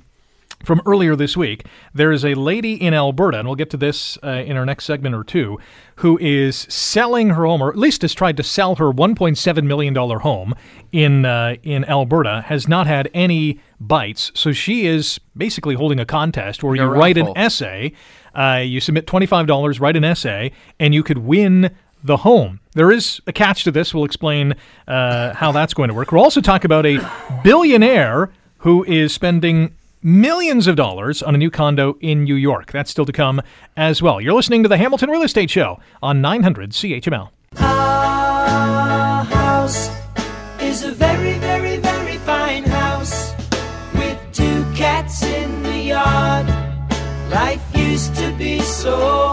from 0.65 0.81
earlier 0.85 1.15
this 1.15 1.37
week. 1.37 1.65
There 1.93 2.11
is 2.11 2.25
a 2.25 2.33
lady 2.33 2.73
in 2.73 2.93
Alberta, 2.93 3.39
and 3.39 3.47
we'll 3.47 3.55
get 3.55 3.69
to 3.71 3.77
this 3.77 4.17
uh, 4.23 4.43
in 4.45 4.57
our 4.57 4.65
next 4.65 4.85
segment 4.85 5.15
or 5.15 5.23
two, 5.23 5.59
who 5.97 6.17
is 6.19 6.55
selling 6.69 7.29
her 7.29 7.45
home, 7.45 7.61
or 7.61 7.69
at 7.69 7.77
least 7.77 8.01
has 8.01 8.13
tried 8.13 8.37
to 8.37 8.43
sell 8.43 8.75
her 8.75 8.91
1.7 8.91 9.63
million 9.63 9.93
dollar 9.93 10.19
home 10.19 10.53
in 10.91 11.25
uh, 11.25 11.55
in 11.63 11.85
Alberta. 11.85 12.41
Has 12.47 12.67
not 12.67 12.87
had 12.87 13.09
any 13.13 13.59
bites, 13.79 14.31
so 14.33 14.51
she 14.51 14.85
is 14.85 15.19
basically 15.35 15.75
holding 15.75 15.99
a 15.99 16.05
contest 16.05 16.63
where 16.63 16.75
you 16.75 16.83
a 16.83 16.87
write 16.89 17.17
an 17.17 17.31
essay. 17.35 17.93
Uh, 18.33 18.61
you 18.63 18.79
submit 18.81 19.07
twenty 19.07 19.25
five 19.25 19.47
dollars, 19.47 19.79
write 19.79 19.95
an 19.95 20.03
essay, 20.03 20.51
and 20.79 20.93
you 20.93 21.03
could 21.03 21.19
win 21.19 21.73
the 22.03 22.17
home. 22.17 22.59
There 22.73 22.91
is 22.91 23.19
a 23.25 23.33
catch 23.33 23.63
to 23.63 23.71
this. 23.71 23.93
We'll 23.93 24.05
explain 24.05 24.55
uh, 24.87 25.33
how 25.33 25.51
that's 25.51 25.73
going 25.73 25.87
to 25.87 25.93
work. 25.93 26.11
We'll 26.11 26.23
also 26.23 26.41
talk 26.41 26.63
about 26.63 26.85
a 26.85 26.99
billionaire 27.43 28.31
who 28.59 28.83
is 28.83 29.13
spending 29.13 29.75
millions 30.05 30.67
of 30.67 30.75
dollars 30.75 31.23
on 31.23 31.33
a 31.33 31.37
new 31.37 31.49
condo 31.49 31.97
in 31.99 32.23
New 32.23 32.35
York. 32.35 32.71
That's 32.71 32.91
still 32.91 33.05
to 33.05 33.11
come 33.11 33.41
as 33.75 34.03
well. 34.03 34.21
You're 34.21 34.35
listening 34.35 34.61
to 34.61 34.69
the 34.69 34.77
Hamilton 34.77 35.09
Real 35.09 35.23
Estate 35.23 35.49
Show 35.49 35.79
on 36.03 36.21
900 36.21 36.69
CHML. 36.71 37.29
Our 37.57 39.23
house 39.23 39.89
is 40.61 40.83
a 40.83 40.91
very, 40.91 41.39
very, 41.39 41.77
very 41.77 42.17
fine 42.19 42.63
house 42.65 43.33
with 43.95 44.19
two 44.31 44.63
cats 44.75 45.23
in 45.23 45.63
the 45.63 45.75
yard. 45.75 46.47
Life 47.31 47.63
used 47.75 48.15
to 48.17 48.31
be 48.37 48.59
so 48.59 49.24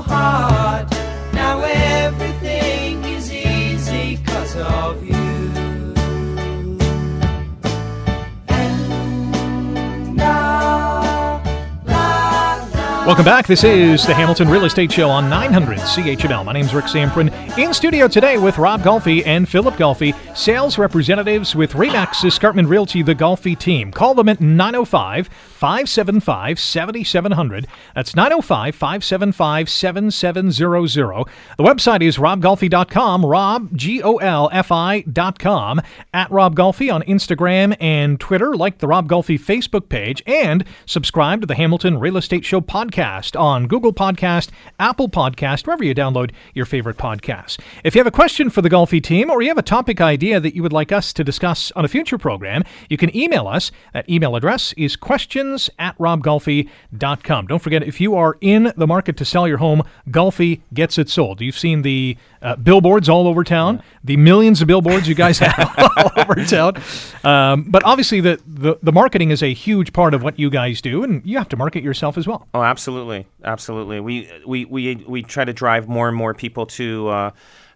Welcome 13.12 13.27
back. 13.27 13.46
This 13.46 13.62
is 13.62 14.07
the 14.07 14.14
Hamilton 14.14 14.48
Real 14.48 14.64
Estate 14.64 14.90
Show 14.90 15.11
on 15.11 15.29
900 15.29 15.77
CHML. 15.81 16.46
My 16.46 16.55
name's 16.55 16.72
Rick 16.72 16.87
Zamperin. 16.87 17.31
In 17.59 17.75
studio 17.75 18.09
today 18.09 18.38
with 18.38 18.57
Rob 18.57 18.81
Golfi 18.81 19.22
and 19.27 19.46
Philip 19.46 19.75
Golfi, 19.75 20.14
sales 20.35 20.79
representatives 20.79 21.55
with 21.55 21.75
Remax 21.75 22.25
Escarpment 22.25 22.68
Realty, 22.68 23.03
the 23.03 23.14
Golfi 23.14 23.59
team. 23.59 23.92
Call 23.92 24.14
them 24.14 24.31
at 24.31 24.40
905 24.40 25.29
575 25.29 26.59
7700. 26.59 27.66
That's 27.94 28.16
905 28.16 28.75
575 28.75 29.68
7700. 29.68 31.27
The 31.59 31.62
website 31.62 32.01
is 32.01 32.16
robgolfi.com, 32.16 33.27
rob, 33.27 33.77
G 33.77 34.03
O 34.03 34.16
L 34.16 34.48
F 34.55 34.72
I.com, 34.72 35.83
at 36.14 36.31
Rob 36.31 36.57
Golfi 36.57 36.90
on 36.90 37.03
Instagram 37.03 37.77
and 37.79 38.18
Twitter. 38.18 38.57
Like 38.57 38.79
the 38.79 38.88
Rob 38.88 39.07
Golfi 39.07 39.38
Facebook 39.38 39.90
page 39.90 40.22
and 40.27 40.64
subscribe 40.87 41.42
to 41.42 41.46
the 41.46 41.57
Hamilton 41.57 42.01
Real 42.01 42.16
Estate 42.16 42.46
Show 42.46 42.62
podcast 42.62 43.01
on 43.02 43.66
Google 43.66 43.92
Podcast, 43.92 44.50
Apple 44.78 45.08
Podcast, 45.08 45.66
wherever 45.66 45.82
you 45.82 45.94
download 45.94 46.30
your 46.54 46.64
favorite 46.64 46.96
podcasts. 46.96 47.58
If 47.82 47.94
you 47.94 47.98
have 47.98 48.06
a 48.06 48.12
question 48.12 48.48
for 48.48 48.62
the 48.62 48.70
Golfi 48.70 49.02
team 49.02 49.28
or 49.28 49.42
you 49.42 49.48
have 49.48 49.58
a 49.58 49.62
topic 49.62 50.00
idea 50.00 50.38
that 50.38 50.54
you 50.54 50.62
would 50.62 50.72
like 50.72 50.92
us 50.92 51.12
to 51.14 51.24
discuss 51.24 51.72
on 51.72 51.84
a 51.84 51.88
future 51.88 52.16
program, 52.16 52.62
you 52.88 52.96
can 52.96 53.14
email 53.16 53.48
us. 53.48 53.72
That 53.92 54.08
email 54.08 54.36
address 54.36 54.72
is 54.74 54.94
questions 54.94 55.68
at 55.78 55.98
robgolfi.com. 55.98 57.46
Don't 57.46 57.58
forget, 57.58 57.82
if 57.82 58.00
you 58.00 58.14
are 58.14 58.38
in 58.40 58.72
the 58.76 58.86
market 58.86 59.16
to 59.16 59.24
sell 59.24 59.48
your 59.48 59.58
home, 59.58 59.82
Golfi 60.08 60.60
gets 60.72 60.96
it 60.96 61.08
sold. 61.08 61.40
You've 61.40 61.58
seen 61.58 61.82
the 61.82 62.16
uh, 62.42 62.57
billboards 62.57 63.09
all 63.09 63.26
over 63.28 63.44
town, 63.44 63.83
the 64.05 64.16
millions 64.16 64.61
of 64.61 64.68
billboards 64.68 65.09
you 65.09 65.14
guys 65.14 65.38
have 65.38 65.74
all 65.96 66.11
over 66.16 66.35
town. 66.44 66.83
Um, 67.24 67.64
but 67.64 67.85
obviously, 67.85 68.20
the, 68.20 68.40
the, 68.46 68.78
the 68.83 68.92
marketing 68.92 69.31
is 69.31 69.42
a 69.42 69.52
huge 69.52 69.92
part 69.92 70.12
of 70.12 70.22
what 70.22 70.38
you 70.38 70.50
guys 70.50 70.81
do, 70.81 71.05
and 71.05 71.24
you 71.24 71.38
have 71.38 71.48
to 71.50 71.57
market 71.57 71.83
yourself 71.83 72.18
as 72.18 72.26
well. 72.26 72.48
Oh, 72.52 72.62
absolutely, 72.62 73.26
absolutely. 73.44 74.00
We 74.00 74.31
we 74.46 74.64
we 74.64 74.96
we 74.96 75.22
try 75.22 75.44
to 75.44 75.52
drive 75.52 75.88
more 75.88 76.09
and 76.09 76.16
more 76.16 76.35
people 76.35 76.66
to. 76.66 77.09
Uh, 77.09 77.31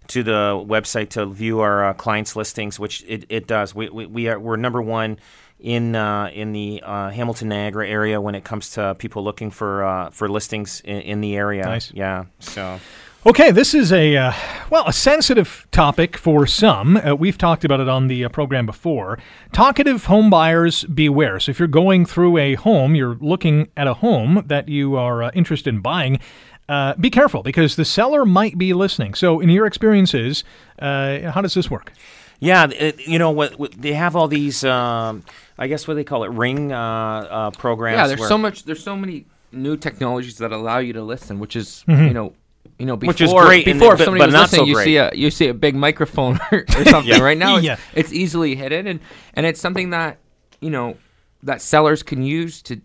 to 0.09 0.23
the 0.23 0.65
website 0.65 1.09
to 1.09 1.27
view 1.27 1.59
our 1.59 1.87
uh, 1.87 1.93
clients' 1.93 2.37
listings, 2.37 2.79
which 2.79 3.03
it, 3.09 3.25
it 3.29 3.49
does. 3.49 3.75
We, 3.75 3.89
we, 3.89 4.07
we 4.07 4.29
are 4.29 4.39
we're 4.39 4.55
number 4.55 4.81
one 4.81 5.19
in 5.59 5.97
uh, 5.97 6.31
in 6.33 6.53
the 6.53 6.83
uh, 6.85 7.11
Hamilton 7.11 7.49
Niagara 7.49 7.89
area 7.89 8.21
when 8.21 8.37
it 8.37 8.45
comes 8.45 8.71
to 8.71 8.95
people 8.95 9.25
looking 9.25 9.51
for 9.51 9.85
uh, 9.85 10.11
for 10.11 10.29
listings 10.29 10.81
in, 10.85 11.01
in 11.01 11.21
the 11.21 11.37
area. 11.37 11.65
Nice. 11.65 11.93
Yeah. 11.93 12.27
So 12.39 12.79
Okay, 13.27 13.51
this 13.51 13.75
is 13.75 13.93
a 13.93 14.17
uh, 14.17 14.33
well 14.71 14.87
a 14.87 14.93
sensitive 14.93 15.67
topic 15.73 16.17
for 16.17 16.47
some. 16.47 16.97
Uh, 16.97 17.13
we've 17.17 17.37
talked 17.37 17.65
about 17.65 17.81
it 17.81 17.89
on 17.89 18.07
the 18.07 18.25
uh, 18.25 18.29
program 18.29 18.67
before. 18.67 19.19
Talkative 19.53 20.05
home 20.05 20.31
buyers 20.31 20.85
beware. 20.85 21.41
So 21.41 21.51
if 21.51 21.59
you're 21.59 21.67
going 21.67 22.07
through 22.07 22.39
a 22.39 22.55
home, 22.55 22.95
you're 22.95 23.17
looking 23.21 23.69
at 23.77 23.89
a 23.89 23.95
home 23.95 24.45
that 24.47 24.69
you 24.69 24.95
are 24.95 25.25
uh, 25.25 25.31
interested 25.35 25.75
in 25.75 25.81
buying. 25.81 26.21
Uh, 26.69 26.95
be 26.95 27.11
careful 27.11 27.43
because 27.43 27.75
the 27.75 27.85
seller 27.85 28.25
might 28.25 28.59
be 28.59 28.73
listening. 28.73 29.15
So, 29.15 29.41
in 29.41 29.49
your 29.51 29.67
experiences, 29.67 30.43
uh, 30.81 31.31
how 31.33 31.41
does 31.41 31.55
this 31.55 31.69
work? 31.71 31.93
yeah, 32.39 32.69
it, 32.71 33.07
you 33.09 33.19
know 33.19 33.31
what, 33.33 33.59
what 33.59 33.73
they 33.73 33.93
have 33.95 34.15
all 34.15 34.29
these. 34.29 34.63
Um, 34.65 35.25
I 35.59 35.67
guess 35.67 35.89
what 35.89 35.95
they 35.95 36.05
call 36.05 36.23
it 36.25 36.31
ring 36.31 36.73
uh, 36.73 36.79
uh, 36.79 37.51
programs. 37.53 37.97
Yeah, 37.99 38.07
there's 38.07 38.21
where- 38.21 38.29
so 38.29 38.39
much. 38.39 38.65
There's 38.65 38.83
so 38.85 38.95
many 38.97 39.27
new 39.51 39.77
technologies 39.77 40.39
that 40.39 40.53
allow 40.53 40.79
you 40.79 40.93
to 40.93 41.03
listen, 41.03 41.41
which 41.41 41.57
is 41.57 41.83
Mm-hmm. 41.89 42.05
you 42.07 42.15
know. 42.15 42.33
You 42.79 42.85
know, 42.87 42.97
before, 42.97 43.09
Which 43.13 43.21
is 43.23 43.33
great, 43.33 43.65
before 43.65 43.95
it- 43.95 44.01
if 44.01 44.05
somebody 44.05 44.21
but 44.21 44.27
was 44.27 44.35
not 44.35 44.41
listening, 44.53 44.61
so 44.61 44.65
you 44.67 44.75
great. 44.75 44.85
see 44.85 44.97
a 44.99 45.11
you 45.15 45.31
see 45.31 45.49
a 45.49 45.55
big 45.55 45.75
microphone 45.75 46.39
or, 46.53 46.65
or 46.77 46.85
something. 46.85 47.21
Right 47.23 47.39
now, 47.39 47.57
it's, 47.57 47.65
Yeah. 47.67 47.77
it's 47.95 48.13
easily 48.13 48.55
hidden, 48.55 48.87
and 48.87 49.01
and 49.35 49.47
it's 49.47 49.61
something 49.61 49.91
that 49.91 50.19
you 50.61 50.71
know 50.71 50.97
that 51.43 51.63
sellers 51.63 52.03
can 52.03 52.23
use 52.23 52.61
to 52.63 52.81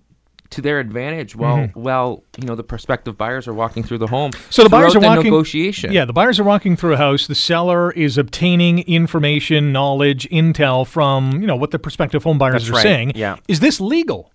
to 0.52 0.62
their 0.62 0.80
advantage 0.80 1.34
while 1.36 1.68
while 1.74 2.24
you 2.38 2.46
know 2.48 2.56
the 2.56 2.64
prospective 2.64 3.18
buyers 3.18 3.48
are 3.48 3.54
walking 3.54 3.84
through 3.84 3.98
the 3.98 4.08
home. 4.08 4.32
Mm-hmm. 4.32 4.50
So 4.52 4.64
the 4.64 4.70
buyers 4.70 4.96
are 4.96 5.00
throughout 5.00 5.18
walking 5.18 5.32
negotiation. 5.32 5.92
Yeah, 5.92 6.06
the 6.06 6.14
buyers 6.14 6.40
are 6.40 6.44
walking 6.46 6.76
through 6.78 6.94
a 6.94 6.98
house. 6.98 7.28
The 7.28 7.36
seller 7.36 7.92
is 7.92 8.18
obtaining 8.18 8.80
information, 8.80 9.72
knowledge, 9.74 10.28
intel 10.30 10.86
from 10.88 11.42
you 11.42 11.48
know 11.48 11.56
what 11.56 11.72
the 11.72 11.80
prospective 11.80 12.24
home 12.24 12.38
buyers 12.38 12.54
That's 12.64 12.70
are 12.70 12.74
right, 12.74 12.84
saying. 12.84 13.12
yeah. 13.16 13.38
is 13.48 13.60
this 13.60 13.82
legal? 13.82 14.32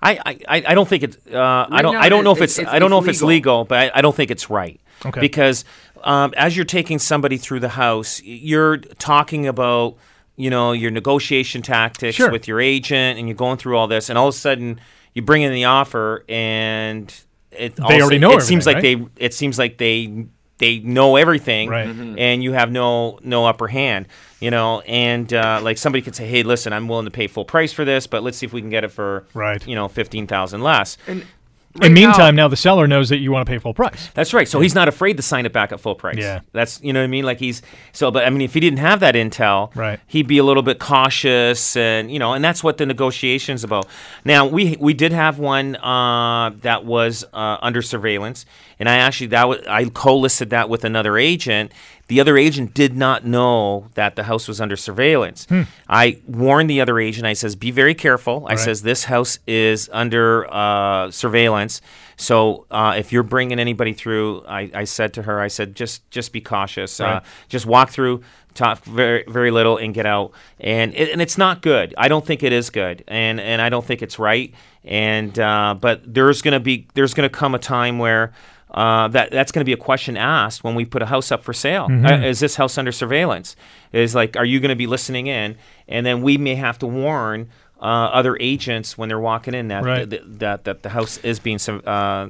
I, 0.00 0.12
I, 0.24 0.38
I 0.48 0.64
I 0.68 0.74
don't 0.74 0.88
think 0.88 1.02
it's 1.02 1.16
uh, 1.32 1.66
I 1.70 1.82
don't 1.82 1.96
I 1.96 2.08
don't 2.08 2.20
it- 2.20 2.24
know 2.24 2.32
if 2.32 2.38
it's- 2.38 2.50
it's, 2.50 2.58
it's- 2.60 2.74
I 2.74 2.78
don't 2.78 2.86
it's 2.86 2.90
know 2.92 2.98
if 3.02 3.08
it's 3.08 3.22
legal. 3.22 3.58
legal, 3.60 3.64
but 3.64 3.78
I, 3.78 3.98
I 3.98 4.00
don't 4.00 4.14
think 4.14 4.30
it's 4.30 4.48
right. 4.48 4.80
Okay. 5.06 5.20
Because 5.20 5.64
um, 6.04 6.32
as 6.36 6.56
you're 6.56 6.64
taking 6.64 6.98
somebody 6.98 7.36
through 7.36 7.60
the 7.60 7.70
house, 7.70 8.20
you're 8.22 8.78
talking 8.78 9.46
about 9.46 9.96
you 10.36 10.50
know 10.50 10.72
your 10.72 10.90
negotiation 10.90 11.62
tactics 11.62 12.16
Sure. 12.16 12.30
with 12.30 12.46
your 12.48 12.60
agent, 12.60 13.18
and 13.18 13.28
you're 13.28 13.36
going 13.36 13.58
through 13.58 13.76
all 13.76 13.86
this, 13.88 14.08
and 14.08 14.16
all 14.18 14.28
of 14.28 14.34
a 14.34 14.38
sudden 14.38 14.80
you 15.14 15.22
bring 15.22 15.42
in 15.42 15.52
the 15.52 15.64
offer, 15.64 16.24
and 16.28 17.12
it 17.50 17.74
They 17.76 17.82
also- 17.82 18.00
already 18.00 18.18
know 18.18 18.32
It 18.36 18.42
seems 18.42 18.66
like 18.66 18.76
everything, 18.76 19.10
they 19.16 19.24
it 19.26 19.34
seems 19.34 19.58
like 19.58 19.78
they 19.78 20.26
they 20.58 20.80
know 20.80 21.14
everything, 21.14 21.68
Right. 21.68 21.86
and 21.86 22.42
you 22.42 22.52
have 22.52 22.70
no 22.72 23.18
no 23.22 23.46
upper 23.46 23.68
hand. 23.68 24.06
You 24.40 24.50
know, 24.52 24.80
and 24.82 25.32
uh, 25.32 25.60
like 25.62 25.78
somebody 25.78 26.02
could 26.02 26.14
say, 26.14 26.26
"Hey, 26.28 26.42
listen, 26.44 26.72
I'm 26.72 26.86
willing 26.88 27.04
to 27.06 27.10
pay 27.10 27.26
full 27.26 27.44
price 27.44 27.72
for 27.72 27.84
this, 27.84 28.06
but 28.06 28.22
let's 28.22 28.38
see 28.38 28.46
if 28.46 28.52
we 28.52 28.60
can 28.60 28.70
get 28.70 28.84
it 28.84 28.92
for 28.92 29.24
Right. 29.34 29.64
you 29.66 29.74
know 29.74 29.88
fifteen 29.88 30.26
thousand 30.28 30.62
less." 30.62 30.96
And 31.08 31.22
In 31.22 31.26
right 31.80 31.92
meantime, 31.92 32.34
now- 32.36 32.44
now 32.44 32.48
the 32.48 32.56
seller 32.56 32.86
knows 32.86 33.08
that 33.10 33.18
you 33.18 33.30
want 33.32 33.46
to 33.46 33.50
pay 33.50 33.58
full 33.58 33.74
price. 33.74 34.10
That's 34.14 34.32
right. 34.34 34.46
So 34.48 34.60
he's 34.60 34.74
not 34.74 34.88
afraid 34.88 35.16
to 35.16 35.22
sign 35.22 35.46
it 35.46 35.52
back 35.52 35.72
at 35.72 35.80
full 35.80 35.94
price. 35.94 36.16
Yeah. 36.18 36.40
That's 36.52 36.80
you 36.82 36.92
know 36.92 37.00
what 37.00 37.04
I 37.04 37.08
mean. 37.08 37.24
Like 37.24 37.38
he's 37.38 37.62
so, 37.92 38.10
but 38.10 38.24
I 38.24 38.30
mean, 38.30 38.40
if 38.42 38.54
he 38.54 38.60
didn't 38.60 38.78
have 38.80 39.00
that 39.00 39.14
intel, 39.14 39.74
Right. 39.76 40.00
he'd 40.06 40.26
be 40.26 40.38
a 40.38 40.44
little 40.44 40.62
bit 40.62 40.78
cautious, 40.78 41.76
and 41.76 42.10
you 42.10 42.18
know, 42.18 42.32
and 42.34 42.44
that's 42.44 42.62
what 42.64 42.78
the 42.78 42.86
negotiations 42.86 43.64
about. 43.64 43.86
Now 44.24 44.46
we 44.46 44.76
we 44.80 44.94
did 44.94 45.12
have 45.12 45.38
one 45.38 45.76
uh, 45.76 46.50
that 46.62 46.84
was 46.84 47.24
uh, 47.32 47.58
under 47.60 47.82
surveillance, 47.82 48.46
and 48.78 48.88
I 48.88 48.96
actually 48.96 49.28
that 49.28 49.48
was 49.48 49.60
I 49.68 49.84
co-listed 49.86 50.50
that 50.50 50.68
with 50.68 50.84
another 50.84 51.16
agent. 51.18 51.72
The 52.08 52.20
other 52.20 52.38
agent 52.38 52.72
did 52.72 52.96
not 52.96 53.26
know 53.26 53.88
that 53.92 54.16
the 54.16 54.22
house 54.22 54.48
was 54.48 54.62
under 54.62 54.76
surveillance. 54.76 55.46
I 55.90 56.20
warned 56.26 56.70
the 56.70 56.80
other 56.80 56.98
agent. 56.98 57.26
I 57.26 57.34
says, 57.34 57.54
"Be 57.54 57.70
very 57.70 57.94
careful." 57.94 58.46
I 58.46 58.52
Right. 58.52 58.58
says, 58.58 58.82
"This 58.82 59.04
house 59.04 59.38
is 59.46 59.90
under 59.92 60.46
uh, 60.50 61.10
surveillance." 61.10 61.82
So 62.16 62.66
uh, 62.70 62.94
if 62.96 63.12
you're 63.12 63.22
bringing 63.22 63.58
anybody 63.60 63.92
through, 63.92 64.42
I, 64.48 64.70
I 64.74 64.84
said 64.84 65.12
to 65.14 65.22
her, 65.22 65.38
I 65.40 65.48
said, 65.48 65.76
just 65.76 66.08
just 66.10 66.32
be 66.32 66.40
cautious. 66.40 66.98
Uh, 66.98 67.20
just 67.48 67.66
walk 67.66 67.90
through, 67.90 68.22
talk 68.58 68.84
very 68.84 69.24
very 69.28 69.50
little, 69.50 69.76
and 69.76 69.94
get 69.94 70.06
out. 70.06 70.32
And 70.60 70.94
it, 70.94 71.10
and 71.10 71.22
it's 71.22 71.38
not 71.38 71.62
good. 71.62 71.94
I 71.96 72.08
don't 72.08 72.26
think 72.26 72.42
it 72.42 72.52
is 72.52 72.70
good, 72.70 73.04
and 73.08 73.40
and 73.40 73.62
I 73.62 73.68
don't 73.68 73.84
think 73.84 74.02
it's 74.02 74.18
right. 74.18 74.52
And 74.84 75.38
uh, 75.38 75.76
but 75.80 76.02
there's 76.12 76.42
gonna 76.42 76.60
be 76.60 76.86
there's 76.94 77.14
gonna 77.14 77.28
come 77.28 77.54
a 77.54 77.58
time 77.58 77.98
where. 77.98 78.32
Uh, 78.70 79.08
that 79.08 79.30
that's 79.30 79.50
going 79.50 79.62
to 79.62 79.64
be 79.64 79.72
a 79.72 79.78
question 79.78 80.14
asked 80.18 80.62
when 80.62 80.74
we 80.74 80.84
put 80.84 81.00
a 81.00 81.06
house 81.06 81.32
up 81.32 81.42
for 81.42 81.54
sale. 81.54 81.86
Uh, 82.04 82.26
is 82.26 82.38
this 82.38 82.54
house 82.56 82.76
under 82.76 82.92
surveillance? 82.92 83.56
Is 83.92 84.14
like, 84.14 84.36
are 84.36 84.44
you 84.44 84.60
going 84.60 84.68
to 84.68 84.76
be 84.76 84.86
listening 84.86 85.26
in? 85.26 85.56
And 85.88 86.04
then 86.04 86.20
we 86.20 86.36
may 86.36 86.54
have 86.54 86.78
to 86.80 86.86
warn 86.86 87.48
uh, 87.80 87.84
other 87.84 88.36
agents 88.40 88.98
when 88.98 89.08
they're 89.08 89.20
walking 89.20 89.54
in 89.54 89.68
that 89.68 89.84
Right. 89.84 90.08
th- 90.10 90.22
that 90.26 90.64
that 90.64 90.82
the 90.82 90.88
house 90.88 91.18
is 91.18 91.38
being 91.38 91.58
uh, 91.86 92.28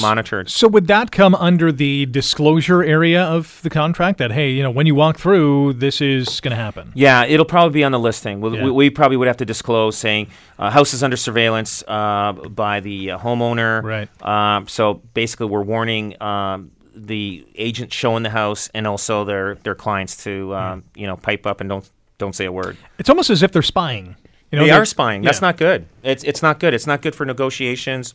monitored. 0.00 0.48
So 0.50 0.68
would 0.68 0.86
that 0.86 1.10
come 1.10 1.34
under 1.34 1.72
the 1.72 2.06
disclosure 2.06 2.82
area 2.82 3.22
of 3.24 3.60
the 3.62 3.70
contract? 3.70 4.18
That 4.18 4.30
hey, 4.32 4.50
you 4.50 4.62
know, 4.62 4.70
when 4.70 4.86
you 4.86 4.94
walk 4.94 5.18
through, 5.18 5.74
this 5.74 6.00
is 6.00 6.40
going 6.40 6.50
to 6.52 6.56
happen. 6.56 6.92
Yeah, 6.94 7.24
it'll 7.24 7.44
probably 7.44 7.72
be 7.80 7.84
on 7.84 7.92
the 7.92 7.98
listing. 7.98 8.40
We, 8.40 8.50
Yeah. 8.56 8.64
we, 8.64 8.70
we 8.70 8.90
probably 8.90 9.16
would 9.16 9.26
have 9.28 9.36
to 9.38 9.44
disclose 9.44 9.96
saying 9.98 10.28
uh, 10.58 10.70
house 10.70 10.94
is 10.94 11.02
under 11.02 11.16
surveillance 11.16 11.82
uh, 11.88 12.32
by 12.32 12.80
the 12.80 13.12
uh, 13.12 13.18
homeowner. 13.18 13.82
Right. 13.82 14.08
Um, 14.22 14.68
so 14.68 14.94
basically, 15.14 15.46
we're 15.46 15.62
warning 15.62 16.20
um, 16.22 16.70
the 16.94 17.44
agent 17.56 17.92
showing 17.92 18.22
the 18.22 18.30
house 18.30 18.70
and 18.74 18.86
also 18.86 19.24
their 19.24 19.56
their 19.56 19.74
clients 19.74 20.22
to 20.24 20.54
um, 20.54 20.84
you 20.94 21.06
know 21.08 21.16
pipe 21.16 21.46
up 21.46 21.60
and 21.60 21.68
don't 21.68 21.90
don't 22.18 22.34
say 22.34 22.44
a 22.44 22.52
word. 22.52 22.76
It's 22.98 23.08
almost 23.10 23.30
as 23.30 23.42
if 23.42 23.50
they're 23.50 23.62
spying. 23.62 24.14
You 24.54 24.60
know, 24.60 24.64
they 24.66 24.70
they're- 24.70 24.82
are 24.82 24.86
spying. 24.86 25.22
That's 25.22 25.40
yeah. 25.40 25.48
not 25.48 25.56
good. 25.56 25.86
It's 26.02 26.24
it's 26.24 26.42
not 26.42 26.58
good. 26.60 26.72
It's 26.74 26.86
not 26.86 27.02
good 27.02 27.14
for 27.14 27.24
negotiations. 27.26 28.14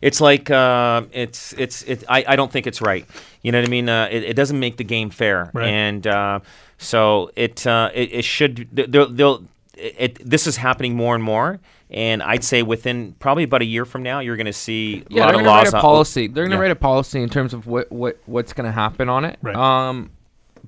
It's 0.00 0.20
like 0.20 0.48
uh, 0.50 1.02
it's 1.12 1.52
it's 1.54 1.82
it. 1.82 2.04
I, 2.08 2.24
I 2.28 2.36
don't 2.36 2.52
think 2.52 2.66
it's 2.68 2.80
right. 2.80 3.04
You 3.42 3.50
know 3.52 3.58
what 3.60 3.66
I 3.68 3.70
mean? 3.70 3.88
Uh, 3.88 4.08
it, 4.10 4.22
it 4.22 4.34
doesn't 4.34 4.58
make 4.58 4.76
the 4.76 4.84
game 4.84 5.10
fair, 5.10 5.50
Right. 5.52 5.66
and 5.68 6.06
uh, 6.06 6.40
so 6.78 7.32
it, 7.34 7.66
uh, 7.66 7.90
it 7.92 8.12
it 8.12 8.24
should. 8.24 8.68
They'll, 8.72 9.08
they'll 9.08 9.44
it, 9.76 10.18
this 10.24 10.46
is 10.46 10.56
happening 10.56 10.94
more 10.94 11.16
and 11.16 11.24
more, 11.24 11.58
and 11.90 12.22
I'd 12.22 12.44
say 12.44 12.62
within 12.62 13.16
probably 13.18 13.42
about 13.42 13.62
a 13.62 13.64
year 13.64 13.84
from 13.84 14.04
now, 14.04 14.20
you're 14.20 14.36
going 14.36 14.46
to 14.46 14.52
see 14.52 15.02
a 15.10 15.14
Yeah, 15.14 15.20
lot 15.22 15.26
they're 15.32 15.40
of 15.40 15.44
gonna 15.44 15.48
laws. 15.48 15.64
write 15.66 15.72
a 15.72 15.76
out- 15.78 15.82
policy. 15.82 16.26
They're 16.28 16.44
gonna 16.44 16.56
Yeah. 16.56 16.60
write 16.62 16.70
a 16.70 16.76
policy 16.76 17.20
in 17.20 17.28
terms 17.28 17.52
of 17.52 17.66
what, 17.66 17.90
what 17.90 18.18
what's 18.26 18.52
gonna 18.52 18.72
happen 18.72 19.08
on 19.08 19.24
it. 19.24 19.36
Right. 19.42 19.56
Um, 19.56 20.10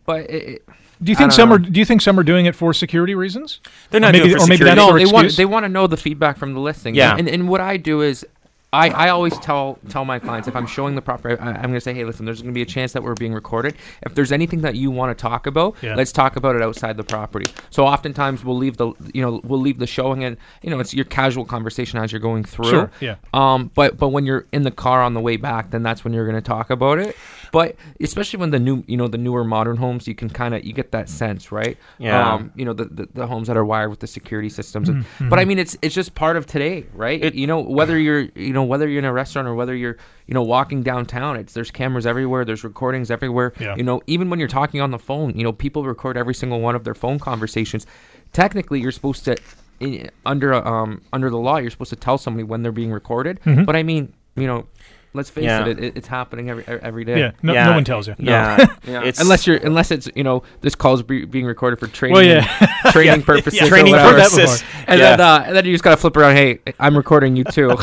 but 0.06 0.28
it, 0.28 0.48
it, 0.48 0.68
Do 1.02 1.10
you 1.12 1.16
think 1.16 1.32
some 1.32 1.48
know. 1.48 1.54
are? 1.54 1.58
Do 1.58 1.78
you 1.80 1.86
think 1.86 2.02
some 2.02 2.18
are 2.18 2.22
doing 2.22 2.46
it 2.46 2.54
for 2.54 2.72
security 2.74 3.14
reasons? 3.14 3.60
They're 3.90 3.98
Or 3.98 4.02
not 4.02 4.12
maybe, 4.12 4.24
doing 4.24 4.30
it 4.32 4.38
for 4.38 4.44
or 4.44 4.46
maybe 4.48 4.56
security. 4.58 4.76
that's 4.76 4.86
no, 4.88 4.96
their 4.98 5.06
they 5.06 5.12
want 5.12 5.24
excuse? 5.26 5.36
they 5.36 5.44
want 5.46 5.64
to 5.64 5.68
know 5.68 5.86
the 5.86 5.96
feedback 5.96 6.36
from 6.36 6.52
the 6.54 6.60
listing. 6.60 6.94
Yeah. 6.94 7.16
and 7.18 7.28
and 7.28 7.48
what 7.48 7.60
I 7.60 7.76
do 7.76 8.02
is. 8.02 8.26
I, 8.72 8.90
I 8.90 9.08
always 9.08 9.36
tell 9.40 9.80
tell 9.88 10.04
my 10.04 10.20
clients 10.20 10.46
if 10.46 10.54
I'm 10.54 10.64
showing 10.68 10.94
the 10.94 11.02
property, 11.02 11.34
I, 11.40 11.48
I'm 11.54 11.62
going 11.62 11.74
to 11.74 11.80
say, 11.80 11.92
hey, 11.92 12.04
listen, 12.04 12.24
there's 12.24 12.40
going 12.40 12.54
to 12.54 12.56
be 12.56 12.62
a 12.62 12.66
chance 12.66 12.92
that 12.92 13.02
we're 13.02 13.14
being 13.14 13.34
recorded. 13.34 13.74
If 14.02 14.14
there's 14.14 14.30
anything 14.30 14.60
that 14.60 14.76
you 14.76 14.92
want 14.92 15.10
to 15.18 15.20
talk 15.20 15.48
about, 15.48 15.74
Yeah. 15.82 15.96
let's 15.96 16.12
talk 16.12 16.36
about 16.36 16.54
it 16.54 16.62
outside 16.62 16.96
the 16.96 17.02
property. 17.02 17.50
So 17.70 17.84
oftentimes 17.84 18.44
we'll 18.44 18.56
leave 18.56 18.76
the 18.76 18.92
you 19.12 19.22
know 19.22 19.40
we'll 19.42 19.58
leave 19.58 19.80
the 19.80 19.88
showing 19.88 20.22
and 20.22 20.36
you 20.62 20.70
know 20.70 20.78
it's 20.78 20.94
your 20.94 21.04
casual 21.04 21.44
conversation 21.44 21.98
as 21.98 22.12
you're 22.12 22.20
going 22.20 22.44
through. 22.44 22.70
Sure, 22.70 22.90
yeah. 23.00 23.16
Um, 23.34 23.72
but 23.74 23.96
but 23.98 24.10
when 24.10 24.24
you're 24.24 24.46
in 24.52 24.62
the 24.62 24.70
car 24.70 25.02
on 25.02 25.14
the 25.14 25.20
way 25.20 25.36
back, 25.36 25.70
then 25.72 25.82
that's 25.82 26.04
when 26.04 26.12
you're 26.12 26.26
going 26.30 26.40
to 26.40 26.48
talk 26.48 26.70
about 26.70 27.00
it. 27.00 27.16
But 27.52 27.76
especially 28.00 28.38
when 28.38 28.50
the 28.50 28.58
new 28.60 28.84
you 28.86 28.96
know 28.96 29.08
the 29.08 29.18
newer 29.18 29.42
modern 29.44 29.76
homes, 29.76 30.06
you 30.06 30.14
can 30.14 30.30
kind 30.30 30.54
of 30.54 30.64
you 30.64 30.72
get 30.72 30.92
that 30.92 31.08
sense, 31.08 31.50
right? 31.50 31.76
Yeah. 31.98 32.34
Um, 32.34 32.52
you 32.54 32.64
know 32.64 32.72
the, 32.72 32.84
the 32.84 33.08
the 33.12 33.26
homes 33.26 33.48
that 33.48 33.56
are 33.56 33.64
wired 33.64 33.90
with 33.90 34.00
the 34.00 34.06
security 34.06 34.48
systems. 34.48 34.88
And, 34.88 35.04
Mm-hmm. 35.04 35.28
But 35.30 35.38
I 35.38 35.44
mean, 35.44 35.58
it's 35.58 35.76
it's 35.82 35.94
just 35.94 36.14
part 36.14 36.36
of 36.36 36.46
today, 36.46 36.86
right? 36.94 37.24
It- 37.24 37.34
you 37.34 37.46
know 37.46 37.60
whether 37.60 37.98
you're 37.98 38.28
you 38.34 38.52
know 38.52 38.64
whether 38.64 38.88
you're 38.88 38.98
in 39.00 39.04
a 39.04 39.12
restaurant 39.12 39.48
or 39.48 39.54
whether 39.54 39.74
you're 39.74 39.96
you 40.26 40.34
know 40.34 40.42
walking 40.42 40.82
downtown, 40.82 41.36
it's 41.36 41.52
there's 41.54 41.70
cameras 41.70 42.06
everywhere, 42.06 42.44
there's 42.44 42.62
recordings 42.64 43.10
everywhere. 43.10 43.52
Yeah. 43.58 43.74
You 43.76 43.82
know 43.82 44.00
even 44.06 44.30
when 44.30 44.38
you're 44.38 44.48
talking 44.48 44.80
on 44.80 44.90
the 44.90 44.98
phone, 44.98 45.36
you 45.36 45.42
know 45.42 45.52
people 45.52 45.84
record 45.84 46.16
every 46.16 46.34
single 46.34 46.60
one 46.60 46.74
of 46.76 46.84
their 46.84 46.94
phone 46.94 47.18
conversations. 47.18 47.86
Technically, 48.32 48.80
you're 48.80 48.92
supposed 48.92 49.24
to 49.24 49.36
in, 49.80 50.10
under 50.24 50.54
um 50.54 51.00
under 51.12 51.30
the 51.30 51.38
law, 51.38 51.56
you're 51.56 51.70
supposed 51.70 51.90
to 51.90 51.96
tell 51.96 52.18
somebody 52.18 52.44
when 52.44 52.62
they're 52.62 52.70
being 52.72 52.92
recorded. 52.92 53.40
Mm-hmm. 53.44 53.64
But 53.64 53.74
I 53.76 53.82
mean, 53.82 54.12
you 54.36 54.46
know. 54.46 54.66
Let's 55.12 55.28
face 55.28 55.44
Yeah. 55.44 55.66
it, 55.66 55.78
it, 55.82 55.96
it's 55.96 56.06
happening 56.06 56.50
every 56.50 56.64
every 56.68 57.04
day. 57.04 57.18
Yeah, 57.18 57.30
no, 57.42 57.52
Yeah. 57.52 57.64
no 57.66 57.72
one 57.72 57.84
tells 57.84 58.06
you. 58.06 58.14
No. 58.18 58.30
Yeah, 58.30 58.66
Yeah. 58.86 59.10
Unless 59.18 59.46
you're 59.46 59.56
unless 59.56 59.90
it's 59.90 60.08
you 60.14 60.22
know 60.22 60.44
this 60.60 60.74
call's 60.76 61.02
be, 61.02 61.24
being 61.24 61.46
recorded 61.46 61.80
for 61.80 61.88
training 61.88 62.14
Well, 62.14 62.22
yeah. 62.24 62.46
and- 62.60 62.70
training 62.92 63.22
purposes 63.22 63.60
or 63.62 63.66
training 63.66 63.92
whatever. 63.92 64.08
I've 64.10 64.14
heard 64.14 64.30
that 64.30 64.46
purposes. 64.46 64.64
and 64.86 65.00
yeah. 65.00 65.16
then 65.16 65.20
uh, 65.20 65.44
and 65.46 65.56
then 65.56 65.64
you 65.64 65.72
just 65.72 65.82
gotta 65.82 65.96
flip 65.96 66.16
around 66.16 66.36
hey 66.36 66.60
I'm 66.78 66.96
recording 66.96 67.34
you 67.34 67.42
too 67.44 67.70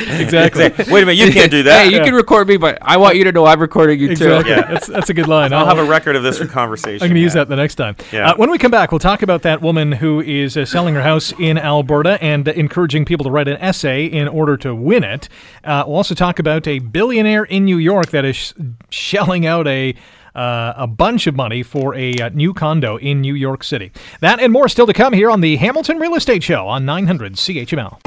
exactly. 0.00 0.70
Wait 0.92 1.02
a 1.02 1.06
minute, 1.06 1.16
you 1.16 1.32
can't 1.32 1.50
do 1.50 1.62
that. 1.64 1.84
hey 1.86 1.92
you 1.96 2.02
can 2.02 2.14
record 2.14 2.48
me 2.48 2.56
but 2.56 2.78
I 2.82 2.96
want 2.96 3.16
you 3.16 3.24
to 3.24 3.32
know 3.32 3.46
I'm 3.46 3.60
recording 3.60 3.98
you 3.98 4.10
Exactly. 4.10 4.44
too 4.44 4.50
Yeah. 4.50 4.72
That's 4.72 4.86
that's 4.86 5.10
a 5.10 5.14
good 5.14 5.28
line. 5.28 5.52
I'll 5.52 5.66
have 5.66 5.78
a 5.78 5.84
record 5.84 6.16
of 6.16 6.22
this 6.22 6.44
conversation. 6.46 7.02
I'm 7.02 7.08
going 7.10 7.14
to 7.16 7.20
use 7.20 7.32
that 7.34 7.48
the 7.48 7.56
next 7.56 7.74
time. 7.76 7.96
Yeah. 8.12 8.30
Uh, 8.30 8.36
when 8.36 8.50
we 8.50 8.58
come 8.58 8.70
back, 8.70 8.92
we'll 8.92 8.98
talk 8.98 9.22
about 9.22 9.42
that 9.42 9.60
woman 9.62 9.92
who 9.92 10.20
is 10.20 10.56
uh, 10.56 10.64
selling 10.64 10.94
her 10.94 11.02
house 11.02 11.32
in 11.38 11.58
Alberta 11.58 12.22
and 12.22 12.48
uh, 12.48 12.52
encouraging 12.52 13.04
people 13.04 13.24
to 13.24 13.30
write 13.30 13.48
an 13.48 13.56
essay 13.58 14.04
in 14.06 14.28
order 14.28 14.56
to 14.58 14.74
win 14.74 15.02
it. 15.04 15.28
Uh, 15.64 15.84
we'll 15.86 16.03
also 16.04 16.14
talk 16.14 16.38
about 16.38 16.68
a 16.68 16.80
billionaire 16.80 17.44
in 17.44 17.64
New 17.64 17.78
York 17.78 18.08
that 18.08 18.26
is 18.26 18.52
shelling 18.90 19.46
out 19.46 19.66
a. 19.66 19.94
Uh, 20.34 20.74
a 20.76 20.88
bunch 20.88 21.28
of 21.28 21.36
money 21.36 21.62
for 21.62 21.94
a 21.94 22.12
uh, 22.14 22.28
new 22.30 22.52
condo 22.52 22.96
in 22.96 23.20
New 23.20 23.36
York 23.36 23.62
City. 23.62 23.92
That 24.18 24.40
and 24.40 24.52
more 24.52 24.68
still 24.68 24.88
to 24.88 24.92
come 24.92 25.12
here 25.12 25.30
on 25.30 25.42
the 25.42 25.54
Hamilton 25.54 26.00
Real 26.00 26.16
Estate 26.16 26.42
Show 26.42 26.66
on 26.66 26.84
900 26.84 27.34
CHML. 27.34 28.00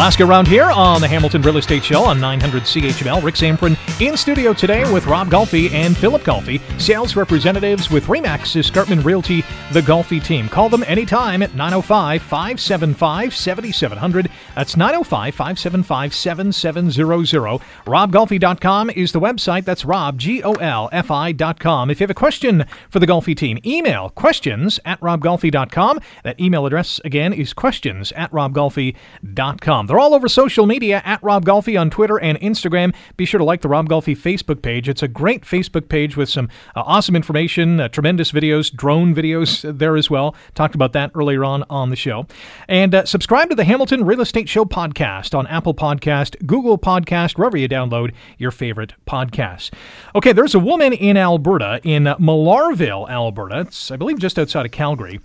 Alaska 0.00 0.24
around 0.24 0.48
here 0.48 0.64
on 0.70 1.02
the 1.02 1.06
Hamilton 1.06 1.42
Real 1.42 1.58
Estate 1.58 1.84
Show 1.84 2.04
on 2.04 2.18
900 2.18 2.62
CHML. 2.62 3.22
Rick 3.22 3.34
Zamperin 3.34 3.76
in 4.00 4.16
studio 4.16 4.54
today 4.54 4.90
with 4.90 5.04
Rob 5.04 5.28
Golfi 5.28 5.70
and 5.72 5.94
Philip 5.94 6.22
Golfi, 6.22 6.58
sales 6.80 7.16
representatives 7.16 7.90
with 7.90 8.04
Remax 8.04 8.56
Escarpment 8.56 9.04
Realty, 9.04 9.42
the 9.72 9.82
Golfi 9.82 10.24
team. 10.24 10.48
Call 10.48 10.70
them 10.70 10.84
anytime 10.84 11.42
at 11.42 11.54
905 11.54 12.22
575 12.22 13.36
7700. 13.36 14.30
That's 14.54 14.74
905 14.74 15.34
575 15.34 16.14
7700. 16.14 17.60
RobGolfi.com 17.84 18.88
is 18.88 19.12
the 19.12 19.20
website. 19.20 19.66
That's 19.66 19.84
Rob, 19.84 20.16
G 20.16 20.42
O 20.42 20.54
L 20.54 20.88
F 20.92 21.10
I.com. 21.10 21.90
If 21.90 22.00
you 22.00 22.04
have 22.04 22.10
a 22.10 22.14
question 22.14 22.64
for 22.88 23.00
the 23.00 23.06
Golfi 23.06 23.36
team, 23.36 23.58
email 23.66 24.08
questions 24.08 24.80
at 24.86 24.98
robgolfi.com. 25.00 26.00
That 26.24 26.40
email 26.40 26.64
address 26.64 27.02
again 27.04 27.34
is 27.34 27.52
questions 27.52 28.12
at 28.12 28.32
robgolfi.com. 28.32 29.89
They're 29.90 29.98
all 29.98 30.14
over 30.14 30.28
social 30.28 30.66
media 30.66 31.02
at 31.04 31.20
Rob 31.20 31.44
Golfi 31.44 31.76
on 31.76 31.90
Twitter 31.90 32.16
and 32.20 32.38
Instagram. 32.38 32.94
Be 33.16 33.24
sure 33.24 33.38
to 33.38 33.44
like 33.44 33.60
the 33.60 33.68
Rob 33.68 33.88
Golfi 33.88 34.16
Facebook 34.16 34.62
page. 34.62 34.88
It's 34.88 35.02
a 35.02 35.08
great 35.08 35.42
Facebook 35.42 35.88
page 35.88 36.16
with 36.16 36.28
some 36.28 36.48
uh, 36.76 36.82
awesome 36.86 37.16
information, 37.16 37.80
uh, 37.80 37.88
tremendous 37.88 38.30
videos, 38.30 38.72
drone 38.72 39.16
videos 39.16 39.62
there 39.78 39.96
as 39.96 40.08
well. 40.08 40.36
Talked 40.54 40.76
about 40.76 40.92
that 40.92 41.10
earlier 41.16 41.44
on 41.44 41.64
on 41.68 41.90
the 41.90 41.96
show. 41.96 42.28
And 42.68 42.94
uh, 42.94 43.04
subscribe 43.04 43.48
to 43.48 43.56
the 43.56 43.64
Hamilton 43.64 44.04
Real 44.04 44.20
Estate 44.20 44.48
Show 44.48 44.64
podcast 44.64 45.36
on 45.36 45.48
Apple 45.48 45.74
Podcast, 45.74 46.46
Google 46.46 46.78
Podcast, 46.78 47.36
wherever 47.36 47.56
you 47.56 47.68
download 47.68 48.12
your 48.38 48.52
favorite 48.52 48.92
podcasts. 49.08 49.72
Okay, 50.14 50.32
there's 50.32 50.54
a 50.54 50.60
woman 50.60 50.92
in 50.92 51.16
Alberta, 51.16 51.80
in 51.82 52.04
Millarville, 52.04 53.10
Alberta. 53.10 53.62
It's, 53.62 53.90
I 53.90 53.96
believe, 53.96 54.20
just 54.20 54.38
outside 54.38 54.66
of 54.66 54.70
Calgary 54.70 55.18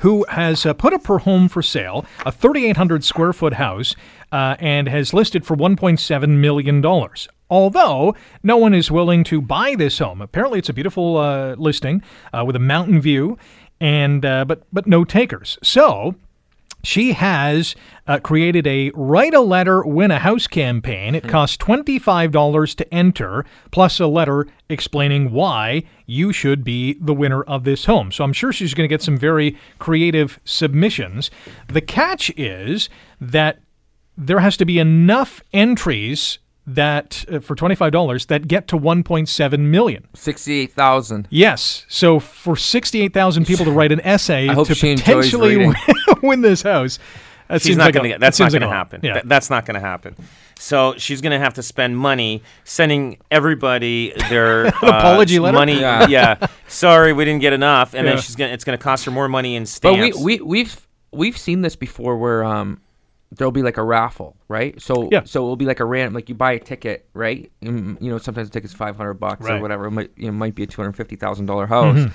who 0.00 0.24
has 0.28 0.66
uh, 0.66 0.74
put 0.74 0.92
up 0.92 1.06
her 1.06 1.18
home 1.18 1.48
for 1.48 1.62
sale, 1.62 2.04
a 2.24 2.32
3,800 2.32 3.04
square 3.04 3.32
foot 3.32 3.54
house, 3.54 3.94
uh, 4.32 4.56
and 4.58 4.88
has 4.88 5.14
listed 5.14 5.44
for 5.46 5.56
$1.7 5.56 6.28
million. 6.28 6.84
Although 7.48 8.14
no 8.42 8.56
one 8.56 8.74
is 8.74 8.90
willing 8.90 9.24
to 9.24 9.40
buy 9.40 9.74
this 9.76 9.98
home. 9.98 10.20
Apparently, 10.20 10.58
it's 10.58 10.68
a 10.68 10.72
beautiful 10.72 11.16
uh, 11.18 11.54
listing 11.54 12.02
uh, 12.32 12.44
with 12.44 12.56
a 12.56 12.60
mountain 12.60 13.00
view, 13.00 13.38
and 13.80 14.24
uh, 14.24 14.44
but 14.44 14.62
but 14.72 14.86
no 14.86 15.04
takers. 15.04 15.56
So 15.62 16.16
she 16.86 17.14
has 17.14 17.74
uh, 18.06 18.20
created 18.20 18.64
a 18.64 18.92
write 18.94 19.34
a 19.34 19.40
letter, 19.40 19.84
win 19.84 20.12
a 20.12 20.20
house 20.20 20.46
campaign. 20.46 21.16
It 21.16 21.26
costs 21.26 21.56
$25 21.56 22.76
to 22.76 22.94
enter, 22.94 23.44
plus 23.72 23.98
a 23.98 24.06
letter 24.06 24.46
explaining 24.68 25.32
why 25.32 25.82
you 26.06 26.32
should 26.32 26.62
be 26.62 26.96
the 27.00 27.12
winner 27.12 27.42
of 27.42 27.64
this 27.64 27.86
home. 27.86 28.12
So 28.12 28.22
I'm 28.22 28.32
sure 28.32 28.52
she's 28.52 28.72
going 28.72 28.88
to 28.88 28.92
get 28.92 29.02
some 29.02 29.18
very 29.18 29.58
creative 29.80 30.38
submissions. 30.44 31.28
The 31.66 31.80
catch 31.80 32.30
is 32.36 32.88
that 33.20 33.58
there 34.16 34.38
has 34.38 34.56
to 34.58 34.64
be 34.64 34.78
enough 34.78 35.42
entries 35.52 36.38
that 36.66 37.24
uh, 37.30 37.38
for 37.40 37.54
$25 37.54 38.26
that 38.26 38.48
get 38.48 38.66
to 38.68 38.76
1.7 38.76 39.58
million. 39.60 40.06
sixty-eight 40.14 40.72
thousand 40.72 41.28
Yes. 41.30 41.84
So 41.88 42.18
for 42.18 42.56
68,000 42.56 43.46
people 43.46 43.64
to 43.66 43.70
write 43.70 43.92
an 43.92 44.00
essay 44.04 44.48
I 44.48 44.54
hope 44.54 44.66
to 44.68 44.74
she 44.74 44.96
potentially 44.96 45.72
win 46.22 46.40
this 46.40 46.62
house, 46.62 46.98
that 47.48 47.60
She's 47.60 47.66
seems 47.68 47.76
not 47.78 47.84
like 47.86 47.94
going 47.94 48.02
to 48.04 48.08
get. 48.08 48.20
that 48.20 48.26
That's 48.26 48.40
not 48.40 48.46
seems 48.46 48.54
like 48.54 48.60
going 48.62 48.70
to 48.72 48.76
happen. 48.76 49.00
Yeah. 49.04 49.12
Th- 49.14 49.24
that's 49.26 49.50
not 49.50 49.64
going 49.66 49.74
to 49.76 49.80
happen. 49.80 50.16
So 50.58 50.94
she's 50.96 51.20
going 51.20 51.30
to 51.32 51.38
have 51.38 51.54
to 51.54 51.62
spend 51.62 51.96
money 51.96 52.42
sending 52.64 53.18
everybody 53.30 54.12
their 54.30 54.66
uh, 54.66 54.70
apology 54.82 55.38
letter? 55.38 55.56
Money, 55.56 55.78
Yeah. 55.78 56.08
yeah. 56.08 56.46
Sorry, 56.66 57.12
we 57.12 57.24
didn't 57.24 57.42
get 57.42 57.52
enough, 57.52 57.94
and 57.94 58.04
Yeah. 58.06 58.14
then 58.14 58.22
she's 58.22 58.34
going. 58.34 58.48
to 58.48 58.54
It's 58.54 58.64
going 58.64 58.76
to 58.76 58.82
cost 58.82 59.04
her 59.04 59.10
more 59.12 59.28
money 59.28 59.54
in 59.54 59.66
stamps. 59.66 60.16
but 60.16 60.18
we 60.24 60.38
we 60.38 60.44
we've 60.44 60.86
we've 61.12 61.38
seen 61.38 61.60
this 61.60 61.76
before 61.76 62.16
where 62.16 62.42
um 62.42 62.80
there'll 63.32 63.52
be 63.52 63.62
like 63.62 63.76
a 63.76 63.82
raffle 63.82 64.36
right 64.48 64.80
so 64.80 65.08
Yeah. 65.10 65.22
so 65.24 65.40
it'll 65.42 65.56
be 65.56 65.64
like 65.66 65.80
a 65.80 65.84
random 65.84 66.14
like 66.14 66.28
you 66.28 66.34
buy 66.34 66.52
a 66.52 66.58
ticket 66.60 67.08
right 67.12 67.50
and, 67.60 67.98
you 68.00 68.10
know 68.10 68.18
sometimes 68.18 68.48
the 68.48 68.52
ticket's 68.52 68.72
500 68.74 69.14
bucks 69.14 69.44
Right. 69.44 69.58
or 69.58 69.62
whatever 69.62 69.86
it 69.86 69.90
might 69.90 70.10
you 70.16 70.26
know 70.26 70.32
might 70.32 70.54
be 70.54 70.62
a 70.62 70.66
$250,000 70.66 71.68
house 71.68 71.96
Mm-hmm. 71.96 72.12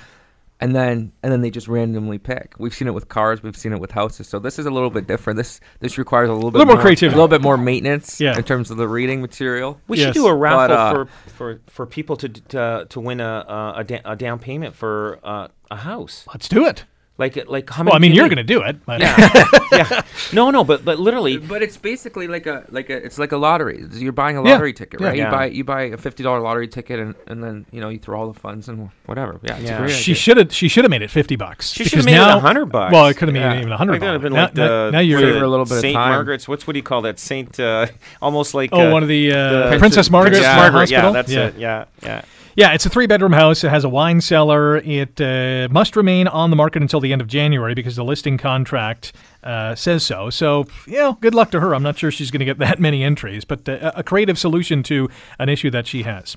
and 0.60 0.74
then 0.76 1.12
and 1.22 1.32
then 1.32 1.40
they 1.42 1.50
just 1.50 1.66
randomly 1.68 2.18
pick. 2.18 2.54
We've 2.58 2.72
seen 2.74 2.86
it 2.88 2.94
with 2.94 3.08
cars, 3.08 3.42
we've 3.42 3.56
seen 3.56 3.72
it 3.72 3.80
with 3.80 3.90
houses. 3.90 4.28
So 4.28 4.38
this 4.38 4.58
is 4.60 4.66
a 4.66 4.70
little 4.70 4.90
bit 4.90 5.06
different. 5.08 5.36
This 5.36 5.60
this 5.80 5.98
requires 5.98 6.30
a 6.30 6.32
little 6.34 6.50
bit 6.52 6.58
little 6.58 6.74
more 6.74 6.82
creativity. 6.82 7.14
a 7.14 7.16
little 7.16 7.28
bit 7.28 7.42
more 7.42 7.56
maintenance 7.58 8.20
Yeah. 8.20 8.36
in 8.36 8.44
terms 8.44 8.70
of 8.70 8.76
the 8.76 8.86
reading 8.88 9.20
material. 9.20 9.80
We 9.88 9.98
Yes. 9.98 10.06
should 10.06 10.14
do 10.14 10.26
a 10.28 10.34
raffle 10.34 10.76
uh, 10.76 10.92
for, 10.92 11.06
for, 11.36 11.60
for 11.68 11.86
people 11.86 12.16
to 12.16 12.28
to, 12.28 12.86
to 12.88 13.00
win 13.00 13.20
a 13.20 13.24
a, 13.48 13.74
a, 13.80 13.84
da- 13.84 14.00
a 14.04 14.16
down 14.16 14.38
payment 14.38 14.74
for 14.76 15.18
uh, 15.24 15.48
a 15.70 15.76
house. 15.76 16.24
Let's 16.28 16.48
do 16.48 16.64
it. 16.66 16.84
Like 17.22 17.36
like 17.48 17.70
how 17.70 17.82
many? 17.84 17.90
Well, 17.92 17.96
I 17.96 17.98
mean, 18.00 18.10
you 18.12 18.16
you're 18.16 18.28
need? 18.28 18.34
going 18.34 18.46
to 18.46 18.54
do 18.54 18.62
it. 18.62 18.84
But 18.84 19.00
yeah. 19.72 20.02
No, 20.32 20.50
no, 20.50 20.64
but 20.64 20.84
but 20.84 20.98
literally, 20.98 21.36
But 21.38 21.62
it's 21.62 21.76
basically 21.76 22.26
like 22.26 22.46
a 22.46 22.64
like 22.70 22.90
a 22.90 22.96
it's 22.96 23.18
like 23.18 23.30
a 23.32 23.36
lottery. 23.36 23.84
You're 23.92 24.12
buying 24.12 24.36
a 24.36 24.42
Yeah. 24.44 24.52
lottery 24.54 24.72
ticket, 24.72 25.00
right? 25.00 25.16
Yeah. 25.16 25.26
You 25.26 25.30
buy 25.30 25.44
you 25.46 25.64
buy 25.64 25.82
a 25.82 25.96
fifty 25.96 26.22
dollar 26.22 26.40
lottery 26.40 26.66
ticket 26.68 26.98
and, 26.98 27.14
and 27.28 27.42
then 27.44 27.64
you 27.70 27.80
know 27.80 27.88
you 27.90 27.98
throw 27.98 28.20
all 28.20 28.32
the 28.32 28.38
funds 28.38 28.68
and 28.68 28.90
whatever. 29.06 29.38
Yeah, 29.42 29.56
it's 29.56 29.64
Yeah. 29.70 29.76
a 29.76 29.80
great 29.82 29.92
she 29.92 30.14
should 30.14 30.36
have 30.36 30.52
she 30.52 30.66
should 30.68 30.84
have 30.84 30.90
made 30.90 31.02
it 31.02 31.10
50 31.10 31.36
bucks. 31.36 31.70
She 31.72 31.84
should've 31.84 32.04
made 32.06 32.14
it 32.14 32.18
now, 32.18 32.34
100 32.36 32.66
bucks. 32.66 32.92
Well, 32.92 33.06
it 33.06 33.16
could 33.16 33.28
have 33.28 33.34
made 33.34 33.40
Yeah. 33.40 33.52
it 33.54 33.58
even 33.58 33.70
100 33.70 33.92
like 33.92 34.00
that 34.00 34.06
would 34.06 34.12
have 34.14 34.22
been 34.22 34.32
now, 34.32 34.42
like 34.46 34.54
now- 34.56 34.86
the 34.86 34.90
now 34.92 34.98
you're 35.00 35.20
a 35.44 35.48
little 35.48 35.64
bit 35.64 35.74
of 35.74 35.80
Saint 35.80 35.94
time. 35.94 36.10
Margaret's. 36.10 36.48
What's 36.48 36.66
what 36.66 36.72
do 36.74 36.78
you 36.78 36.82
call 36.82 37.02
that? 37.02 37.18
Saint, 37.20 37.60
uh, 37.60 37.86
almost 38.22 38.54
like 38.54 38.70
Oh, 38.72 38.88
uh, 38.88 38.92
one 38.92 39.02
of 39.04 39.08
the, 39.08 39.30
uh, 39.32 39.70
the- 39.70 39.78
Princess 39.78 40.10
Margaret 40.10 40.32
Princess 40.32 40.52
uh, 40.52 40.56
Margaret. 40.56 40.90
Yeah, 40.90 41.10
that's 41.12 41.30
it. 41.30 41.54
Yeah, 41.56 41.84
yeah. 42.02 42.22
Yeah, 42.54 42.74
it's 42.74 42.84
a 42.84 42.90
three 42.90 43.06
bedroom 43.06 43.32
house. 43.32 43.64
It 43.64 43.70
has 43.70 43.84
a 43.84 43.88
wine 43.88 44.20
cellar. 44.20 44.76
It 44.78 45.18
uh, 45.20 45.68
must 45.70 45.96
remain 45.96 46.28
on 46.28 46.50
the 46.50 46.56
market 46.56 46.82
until 46.82 47.00
the 47.00 47.10
end 47.12 47.22
of 47.22 47.28
January 47.28 47.74
because 47.74 47.96
the 47.96 48.04
listing 48.04 48.36
contract 48.36 49.14
uh, 49.42 49.74
says 49.74 50.04
so. 50.04 50.28
So, 50.28 50.66
you 50.86 50.98
know, 50.98 51.14
good 51.14 51.34
luck 51.34 51.50
to 51.52 51.60
her. 51.60 51.74
I'm 51.74 51.82
not 51.82 51.96
sure 51.96 52.10
she's 52.10 52.30
going 52.30 52.40
to 52.40 52.44
get 52.44 52.58
that 52.58 52.78
many 52.78 53.02
entries, 53.02 53.46
but 53.46 53.66
uh, 53.66 53.92
a 53.94 54.02
creative 54.02 54.38
solution 54.38 54.82
to 54.84 55.08
an 55.38 55.48
issue 55.48 55.70
that 55.70 55.86
she 55.86 56.02
has. 56.02 56.36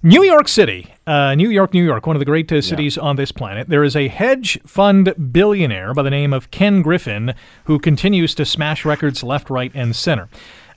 New 0.00 0.22
York 0.22 0.46
City, 0.46 0.94
uh, 1.08 1.34
New 1.34 1.50
York, 1.50 1.74
New 1.74 1.84
York, 1.84 2.06
one 2.06 2.14
of 2.14 2.20
the 2.20 2.26
great 2.26 2.52
uh, 2.52 2.60
cities 2.60 2.96
on 2.96 3.16
this 3.16 3.32
planet. 3.32 3.68
There 3.68 3.82
is 3.82 3.96
a 3.96 4.06
hedge 4.06 4.60
fund 4.62 5.32
billionaire 5.32 5.92
by 5.92 6.04
the 6.04 6.10
name 6.10 6.32
of 6.32 6.52
Ken 6.52 6.82
Griffin 6.82 7.34
who 7.64 7.80
continues 7.80 8.32
to 8.36 8.44
smash 8.44 8.84
records 8.84 9.24
left, 9.24 9.50
right, 9.50 9.72
and 9.74 9.96
center. 9.96 10.28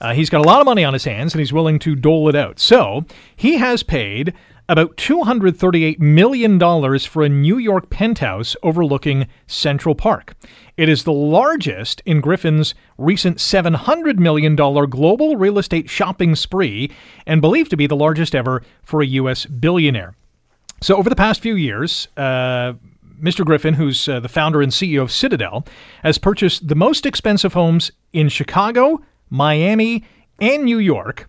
Uh, 0.01 0.13
he's 0.13 0.31
got 0.31 0.43
a 0.43 0.47
lot 0.47 0.59
of 0.59 0.65
money 0.65 0.83
on 0.83 0.93
his 0.93 1.03
hands 1.03 1.33
and 1.33 1.39
he's 1.39 1.53
willing 1.53 1.77
to 1.77 1.95
dole 1.95 2.27
it 2.27 2.35
out. 2.35 2.59
So 2.59 3.05
he 3.35 3.57
has 3.57 3.83
paid 3.83 4.33
about 4.71 4.95
$238 4.95 5.99
million 5.99 6.57
for 6.99 7.23
a 7.23 7.29
New 7.29 7.57
York 7.57 7.89
penthouse 7.89 8.55
overlooking 8.63 9.27
Central 9.45 9.95
Park. 9.95 10.33
It 10.77 10.87
is 10.87 11.03
the 11.03 11.11
largest 11.11 12.01
in 12.05 12.21
Griffin's 12.21 12.73
recent 12.97 13.39
$700 13.39 14.17
million 14.17 14.55
global 14.55 15.35
real 15.35 15.59
estate 15.59 15.89
shopping 15.89 16.37
spree 16.37 16.89
and 17.27 17.41
believed 17.41 17.69
to 17.71 17.75
be 17.75 17.85
the 17.85 17.97
largest 17.97 18.33
ever 18.33 18.63
for 18.81 19.01
a 19.01 19.05
U.S. 19.07 19.45
billionaire. 19.45 20.15
So, 20.79 20.95
over 20.95 21.09
the 21.09 21.17
past 21.17 21.41
few 21.41 21.55
years, 21.55 22.07
uh, 22.15 22.73
Mr. 23.21 23.45
Griffin, 23.45 23.73
who's 23.73 24.07
uh, 24.07 24.21
the 24.21 24.29
founder 24.29 24.61
and 24.61 24.71
CEO 24.71 25.01
of 25.01 25.11
Citadel, 25.11 25.65
has 26.01 26.17
purchased 26.17 26.69
the 26.69 26.75
most 26.75 27.05
expensive 27.05 27.53
homes 27.53 27.91
in 28.13 28.29
Chicago, 28.29 29.01
Miami, 29.29 30.05
and 30.39 30.63
New 30.63 30.79
York 30.79 31.27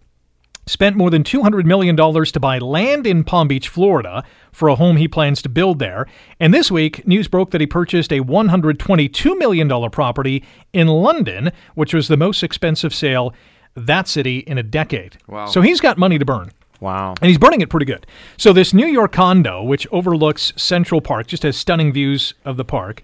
spent 0.67 0.97
more 0.97 1.11
than 1.11 1.25
$200 1.25 1.65
million 1.65 1.97
to 1.97 2.41
buy 2.41 2.59
land 2.59 3.07
in 3.07 3.25
Palm 3.25 3.49
Beach, 3.49 3.69
Florida, 3.69 4.23
for 4.53 4.69
a 4.69 4.77
home 4.77 4.97
he 4.97 5.09
plans 5.09 5.43
to 5.43 5.49
build 5.49 5.79
there. 5.79 6.07
And 6.39 6.55
this 6.55 6.71
week, 6.71 7.07
news 7.07 7.29
broke 7.29 7.51
that 7.51 7.61
he 7.61 7.67
purchased 7.67 8.13
a 8.13 8.21
$122 8.21 9.39
million 9.39 9.91
property 9.91 10.45
in 10.73 10.87
London, 10.87 11.51
which 11.75 11.93
was 11.93 12.09
the 12.09 12.17
most 12.17 12.43
expensive 12.43 12.95
sale 12.95 13.35
that 13.75 14.07
city 14.07 14.39
in 14.39 14.59
a 14.59 14.63
decade. 14.63 15.19
Wow. 15.27 15.47
So 15.47 15.63
he's 15.63 15.81
got 15.81 15.99
money 15.99 16.19
to 16.19 16.25
burn. 16.25 16.51
Wow. 16.81 17.15
And 17.21 17.29
he's 17.29 17.39
burning 17.39 17.61
it 17.61 17.71
pretty 17.71 17.87
good. 17.87 18.07
So 18.37 18.53
this 18.53 18.75
New 18.75 18.87
York 18.87 19.13
condo, 19.13 19.63
which 19.63 19.87
overlooks 19.93 20.53
Central 20.57 21.01
Park, 21.01 21.29
just 21.29 21.45
has 21.45 21.57
stunning 21.57 21.93
views 21.93 22.35
of 22.45 22.57
the 22.57 22.65
park, 22.65 23.03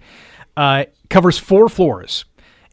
uh, 0.57 0.85
covers 1.09 1.37
four 1.37 1.69
floors. 1.69 2.25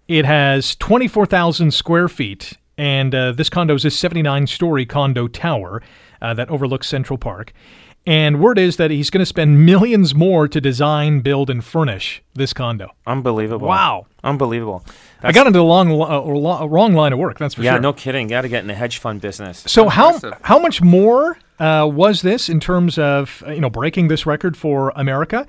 It 0.08 0.24
has 0.24 0.76
24,000 0.76 1.72
square 1.72 2.08
feet 2.08 2.54
and 2.78 3.14
uh, 3.14 3.32
this 3.32 3.48
condo 3.48 3.74
is 3.74 3.84
a 3.84 3.90
79 3.90 4.46
story 4.46 4.86
condo 4.86 5.28
tower 5.28 5.82
uh, 6.20 6.34
that 6.34 6.50
overlooks 6.50 6.88
Central 6.88 7.18
Park. 7.18 7.52
And 8.06 8.40
word 8.40 8.56
is 8.56 8.76
that 8.76 8.92
he's 8.92 9.10
going 9.10 9.20
to 9.20 9.26
spend 9.26 9.66
millions 9.66 10.14
more 10.14 10.46
to 10.46 10.60
design, 10.60 11.20
build, 11.20 11.50
and 11.50 11.64
furnish 11.64 12.22
this 12.34 12.52
condo. 12.52 12.92
Unbelievable. 13.04 13.66
Wow. 13.66 14.06
Unbelievable. 14.22 14.84
I 15.24 15.32
got 15.32 15.48
into 15.48 15.58
the 15.58 15.64
long, 15.64 15.90
uh, 15.90 16.20
lo- 16.20 16.66
wrong 16.66 16.94
line 16.94 17.12
of 17.12 17.18
work. 17.18 17.38
That's 17.38 17.54
for 17.54 17.62
yeah, 17.62 17.72
sure. 17.72 17.76
Yeah, 17.78 17.80
no 17.80 17.92
kidding. 17.92 18.28
Got 18.28 18.42
to 18.42 18.48
get 18.48 18.60
in 18.60 18.68
the 18.68 18.74
hedge 18.74 18.98
fund 18.98 19.20
business. 19.20 19.64
So 19.66 19.88
how 19.88 20.20
how 20.42 20.58
much 20.60 20.80
more 20.80 21.36
uh, 21.58 21.88
was 21.92 22.22
this 22.22 22.48
in 22.48 22.60
terms 22.60 22.96
of 22.96 23.42
uh, 23.44 23.50
you 23.50 23.60
know 23.60 23.70
breaking 23.70 24.06
this 24.06 24.24
record 24.24 24.56
for 24.56 24.92
America? 24.94 25.46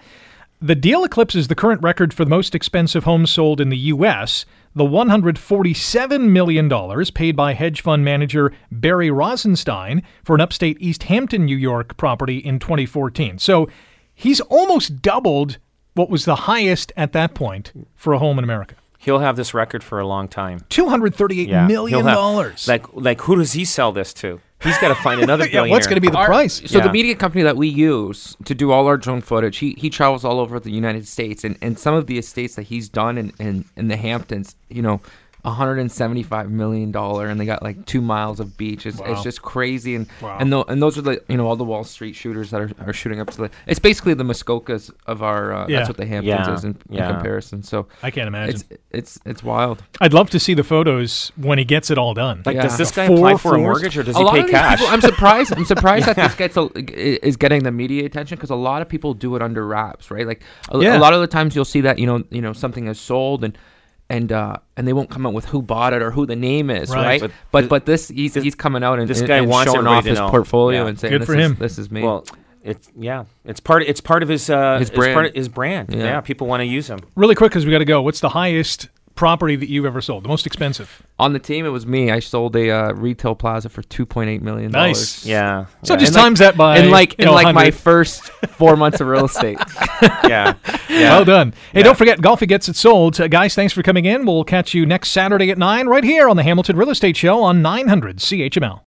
The 0.60 0.76
deal 0.76 1.04
eclipses 1.04 1.50
the 1.50 1.56
current 1.56 1.84
record 1.84 2.12
for 2.12 2.26
the 2.26 2.30
most 2.32 2.56
expensive 2.56 3.04
homes 3.04 3.30
sold 3.30 3.62
in 3.62 3.70
the 3.70 3.78
U.S. 3.78 4.46
The 4.78 4.84
$147 4.84 6.30
million 6.30 7.06
paid 7.16 7.36
by 7.36 7.54
hedge 7.56 7.82
fund 7.82 8.06
manager 8.06 8.54
Barry 8.72 9.10
Rosenstein 9.10 10.04
for 10.24 10.36
an 10.36 10.42
upstate 10.42 10.78
East 10.80 11.02
Hampton, 11.02 11.46
New 11.46 11.58
York 11.58 11.98
property 11.98 12.38
in 12.38 12.60
2014. 12.60 13.40
So 13.40 13.68
he's 14.14 14.40
almost 14.40 15.02
doubled 15.02 15.58
what 15.96 16.12
was 16.12 16.26
the 16.26 16.36
highest 16.36 16.92
at 16.96 17.12
that 17.14 17.34
point 17.34 17.74
for 17.96 18.14
a 18.14 18.20
home 18.20 18.38
in 18.38 18.44
America. 18.44 18.76
He'll 19.08 19.20
have 19.20 19.38
this 19.38 19.54
record 19.54 19.86
for 19.86 20.02
a 20.02 20.06
long 20.06 20.28
time. 20.28 20.66
Two 20.68 20.90
hundred 20.90 21.16
thirty-eight 21.16 21.48
Yeah. 21.48 21.66
million 21.66 22.04
have- 22.06 22.14
dollars. 22.14 22.68
Like, 22.68 22.94
like 22.94 23.22
who 23.22 23.38
does 23.38 23.54
he 23.54 23.64
sell 23.64 23.94
this 23.94 24.14
to? 24.16 24.42
He's 24.62 24.78
got 24.80 24.90
to 24.90 24.96
find 24.96 25.22
another 25.22 25.46
yeah, 25.46 25.52
billionaire. 25.52 25.72
what's 25.72 25.88
going 25.88 25.96
to 25.96 26.02
be 26.02 26.10
the 26.10 26.18
Our- 26.18 26.26
price? 26.26 26.62
So 26.70 26.80
Yeah. 26.80 26.88
the 26.88 26.92
media 26.92 27.16
company 27.16 27.42
that 27.44 27.56
we 27.56 27.70
use 27.70 28.36
to 28.44 28.54
do 28.54 28.72
all 28.74 28.86
our 28.86 28.98
drone 28.98 29.22
footage, 29.22 29.60
he, 29.60 29.76
he 29.78 29.90
travels 29.90 30.26
all 30.26 30.42
over 30.42 30.60
the 30.60 30.72
United 30.72 31.08
States, 31.08 31.46
and, 31.46 31.58
and 31.62 31.80
some 31.80 31.94
of 31.96 32.08
the 32.08 32.18
estates 32.18 32.56
that 32.56 32.64
he's 32.64 32.90
done 32.90 33.18
in, 33.18 33.32
in, 33.40 33.64
in 33.78 33.88
the 33.88 33.96
Hamptons, 33.96 34.58
you 34.68 34.82
know, 34.82 35.00
175 35.48 36.50
million 36.52 36.92
dollar, 36.92 37.28
and 37.28 37.40
they 37.40 37.46
got 37.46 37.64
like 37.64 37.86
two 37.86 38.02
miles 38.02 38.40
of 38.40 38.58
beach. 38.58 38.86
It's, 38.86 38.98
Wow. 39.00 39.08
it's 39.14 39.24
just 39.24 39.42
crazy, 39.42 39.96
and 39.96 40.08
Wow. 40.22 40.38
and 40.40 40.52
tho- 40.52 40.66
and 40.68 40.82
those 40.82 40.98
are 40.98 41.02
the 41.02 41.22
you 41.28 41.38
know 41.38 41.48
all 41.48 41.56
the 41.56 41.64
Wall 41.64 41.84
Street 41.84 42.14
shooters 42.16 42.52
that 42.52 42.62
are, 42.62 42.70
are 42.86 42.94
shooting 42.94 43.20
up 43.20 43.30
to 43.32 43.38
the. 43.38 43.52
It's 43.66 43.80
basically 43.80 44.14
the 44.14 44.24
Muskokas 44.24 44.92
of 45.06 45.24
our. 45.24 45.54
Uh, 45.54 45.68
Yeah. 45.68 45.78
That's 45.78 45.90
what 45.90 45.98
the 45.98 46.06
Hamptons 46.06 46.48
Yeah, 46.48 46.54
is 46.54 46.64
in, 46.64 46.78
in 46.90 46.98
comparison. 46.98 47.64
So 47.64 47.88
I 48.04 48.12
can't 48.12 48.28
imagine. 48.28 48.56
it's 48.56 48.66
it's 48.92 49.20
it's 49.26 49.44
wild. 49.44 49.84
I'd 50.02 50.14
love 50.14 50.30
to 50.32 50.40
see 50.40 50.54
the 50.54 50.64
photos 50.64 51.32
when 51.38 51.58
he 51.58 51.66
gets 51.66 51.90
it 51.92 51.98
all 51.98 52.14
done. 52.14 52.44
Like, 52.46 52.56
Yeah. 52.56 52.64
does 52.64 52.78
this 52.78 52.92
guy 52.92 53.08
Four 53.08 53.18
apply 53.18 53.36
for 53.38 53.56
a 53.56 53.58
mortgage 53.60 53.98
or 53.98 54.04
does 54.04 54.16
a 54.16 54.20
he 54.20 54.24
lot 54.26 54.34
pay 54.34 54.40
of 54.42 54.46
these 54.48 54.56
cash? 54.56 54.80
people, 54.80 54.94
I'm 54.94 55.02
surprised. 55.02 55.54
I'm 55.56 55.66
surprised 55.76 56.06
that 56.08 56.16
this 56.16 56.36
gets 56.36 56.58
a, 56.58 56.70
is 57.26 57.38
getting 57.38 57.64
the 57.64 57.72
media 57.72 58.06
attention 58.06 58.36
because 58.38 58.50
a 58.50 58.56
lot 58.56 58.82
of 58.82 58.90
people 58.90 59.14
do 59.14 59.36
it 59.36 59.42
under 59.42 59.66
wraps, 59.66 60.12
right? 60.12 60.28
Like 60.28 60.44
a, 60.70 60.78
Yeah. 60.80 60.98
a 60.98 61.00
lot 61.00 61.14
of 61.14 61.22
the 61.22 61.28
times 61.28 61.56
you'll 61.56 61.66
see 61.66 61.82
that 61.82 62.00
you 62.00 62.06
know 62.06 62.24
you 62.32 62.42
know 62.42 62.54
something 62.54 62.88
is 62.88 63.00
sold 63.00 63.44
and 63.44 63.58
and 64.10 64.32
uh, 64.32 64.58
and 64.76 64.88
they 64.88 64.94
won't 64.94 65.10
come 65.10 65.26
out 65.26 65.34
with 65.34 65.46
who 65.46 65.62
bought 65.62 65.94
it 65.94 66.02
or 66.02 66.12
who 66.12 66.26
the 66.26 66.36
name 66.36 66.70
is, 66.70 66.90
Right. 66.90 67.04
right? 67.06 67.22
But 67.22 67.32
But 67.52 67.60
th- 67.62 67.70
but, 67.70 67.86
this 67.86 68.08
he's 68.08 68.34
this- 68.34 68.44
he's 68.44 68.56
coming 68.56 68.84
out 68.84 69.00
and 69.00 69.08
this 69.08 69.22
guy 69.22 69.38
and 69.38 69.48
wants 69.50 69.72
showing 69.72 69.86
everybody 69.86 69.98
off 69.98 70.06
his 70.06 70.20
know. 70.20 70.30
portfolio 70.30 70.84
Yeah. 70.84 70.88
and 70.90 71.00
saying 71.00 71.12
Good 71.12 71.22
this 71.22 71.26
for 71.28 71.36
is, 71.38 71.46
him. 71.46 71.58
This 71.60 71.78
is 71.78 71.92
me. 71.92 72.04
well, 72.04 72.26
it's 72.64 72.90
yeah, 72.98 73.26
it's 73.46 73.60
part. 73.60 73.84
It's 73.84 74.02
part 74.02 74.24
of 74.24 74.30
his 74.30 74.50
uh, 74.50 74.80
His 74.80 74.90
it's 74.90 74.96
part 74.98 75.14
brand. 75.14 75.36
his 75.36 75.48
brand. 75.50 75.94
Yeah. 75.94 76.04
Yeah, 76.04 76.22
people 76.22 76.48
want 76.48 76.62
to 76.62 76.66
use 76.66 76.88
him. 76.90 77.00
Really 77.16 77.36
quick, 77.36 77.52
because 77.52 77.66
we 77.66 77.72
got 77.72 77.80
to 77.80 77.86
go. 77.86 78.02
What's 78.02 78.20
the 78.20 78.30
highest 78.30 78.90
property 79.18 79.56
that 79.58 79.68
you've 79.70 79.86
ever 79.86 80.00
sold? 80.02 80.24
The 80.24 80.30
most 80.30 80.46
expensive? 80.48 81.04
on 81.20 81.34
the 81.34 81.40
team, 81.40 81.66
it 81.66 81.70
was 81.70 81.86
me. 81.88 82.12
I 82.12 82.20
sold 82.20 82.56
a 82.56 82.70
uh, 82.70 82.92
retail 82.94 83.34
plaza 83.34 83.70
for 83.70 83.82
2.8 83.82 84.40
million. 84.42 84.72
dollars. 84.72 84.98
Nice. 85.00 85.26
Yeah. 85.26 85.66
So 85.84 85.96
yeah. 85.96 86.00
just 86.00 86.10
And 86.10 86.16
like- 86.16 86.24
times 86.26 86.40
that 86.40 86.56
by 86.56 86.78
in 86.78 86.92
like 86.92 87.16
in 87.16 87.26
know, 87.26 87.34
like 87.34 87.56
my 87.56 87.72
first 87.72 88.22
four 88.52 88.78
months 88.78 89.02
of 89.02 89.08
real 89.08 89.26
estate. 89.26 89.58
yeah. 90.02 90.54
Yeah. 90.88 91.16
Well 91.16 91.26
done. 91.26 91.54
Hey, 91.74 91.80
Yeah. 91.80 91.84
don't 91.86 91.98
forget, 91.98 92.20
Golfi 92.20 92.48
gets 92.48 92.70
it 92.70 92.76
sold. 92.76 93.20
Uh, 93.20 93.28
guys, 93.28 93.56
thanks 93.56 93.74
for 93.74 93.82
coming 93.82 94.06
in. 94.06 94.26
We'll 94.28 94.44
catch 94.44 94.74
you 94.76 94.86
next 94.86 95.10
Saturday 95.10 95.50
at 95.50 95.58
9 95.58 95.88
right 95.88 96.04
here 96.04 96.30
on 96.30 96.38
the 96.38 96.44
Hamilton 96.44 96.78
Real 96.78 96.92
Estate 96.92 97.18
Show 97.18 97.42
on 97.42 97.64
900 97.64 98.18
CHML. 98.18 98.82